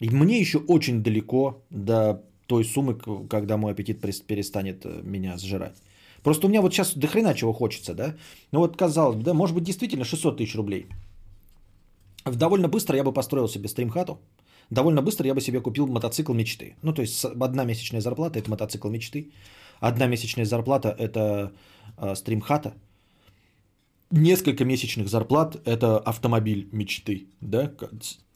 [0.00, 2.94] И мне еще очень далеко до той суммы,
[3.28, 5.76] когда мой аппетит перестанет э, меня сжирать.
[6.22, 8.14] Просто у меня вот сейчас до хрена чего хочется, да?
[8.52, 10.86] Ну вот казалось бы, да, может быть действительно 600 тысяч рублей.
[12.24, 14.18] Довольно быстро я бы построил себе стримхату.
[14.70, 16.74] Довольно быстро я бы себе купил мотоцикл мечты.
[16.82, 19.30] Ну, то есть одна месячная зарплата– это мотоцикл мечты.
[19.80, 21.52] Одна месячная зарплата– это
[21.98, 22.72] э, стримхата.
[24.10, 27.72] Несколько месячных зарплат– это автомобиль мечты, да,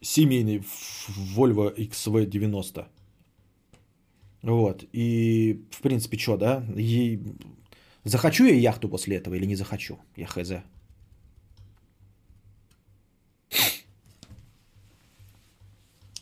[0.01, 0.63] семейный
[1.37, 2.87] Volvo XV90.
[4.43, 7.21] Вот, и, в принципе, что, да, и
[8.05, 10.53] захочу я яхту после этого или не захочу, я хз.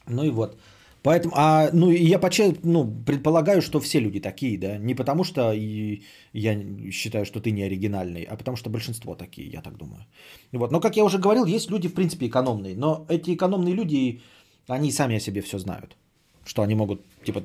[0.09, 0.59] Ну и вот.
[1.06, 5.52] Поэтому, а, ну, я почти, ну, предполагаю, что все люди такие, да, не потому что
[5.52, 6.02] и
[6.32, 6.60] я
[6.90, 10.04] считаю, что ты не оригинальный, а потому что большинство такие, я так думаю.
[10.50, 10.72] Вот.
[10.72, 14.20] Но, как я уже говорил, есть люди, в принципе, экономные, но эти экономные люди,
[14.66, 15.96] они сами о себе все знают,
[16.44, 17.44] что они могут, типа,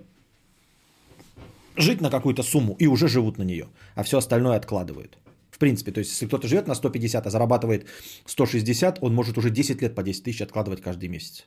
[1.77, 5.19] жить на какую-то сумму и уже живут на нее, а все остальное откладывают.
[5.51, 7.85] В принципе, то есть, если кто-то живет на 150, а зарабатывает
[8.25, 11.45] 160, он может уже 10 лет по 10 тысяч откладывать каждый месяц.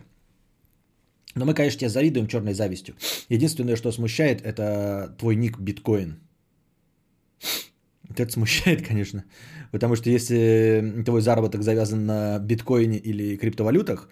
[1.36, 2.96] Но мы, конечно, тебе завидуем черной завистью.
[3.30, 6.20] Единственное, что смущает, это твой ник биткоин.
[8.10, 9.24] Это смущает, конечно.
[9.72, 14.10] Потому что если твой заработок завязан на биткоине или криптовалютах,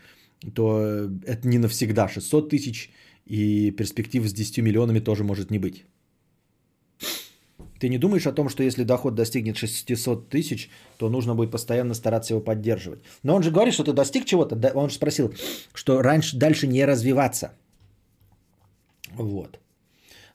[0.53, 2.91] то это не навсегда 600 тысяч,
[3.25, 5.85] и перспектив с 10 миллионами тоже может не быть.
[7.79, 11.93] Ты не думаешь о том, что если доход достигнет 600 тысяч, то нужно будет постоянно
[11.93, 12.99] стараться его поддерживать.
[13.23, 14.55] Но он же говорит, что ты достиг чего-то.
[14.75, 15.33] Он же спросил,
[15.73, 17.51] что раньше, дальше не развиваться.
[19.15, 19.59] Вот.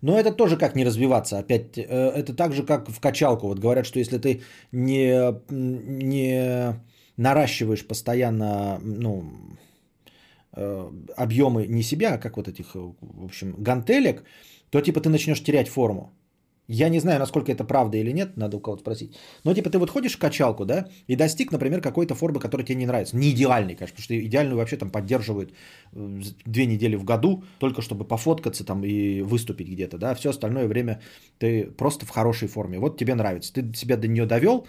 [0.03, 1.39] Но это тоже как не развиваться.
[1.39, 3.47] Опять, э, это так же, как в качалку.
[3.47, 4.43] Вот говорят, что если ты
[4.73, 6.75] не, не
[7.17, 9.25] наращиваешь постоянно ну,
[10.57, 14.25] э, объемы не себя, а как вот этих, э, в общем, гантелек,
[14.71, 16.13] то типа ты начнешь терять форму.
[16.73, 19.15] Я не знаю, насколько это правда или нет, надо у кого-то спросить.
[19.45, 22.77] Но типа ты вот ходишь в качалку, да, и достиг, например, какой-то формы, которая тебе
[22.77, 23.17] не нравится.
[23.17, 25.53] Не идеальной, конечно, потому что идеальную вообще там поддерживают
[25.93, 30.15] две недели в году, только чтобы пофоткаться там и выступить где-то, да.
[30.15, 31.01] Все остальное время
[31.39, 32.79] ты просто в хорошей форме.
[32.79, 33.53] Вот тебе нравится.
[33.53, 34.67] Ты себя до нее довел,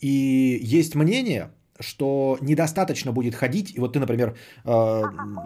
[0.00, 5.02] и есть мнение, что недостаточно будет ходить, и вот ты, например, э,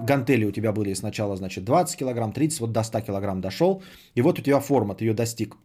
[0.07, 3.83] гантели у тебя были сначала, значит, 20 килограмм, 30, вот до 100 килограмм дошел,
[4.15, 5.57] и вот у тебя форма, ты ее достиг.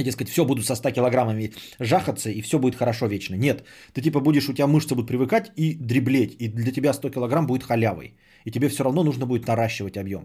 [0.00, 3.36] И, дескать, все, буду со 100 килограммами жахаться, и все будет хорошо вечно.
[3.36, 7.10] Нет, ты типа будешь, у тебя мышцы будут привыкать и дреблеть, и для тебя 100
[7.10, 8.14] килограмм будет халявой.
[8.46, 10.24] И тебе все равно нужно будет наращивать объем.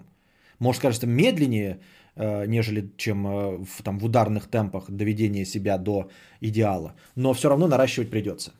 [0.59, 1.79] Может, кажется, медленнее,
[2.15, 6.09] э, нежели чем э, в, там, в ударных темпах доведения себя до
[6.41, 8.53] идеала, но все равно наращивать придется.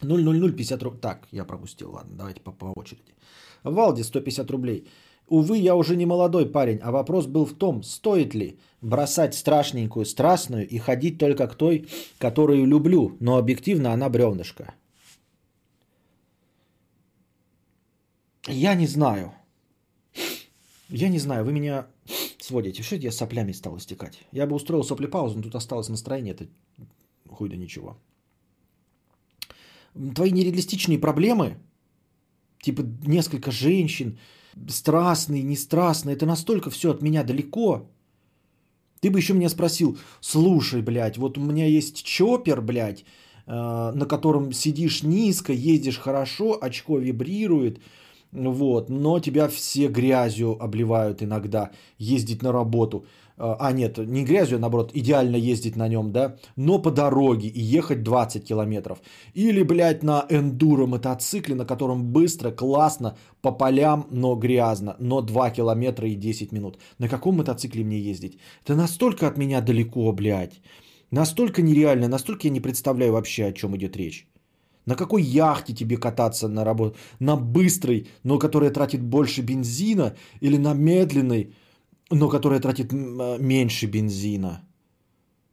[0.00, 1.00] 00050 рублей.
[1.00, 3.14] Так, я пропустил, ладно, давайте по, по очереди.
[3.62, 4.86] Валди 150 рублей.
[5.30, 10.04] Увы, я уже не молодой парень, а вопрос был в том, стоит ли бросать страшненькую,
[10.04, 11.86] страстную и ходить только к той,
[12.18, 14.74] которую люблю, но объективно она бревнышко.
[18.48, 19.32] Я не знаю.
[20.88, 21.86] Я не знаю, вы меня
[22.40, 22.82] сводите.
[22.82, 24.18] Что я соплями стал истекать?
[24.32, 26.34] Я бы устроил соплепаузу, но тут осталось настроение.
[26.34, 26.48] Это
[27.28, 27.96] хуй да ничего.
[30.14, 31.56] Твои нереалистичные проблемы,
[32.62, 34.18] типа несколько женщин,
[34.68, 37.88] страстные, не страстные, это настолько все от меня далеко.
[39.00, 43.04] Ты бы еще меня спросил, слушай, блядь, вот у меня есть чоппер, блядь,
[43.46, 47.80] э, на котором сидишь низко, ездишь хорошо, очко вибрирует,
[48.32, 53.06] вот, но тебя все грязью обливают иногда ездить на работу.
[53.40, 57.48] Э, А, нет, не грязью, а наоборот, идеально ездить на нем, да, но по дороге
[57.48, 58.98] и ехать 20 километров.
[59.34, 65.50] Или, блядь, на эндуро мотоцикле, на котором быстро, классно, по полям, но грязно, но 2
[65.50, 66.78] километра и 10 минут.
[66.98, 68.38] На каком мотоцикле мне ездить?
[68.64, 70.60] Это настолько от меня далеко, блядь.
[71.10, 74.26] Настолько нереально, настолько я не представляю вообще, о чем идет речь.
[74.86, 76.96] На какой яхте тебе кататься на работу?
[77.20, 80.14] На быстрой, но которая тратит больше бензина?
[80.40, 81.52] Или на медленной,
[82.10, 84.62] но которая тратит э, меньше бензина?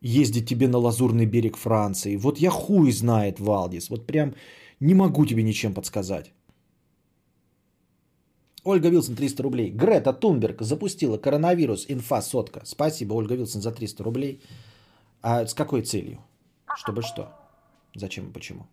[0.02, 2.18] Ездить тебе на лазурный берег Франции.
[2.18, 3.90] Вот я хуй знает, Валдис.
[3.90, 4.34] Вот прям
[4.80, 6.34] не могу тебе ничем подсказать.
[8.64, 9.72] Ольга Вилсон, 300 рублей.
[9.72, 12.62] Грета Тунберг запустила коронавирус, инфа сотка.
[12.66, 14.42] Спасибо, Ольга Вилсон, за 300 рублей.
[15.22, 16.20] А с какой целью?
[16.76, 17.34] Чтобы что?
[17.96, 18.68] Зачем и почему?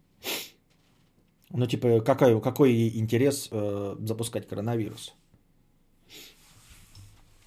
[1.50, 5.14] Ну, типа, какой, какой интерес э, запускать коронавирус?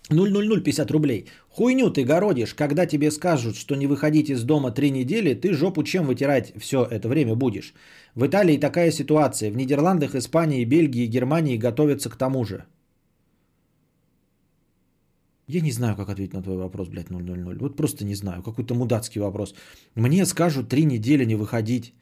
[0.09, 1.25] 000 50 рублей.
[1.49, 5.83] Хуйню ты городишь, когда тебе скажут, что не выходить из дома три недели, ты жопу
[5.83, 7.73] чем вытирать все это время будешь.
[8.15, 9.51] В Италии такая ситуация.
[9.51, 12.65] В Нидерландах, Испании, Бельгии, Германии готовятся к тому же.
[15.47, 17.57] Я не знаю, как ответить на твой вопрос, блядь, 000.
[17.59, 18.43] Вот просто не знаю.
[18.43, 19.55] Какой-то мудацкий вопрос.
[19.95, 21.93] Мне скажут три недели не выходить.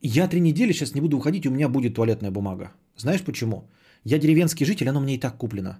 [0.00, 2.72] Я три недели сейчас не буду выходить, у меня будет туалетная бумага.
[2.96, 3.68] Знаешь почему?
[4.04, 5.78] Я деревенский житель, оно мне и так куплено.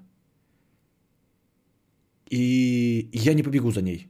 [2.30, 4.08] И я не побегу за ней.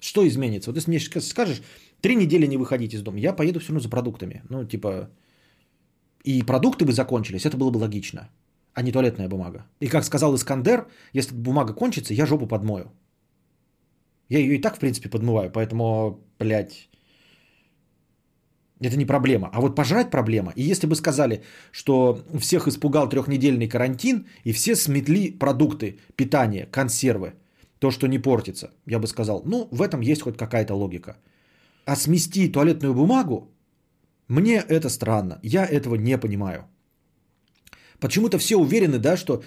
[0.00, 0.70] Что изменится?
[0.70, 1.62] Вот если мне скажешь,
[2.00, 4.42] три недели не выходить из дома, я поеду все равно за продуктами.
[4.48, 5.10] Ну, типа,
[6.24, 8.28] и продукты бы закончились, это было бы логично,
[8.74, 9.66] а не туалетная бумага.
[9.80, 12.92] И как сказал Искандер, если бумага кончится, я жопу подмою.
[14.28, 16.88] Я ее и так, в принципе, подмываю, поэтому, блядь,
[18.80, 19.48] это не проблема.
[19.52, 20.52] А вот пожрать проблема.
[20.56, 21.42] И если бы сказали,
[21.72, 27.34] что всех испугал трехнедельный карантин, и все сметли продукты питания, консервы,
[27.78, 31.16] то, что не портится, я бы сказал, ну, в этом есть хоть какая-то логика.
[31.86, 33.50] А смести туалетную бумагу,
[34.28, 35.38] мне это странно.
[35.42, 36.64] Я этого не понимаю.
[37.98, 39.42] Почему-то все уверены, да, что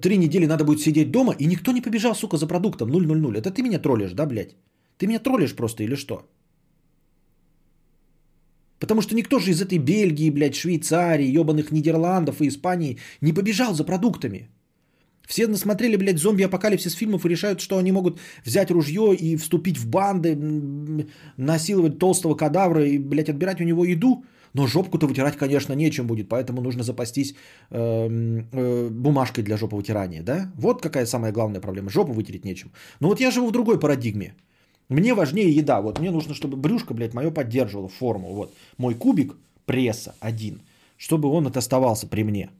[0.00, 3.36] три недели надо будет сидеть дома, и никто не побежал, сука, за продуктом 000.
[3.36, 4.56] Это ты меня троллишь, да, блядь?
[4.96, 6.22] Ты меня троллишь просто или что?
[8.78, 13.74] Потому что никто же из этой Бельгии, блядь, Швейцарии, ебаных Нидерландов и Испании не побежал
[13.74, 14.48] за продуктами.
[15.26, 19.88] Все насмотрели, блядь, зомби-апокалипсис фильмов и решают, что они могут взять ружье и вступить в
[19.88, 20.36] банды,
[21.36, 24.24] насиловать толстого кадавра и, блядь, отбирать у него еду.
[24.52, 27.34] Но жопку-то вытирать, конечно, нечем будет, поэтому нужно запастись
[27.70, 30.52] эм, э, бумажкой для жоповытирания, да?
[30.56, 31.90] Вот какая самая главная проблема.
[31.90, 32.70] Жопу вытереть нечем.
[33.00, 34.34] Но вот я живу в другой парадигме.
[34.94, 35.80] Мне важнее еда.
[35.80, 38.32] Вот мне нужно, чтобы брюшко, блядь, мое поддерживало форму.
[38.32, 40.60] Вот мой кубик пресса один,
[40.96, 42.50] чтобы он это оставался при мне.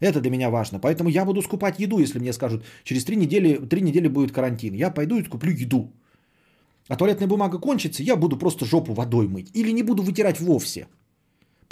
[0.00, 0.80] Это для меня важно.
[0.80, 4.74] Поэтому я буду скупать еду, если мне скажут, через три недели, три недели будет карантин.
[4.74, 5.92] Я пойду и куплю еду.
[6.88, 9.50] А туалетная бумага кончится, я буду просто жопу водой мыть.
[9.54, 10.88] Или не буду вытирать вовсе.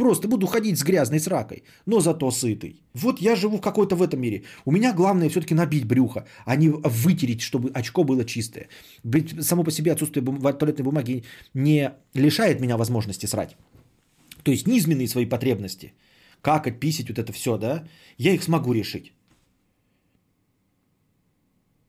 [0.03, 2.83] Просто буду ходить с грязной сракой, но зато сытый.
[2.95, 4.43] Вот я живу в какой-то в этом мире.
[4.65, 8.67] У меня главное все-таки набить брюхо, а не вытереть, чтобы очко было чистое.
[9.05, 11.23] Ведь само по себе отсутствие бум- туалетной бумаги
[11.55, 13.57] не лишает меня возможности срать.
[14.43, 15.93] То есть низменные свои потребности.
[16.41, 17.85] Какать, писать, вот это все, да,
[18.19, 19.13] я их смогу решить.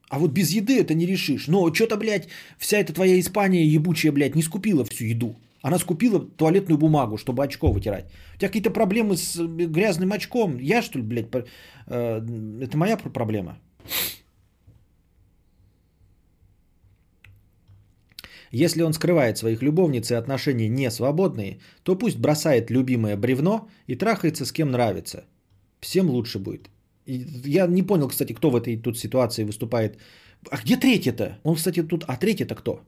[0.08, 1.48] А вот без еды это не решишь.
[1.48, 2.28] Но что-то, блядь,
[2.58, 5.34] вся эта твоя Испания ебучая, блядь, не скупила всю еду.
[5.64, 8.04] Она скупила туалетную бумагу, чтобы очко вытирать.
[8.34, 10.58] У тебя какие-то проблемы с э, грязным очком.
[10.60, 11.44] Я, что ли, блядь, по-
[11.86, 12.20] э,
[12.60, 13.58] это моя пр- проблема.
[18.52, 23.96] Если он скрывает своих любовниц и отношения не свободные, то пусть бросает любимое бревно и
[23.96, 25.24] трахается с кем нравится.
[25.80, 26.68] Всем лучше будет.
[27.06, 29.96] И я не понял, кстати, кто в этой тут ситуации выступает.
[30.50, 31.38] А где третий-то?
[31.42, 32.04] Он, кстати, тут...
[32.06, 32.80] А третий-то кто?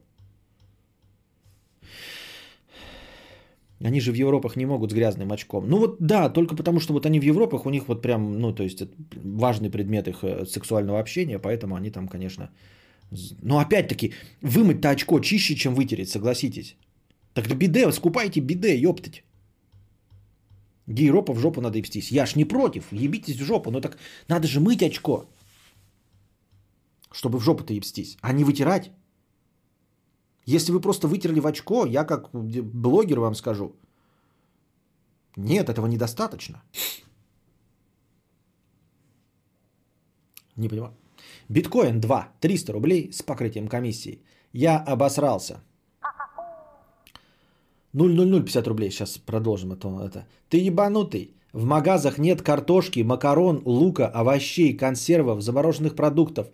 [3.79, 5.69] Они же в Европах не могут с грязным очком.
[5.69, 8.53] Ну вот да, только потому что вот они в Европах, у них вот прям, ну
[8.53, 8.83] то есть
[9.23, 12.49] важный предмет их э, сексуального общения, поэтому они там, конечно...
[13.41, 16.75] Но опять-таки, вымыть-то очко чище, чем вытереть, согласитесь.
[17.33, 19.23] Так да биде, скупайте биде, ёптать.
[20.87, 22.11] Гейропа в жопу надо ебстись.
[22.11, 23.97] Я ж не против, ебитесь в жопу, но так
[24.27, 25.25] надо же мыть очко,
[27.11, 28.91] чтобы в жопу-то ебстись, а не вытирать.
[30.47, 33.75] Если вы просто вытерли в очко, я как блогер вам скажу,
[35.35, 36.63] нет, этого недостаточно.
[40.55, 40.93] Не понимаю.
[41.49, 44.21] Биткоин 2, 300 рублей с покрытием комиссии.
[44.53, 45.61] Я обосрался.
[47.93, 48.89] 00050 рублей.
[48.89, 49.87] Сейчас продолжим это.
[49.87, 50.27] это.
[50.49, 51.35] Ты ебанутый.
[51.53, 56.47] В магазах нет картошки, макарон, лука, овощей, консервов, замороженных продуктов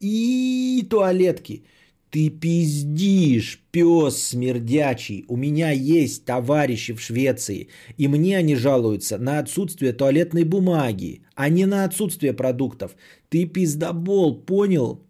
[0.00, 1.64] и туалетки.
[2.10, 5.24] Ты пиздишь, пес смердячий.
[5.28, 7.68] У меня есть товарищи в Швеции,
[7.98, 12.96] и мне они жалуются на отсутствие туалетной бумаги, а не на отсутствие продуктов.
[13.28, 15.04] Ты пиздобол, понял?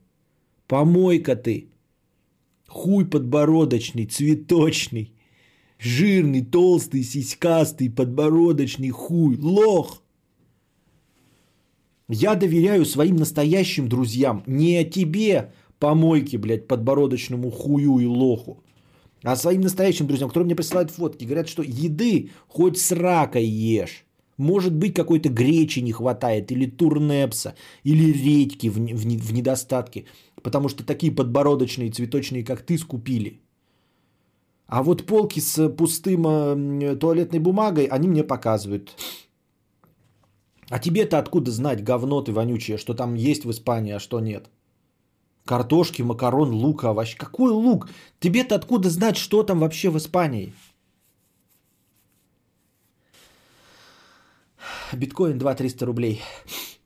[0.67, 1.69] Помойка ты.
[2.67, 5.13] Хуй подбородочный, цветочный.
[5.79, 9.37] Жирный, толстый, сиськастый, подбородочный хуй.
[9.37, 10.03] Лох.
[12.09, 14.43] Я доверяю своим настоящим друзьям.
[14.47, 18.63] Не тебе, помойке, блядь, подбородочному хую и лоху.
[19.25, 24.05] А своим настоящим друзьям, которые мне присылают фотки, говорят, что еды хоть с ракой ешь.
[24.37, 30.05] Может быть, какой-то гречи не хватает, или турнепса, или редьки в, в в недостатке.
[30.43, 33.41] Потому что такие подбородочные, цветочные, как ты, скупили.
[34.69, 38.95] А вот полки с пустым э, туалетной бумагой, они мне показывают.
[40.71, 44.51] А тебе-то откуда знать, говно ты вонючее, что там есть в Испании, а что нет?
[45.49, 47.17] Картошки, макарон, лук, овощ.
[47.17, 47.89] Какой лук?
[48.21, 50.53] Тебе-то откуда знать, что там вообще в Испании?
[54.93, 56.21] Биткоин 2-300 рублей.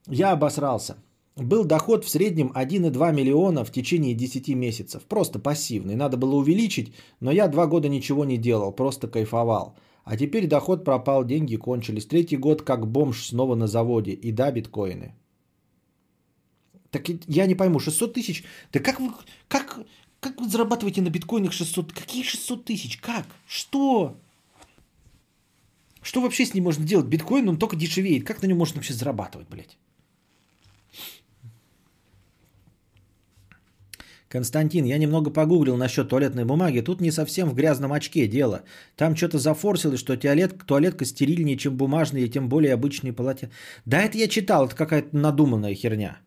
[0.06, 0.96] Я обосрался.
[1.34, 5.02] Был доход в среднем 1,2 миллиона в течение 10 месяцев.
[5.08, 5.96] Просто пассивный.
[5.96, 9.74] Надо было увеличить, но я два года ничего не делал, просто кайфовал.
[10.04, 12.06] А теперь доход пропал, деньги кончились.
[12.06, 14.12] Третий год как бомж снова на заводе.
[14.12, 15.16] И да, биткоины.
[16.92, 18.44] Так и я не пойму, 600 тысяч?
[18.70, 19.10] Да как вы,
[19.48, 19.80] как,
[20.20, 21.92] как вы зарабатываете на биткоинах 600?
[21.92, 22.98] Какие 600 тысяч?
[22.98, 23.26] Как?
[23.48, 24.20] Что?
[26.02, 27.06] Что вообще с ним можно делать?
[27.06, 28.26] Биткоин, он только дешевеет.
[28.26, 29.78] Как на нем можно вообще зарабатывать, блядь?
[34.28, 36.80] Константин, я немного погуглил насчет туалетной бумаги.
[36.80, 38.64] Тут не совсем в грязном очке дело.
[38.96, 43.54] Там что-то зафорсилось, что туалет, туалетка стерильнее, чем бумажные, тем более обычные полотенца.
[43.86, 46.18] Да, это я читал, это какая-то надуманная херня.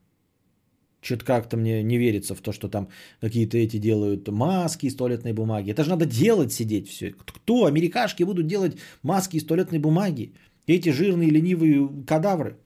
[1.06, 2.90] Что-то как-то мне не верится в то, что там
[3.22, 5.69] какие-то эти делают маски из туалетной бумаги.
[5.69, 7.11] Это же надо делать сидеть все.
[7.11, 7.65] Кто?
[7.65, 10.34] Америкашки будут делать маски из туалетной бумаги?
[10.65, 12.57] Эти жирные ленивые кадавры.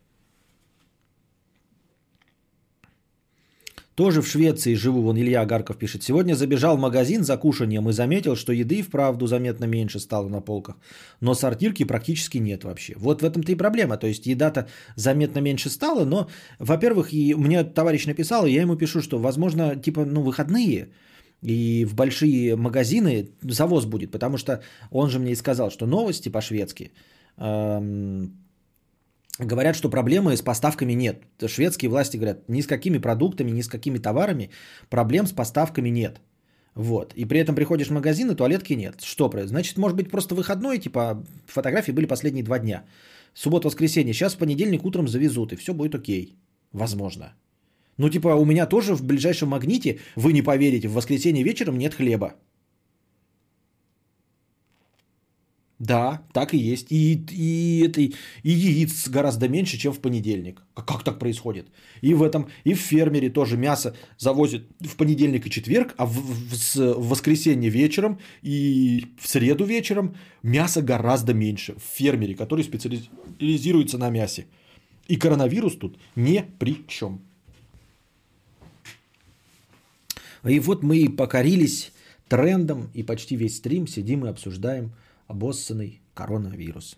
[3.99, 6.03] Тоже в Швеции живу, вон Илья Агарков пишет.
[6.03, 10.39] Сегодня забежал в магазин за кушанием и заметил, что еды вправду заметно меньше стало на
[10.39, 10.77] полках.
[11.19, 12.93] Но сортирки практически нет вообще.
[12.97, 13.97] Вот в этом-то и проблема.
[13.97, 18.77] То есть еда-то заметно меньше стала, но, во-первых, и мне товарищ написал, и я ему
[18.77, 20.87] пишу, что, возможно, типа, ну, выходные,
[21.41, 24.61] и в большие магазины завоз будет, потому что
[24.91, 26.91] он же мне и сказал, что новости по-шведски
[27.35, 28.31] эм,
[29.39, 31.23] говорят, что проблемы с поставками нет.
[31.47, 34.49] Шведские власти говорят, ни с какими продуктами, ни с какими товарами
[34.89, 36.21] проблем с поставками нет.
[36.75, 37.13] Вот.
[37.15, 39.01] И при этом приходишь в магазин, и туалетки нет.
[39.01, 39.49] Что происходит?
[39.49, 42.83] Значит, может быть, просто выходной, типа, фотографии были последние два дня.
[43.33, 44.13] Суббота-воскресенье.
[44.13, 46.35] Сейчас в понедельник утром завезут, и все будет окей.
[46.71, 47.33] Возможно.
[47.97, 51.95] Ну, типа, у меня тоже в ближайшем магните, вы не поверите, в воскресенье вечером нет
[51.95, 52.35] хлеба.
[55.79, 56.91] Да, так и есть.
[56.91, 60.61] И, и, этой, и яиц гораздо меньше, чем в понедельник.
[60.75, 61.69] А как так происходит?
[62.01, 66.11] И в этом, и в фермере тоже мясо завозят в понедельник и четверг, а в,
[66.11, 71.75] в, в воскресенье вечером и в среду вечером мясо гораздо меньше.
[71.75, 74.47] В фермере, который специализируется на мясе.
[75.07, 77.21] И коронавирус тут ни при чем.
[80.43, 81.93] И вот мы покорились
[82.27, 84.91] трендом, и почти весь стрим сидим и обсуждаем–
[85.29, 86.97] обоссанный коронавирус.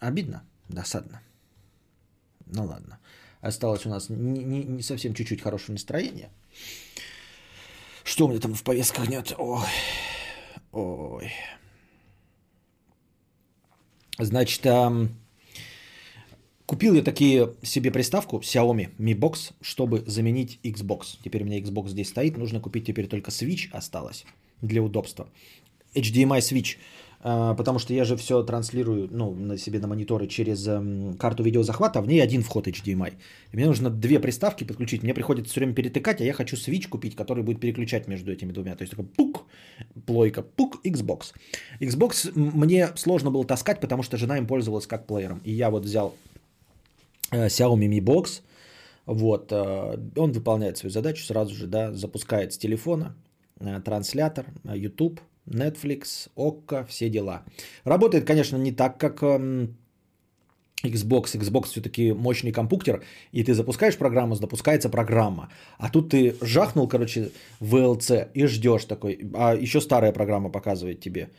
[0.00, 1.22] Обидно, досадно.
[2.46, 2.98] Ну ладно.
[3.40, 6.30] Осталось у нас не, не, не совсем чуть-чуть хорошего настроения.
[8.04, 9.32] Что у меня там в повестках нет?
[9.38, 9.62] Ой.
[10.72, 11.32] Ой.
[14.18, 15.16] Значит, эм,
[16.66, 21.18] купил я такие себе приставку Xiaomi Mi Box, чтобы заменить Xbox.
[21.24, 22.36] Теперь у меня Xbox здесь стоит.
[22.36, 24.24] Нужно купить теперь только Switch осталось
[24.60, 25.28] для удобства.
[25.94, 26.80] HDMI Switch а,
[27.22, 32.00] потому что я же все транслирую ну, на себе на мониторы через эм, карту видеозахвата,
[32.00, 33.14] а в ней один вход HDMI.
[33.52, 36.88] И мне нужно две приставки подключить, мне приходится все время перетыкать, а я хочу Switch
[36.88, 38.74] купить, который будет переключать между этими двумя.
[38.74, 39.44] То есть такой пук,
[40.04, 41.32] плойка, пук, Xbox.
[41.80, 45.40] Xbox мне сложно было таскать, потому что жена им пользовалась как плеером.
[45.44, 46.14] И я вот взял
[47.30, 48.42] э, Xiaomi Mi Box,
[49.06, 53.14] вот, э, он выполняет свою задачу сразу же, да, запускает с телефона
[53.60, 57.42] э, транслятор, YouTube, Netflix, Okko, все дела.
[57.84, 59.76] Работает, конечно, не так, как эм,
[60.84, 61.36] Xbox.
[61.36, 63.02] Xbox все-таки мощный компьютер,
[63.32, 65.48] и ты запускаешь программу, запускается программа.
[65.78, 69.18] А тут ты жахнул, короче, VLC и ждешь такой.
[69.34, 71.30] А еще старая программа показывает тебе.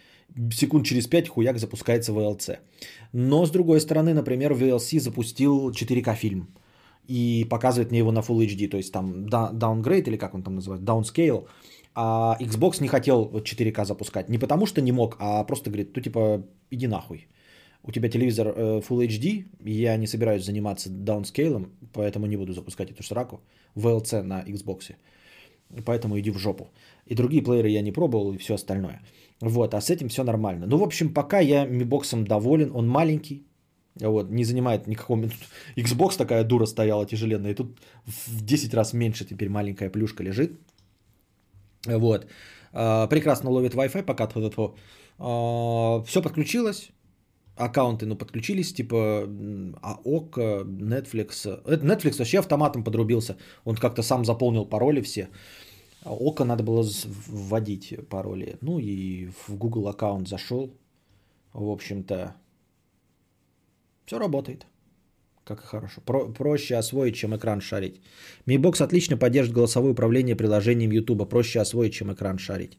[0.51, 2.57] Секунд через 5 хуяк запускается VLC.
[3.13, 6.47] Но с другой стороны, например, VLC запустил 4К фильм.
[7.09, 10.55] И показывает мне его на Full HD, то есть там downgrade или как он там
[10.55, 11.47] называется, downscale–
[11.95, 14.29] а Xbox не хотел 4К запускать.
[14.29, 17.27] Не потому что не мог, а просто говорит, ну типа иди нахуй.
[17.85, 22.91] У тебя телевизор э, Full HD, я не собираюсь заниматься даунскейлом, поэтому не буду запускать
[22.91, 23.41] эту сраку.
[23.75, 24.95] VLC на Xbox.
[25.85, 26.69] Поэтому иди в жопу.
[27.05, 29.01] И другие плееры я не пробовал и все остальное.
[29.41, 30.65] Вот, а с этим все нормально.
[30.67, 33.45] Ну, в общем, пока я Box доволен, он маленький,
[33.99, 35.29] вот, не занимает никакого...
[35.75, 40.51] Xbox такая дура стояла тяжеленная, и тут в 10 раз меньше теперь маленькая плюшка лежит.
[41.85, 42.27] Вот.
[42.73, 44.27] А, прекрасно ловит Wi-Fi пока.
[45.19, 46.91] А, Все подключилось.
[47.55, 49.27] Аккаунты, ну, подключились, типа
[49.81, 51.45] АОК, Netflix.
[51.65, 53.37] Netflix вообще автоматом подрубился.
[53.63, 55.29] Он как-то сам заполнил пароли все.
[56.03, 56.83] А Око надо было
[57.27, 58.57] вводить пароли.
[58.61, 60.73] Ну и в Google аккаунт зашел.
[61.53, 62.35] В общем-то,
[64.05, 64.65] все работает.
[65.43, 66.01] Как и хорошо.
[66.05, 68.01] Про- проще освоить, чем экран шарить.
[68.47, 71.29] Mi Box отлично поддерживает голосовое управление приложением YouTube.
[71.29, 72.77] Проще освоить, чем экран шарить.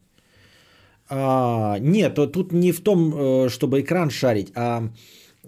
[1.09, 4.89] А, нет, тут не в том, э, чтобы экран шарить, а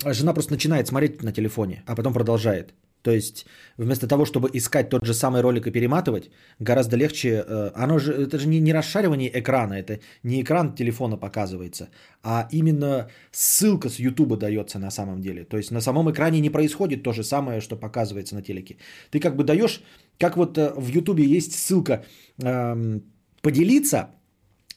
[0.05, 2.73] жена просто начинает смотреть на телефоне, а потом продолжает.
[3.07, 3.45] То есть
[3.77, 6.29] вместо того, чтобы искать тот же самый ролик и перематывать,
[6.59, 7.29] гораздо легче.
[7.29, 11.87] э, Оно же это же не, не расшаривание экрана, это не экран телефона показывается,
[12.21, 15.45] а именно ссылка с YouTube дается на самом деле.
[15.45, 18.75] То есть на самом экране не происходит то же самое, что показывается на телеке.
[19.09, 19.81] Ты как бы даешь,
[20.19, 22.03] как вот э, в YouTube есть ссылка
[22.43, 23.01] эм,
[23.41, 24.09] поделиться,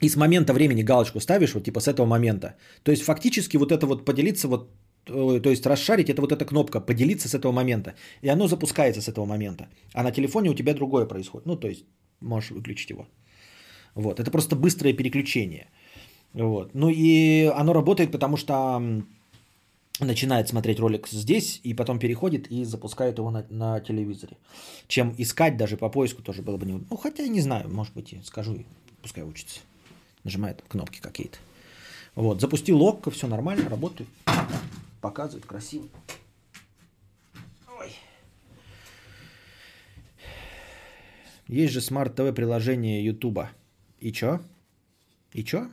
[0.02, 2.54] и с момента времени галочку ставишь, вот типа с этого момента.
[2.84, 4.70] То есть фактически вот это вот поделиться, вот,
[5.04, 7.94] то есть расшарить, это вот эта кнопка поделиться с этого момента.
[8.22, 9.68] И оно запускается с этого момента.
[9.94, 11.46] А на телефоне у тебя другое происходит.
[11.46, 11.84] Ну, то есть
[12.20, 13.06] можешь выключить его.
[13.94, 15.68] Вот, это просто быстрое переключение.
[16.32, 16.74] Вот.
[16.74, 18.82] Ну и оно работает, потому что
[19.98, 24.36] начинает смотреть ролик здесь и потом переходит и запускает его на, на телевизоре.
[24.86, 26.72] Чем искать даже по поиску тоже было бы не...
[26.90, 28.64] Ну, хотя не знаю, может быть, и скажу, и
[29.02, 29.60] пускай учится.
[30.24, 31.38] Нажимает кнопки какие-то.
[32.14, 34.08] Вот, запустил Okko, все нормально, работает.
[35.00, 35.88] Показывает красиво.
[37.78, 37.92] Ой.
[41.48, 43.50] Есть же Smart TV приложение Ютуба.
[43.98, 44.40] И чё?
[45.32, 45.70] И чё?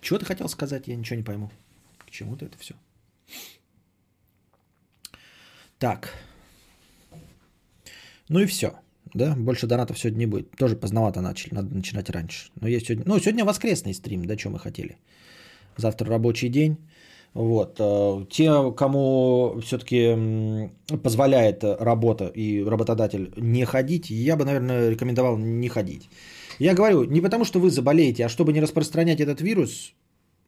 [0.00, 0.88] Чего ты хотел сказать?
[0.88, 1.50] Я ничего не пойму.
[1.98, 2.74] К чему-то это все.
[5.78, 6.12] Так.
[8.28, 8.78] Ну и все.
[9.14, 10.50] Да, больше донатов сегодня не будет.
[10.52, 12.50] Тоже поздновато начали, надо начинать раньше.
[12.60, 13.04] Но есть сегодня...
[13.06, 14.98] Ну, сегодня воскресный стрим, да, что мы хотели.
[15.76, 16.78] Завтра рабочий день.
[17.34, 17.76] Вот.
[17.78, 20.70] э, Те, кому все-таки
[21.02, 26.08] позволяет работа и работодатель не ходить, я бы, наверное, рекомендовал не ходить.
[26.58, 29.94] Я говорю, не потому, что вы заболеете, а чтобы не распространять этот вирус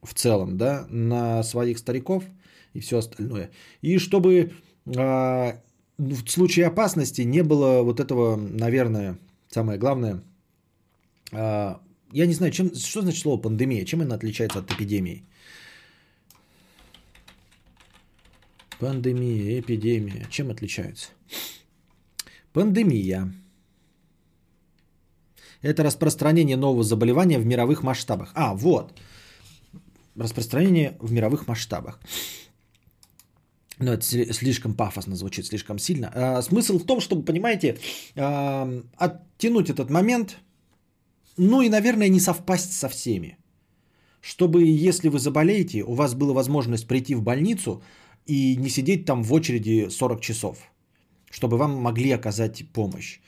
[0.02, 2.24] в целом, да, на своих стариков
[2.74, 3.50] и все остальное.
[3.80, 4.52] И чтобы
[4.96, 5.60] а,
[5.98, 10.22] в случае опасности не было вот этого, наверное, самое главное,
[11.32, 11.80] а,
[12.12, 15.24] я не знаю, чем, что значит слово пандемия, чем она отличается от эпидемии?
[18.84, 21.08] Пандемия, эпидемия, чем отличаются?
[22.52, 23.32] Пандемия–
[25.62, 28.32] это распространение нового заболевания в мировых масштабах.
[28.34, 28.92] А, вот,
[30.14, 31.98] распространение в мировых масштабах.
[33.78, 36.12] Но это сли- слишком пафосно звучит, слишком сильно.
[36.14, 37.78] А, смысл в том, чтобы, понимаете,
[38.16, 40.36] а, оттянуть этот момент,
[41.38, 43.38] ну и, наверное, не совпасть со всеми.
[44.20, 47.82] Чтобы, если вы заболеете, у вас была возможность прийти в больницу
[48.26, 50.58] и не сидеть там в очереди 40 часов,
[51.30, 53.20] чтобы вам могли оказать помощь.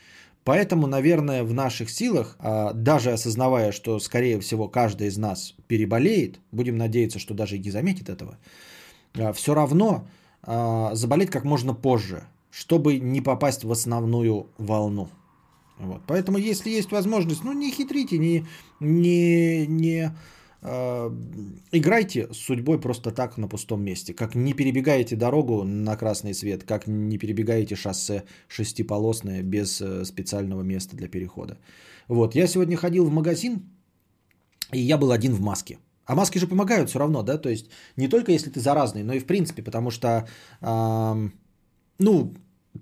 [0.44, 6.39] Поэтому, наверное, в наших силах, а, даже осознавая, что, скорее всего, каждый из нас переболеет,
[6.52, 8.39] будем надеяться, что даже и не заметит этого,
[9.35, 10.06] все равно
[10.43, 15.09] а, заболеть как можно позже, чтобы не попасть в основную волну.
[15.78, 16.02] Вот.
[16.06, 18.47] Поэтому, если есть возможность, ну не хитрите, не,
[18.81, 20.16] не, не
[21.72, 24.14] играйте с судьбой просто так на пустом месте.
[24.14, 30.62] Как не перебегаете дорогу на красный свет, как не перебегаете шоссе шестиполосное без э, специального
[30.62, 31.59] места для перехода.
[32.09, 32.34] Вот.
[32.34, 33.60] Я сегодня ходил в магазин,
[34.72, 35.78] и я был один в маске.
[36.05, 37.66] А маски же помогают все равно, да, то есть
[37.97, 40.28] не только если ты заразный, но и в принципе, потому что,
[40.60, 41.32] эм,
[41.98, 42.32] ну,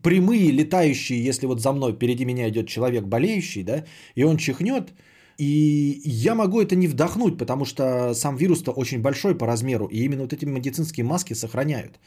[0.03, 3.85] прямые, летающие, если вот за мной впереди меня идет человек болеющий, да,
[4.15, 4.93] и он чихнет,
[5.39, 10.05] и я могу это не вдохнуть, потому что сам вирус-то очень большой по размеру, и
[10.05, 11.99] именно вот эти медицинские маски сохраняют.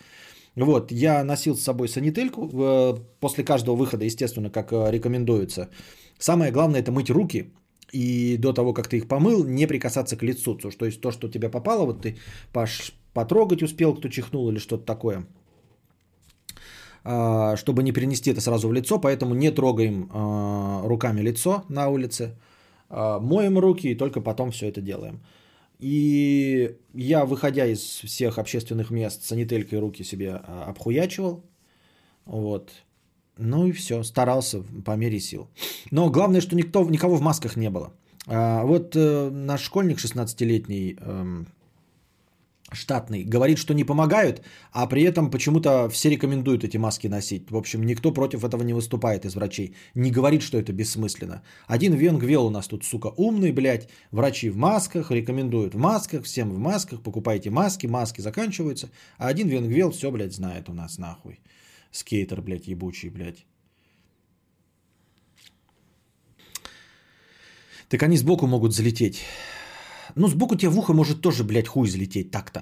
[0.55, 5.69] Вот, я носил с собой санительку э, после каждого выхода, естественно, как э, рекомендуется.
[6.19, 7.51] Самое главное это мыть руки,
[7.91, 10.55] и до того, как ты их помыл, не прикасаться к лицу.
[10.55, 12.17] То есть то, что тебе попало, вот ты
[12.53, 15.27] пош, потрогать успел, кто чихнул или что-то такое,
[17.03, 21.87] а, чтобы не перенести это сразу в лицо, поэтому не трогаем а, руками лицо на
[21.87, 22.35] улице,
[22.89, 25.21] моем руки и только потом все это делаем.
[25.79, 31.43] И я, выходя из всех общественных мест, санителькой руки себе обхуячивал.
[32.25, 32.71] Вот.
[33.37, 35.47] Ну и все, старался по мере сил.
[35.91, 37.93] Но главное, что никто, никого в масках не было.
[38.25, 41.43] А, вот э, наш школьник 16-летний, э,
[42.71, 44.41] штатный, говорит, что не помогают,
[44.71, 47.49] а при этом почему-то все рекомендуют эти маски носить.
[47.49, 49.75] В общем, никто против этого не выступает из врачей.
[49.95, 51.41] Не говорит, что это бессмысленно.
[51.67, 53.89] Один венгвел у нас тут, сука, умный, блядь.
[54.11, 58.89] Врачи в масках, рекомендуют в масках, всем в масках, покупайте маски, маски заканчиваются.
[59.17, 61.39] А один венгвел все, блядь, знает у нас нахуй.
[61.91, 63.45] Скейтер, блядь, ебучий, блядь.
[67.89, 69.23] Так они сбоку могут залететь.
[70.17, 72.59] Ну, сбоку тебе в ухо может тоже, блядь, хуй залететь так-то.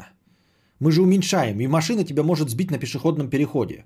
[0.79, 3.85] Мы же уменьшаем, и машина тебя может сбить на пешеходном переходе.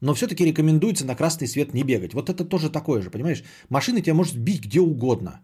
[0.00, 2.14] Но все-таки рекомендуется на красный свет не бегать.
[2.14, 3.42] Вот это тоже такое же, понимаешь?
[3.68, 5.40] Машина тебя может сбить где угодно.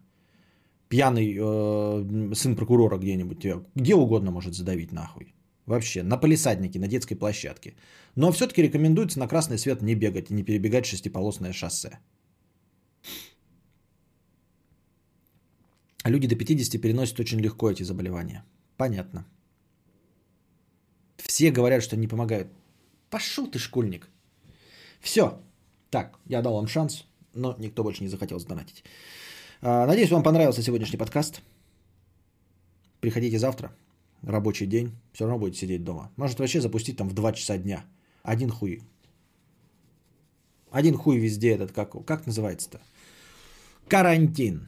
[0.87, 5.33] Пьяный э, сын прокурора где-нибудь тебя где угодно может задавить нахуй.
[5.65, 7.75] Вообще, на полисаднике, на детской площадке.
[8.15, 11.99] Но все-таки рекомендуется на красный свет не бегать и не перебегать шестиполосное шоссе.
[16.09, 18.43] Люди до 50 переносят очень легко эти заболевания.
[18.77, 19.25] Понятно.
[21.17, 22.47] Все говорят, что не помогают.
[23.09, 24.09] Пошел ты, школьник.
[24.99, 25.39] Все.
[25.89, 28.83] Так, я дал вам шанс, но никто больше не захотел сдонатить.
[29.61, 31.41] А, Надеюсь, вам понравился сегодняшний подкаст.
[32.99, 33.71] Приходите завтра.
[34.21, 34.91] Рабочий день.
[35.13, 36.11] Все равно будете сидеть дома.
[36.17, 37.85] Может вообще запустить там в 2 часа дня.
[38.23, 38.81] Один хуй.
[40.71, 42.79] Один хуй везде этот, как, как называется-то?
[43.87, 44.67] Карантин.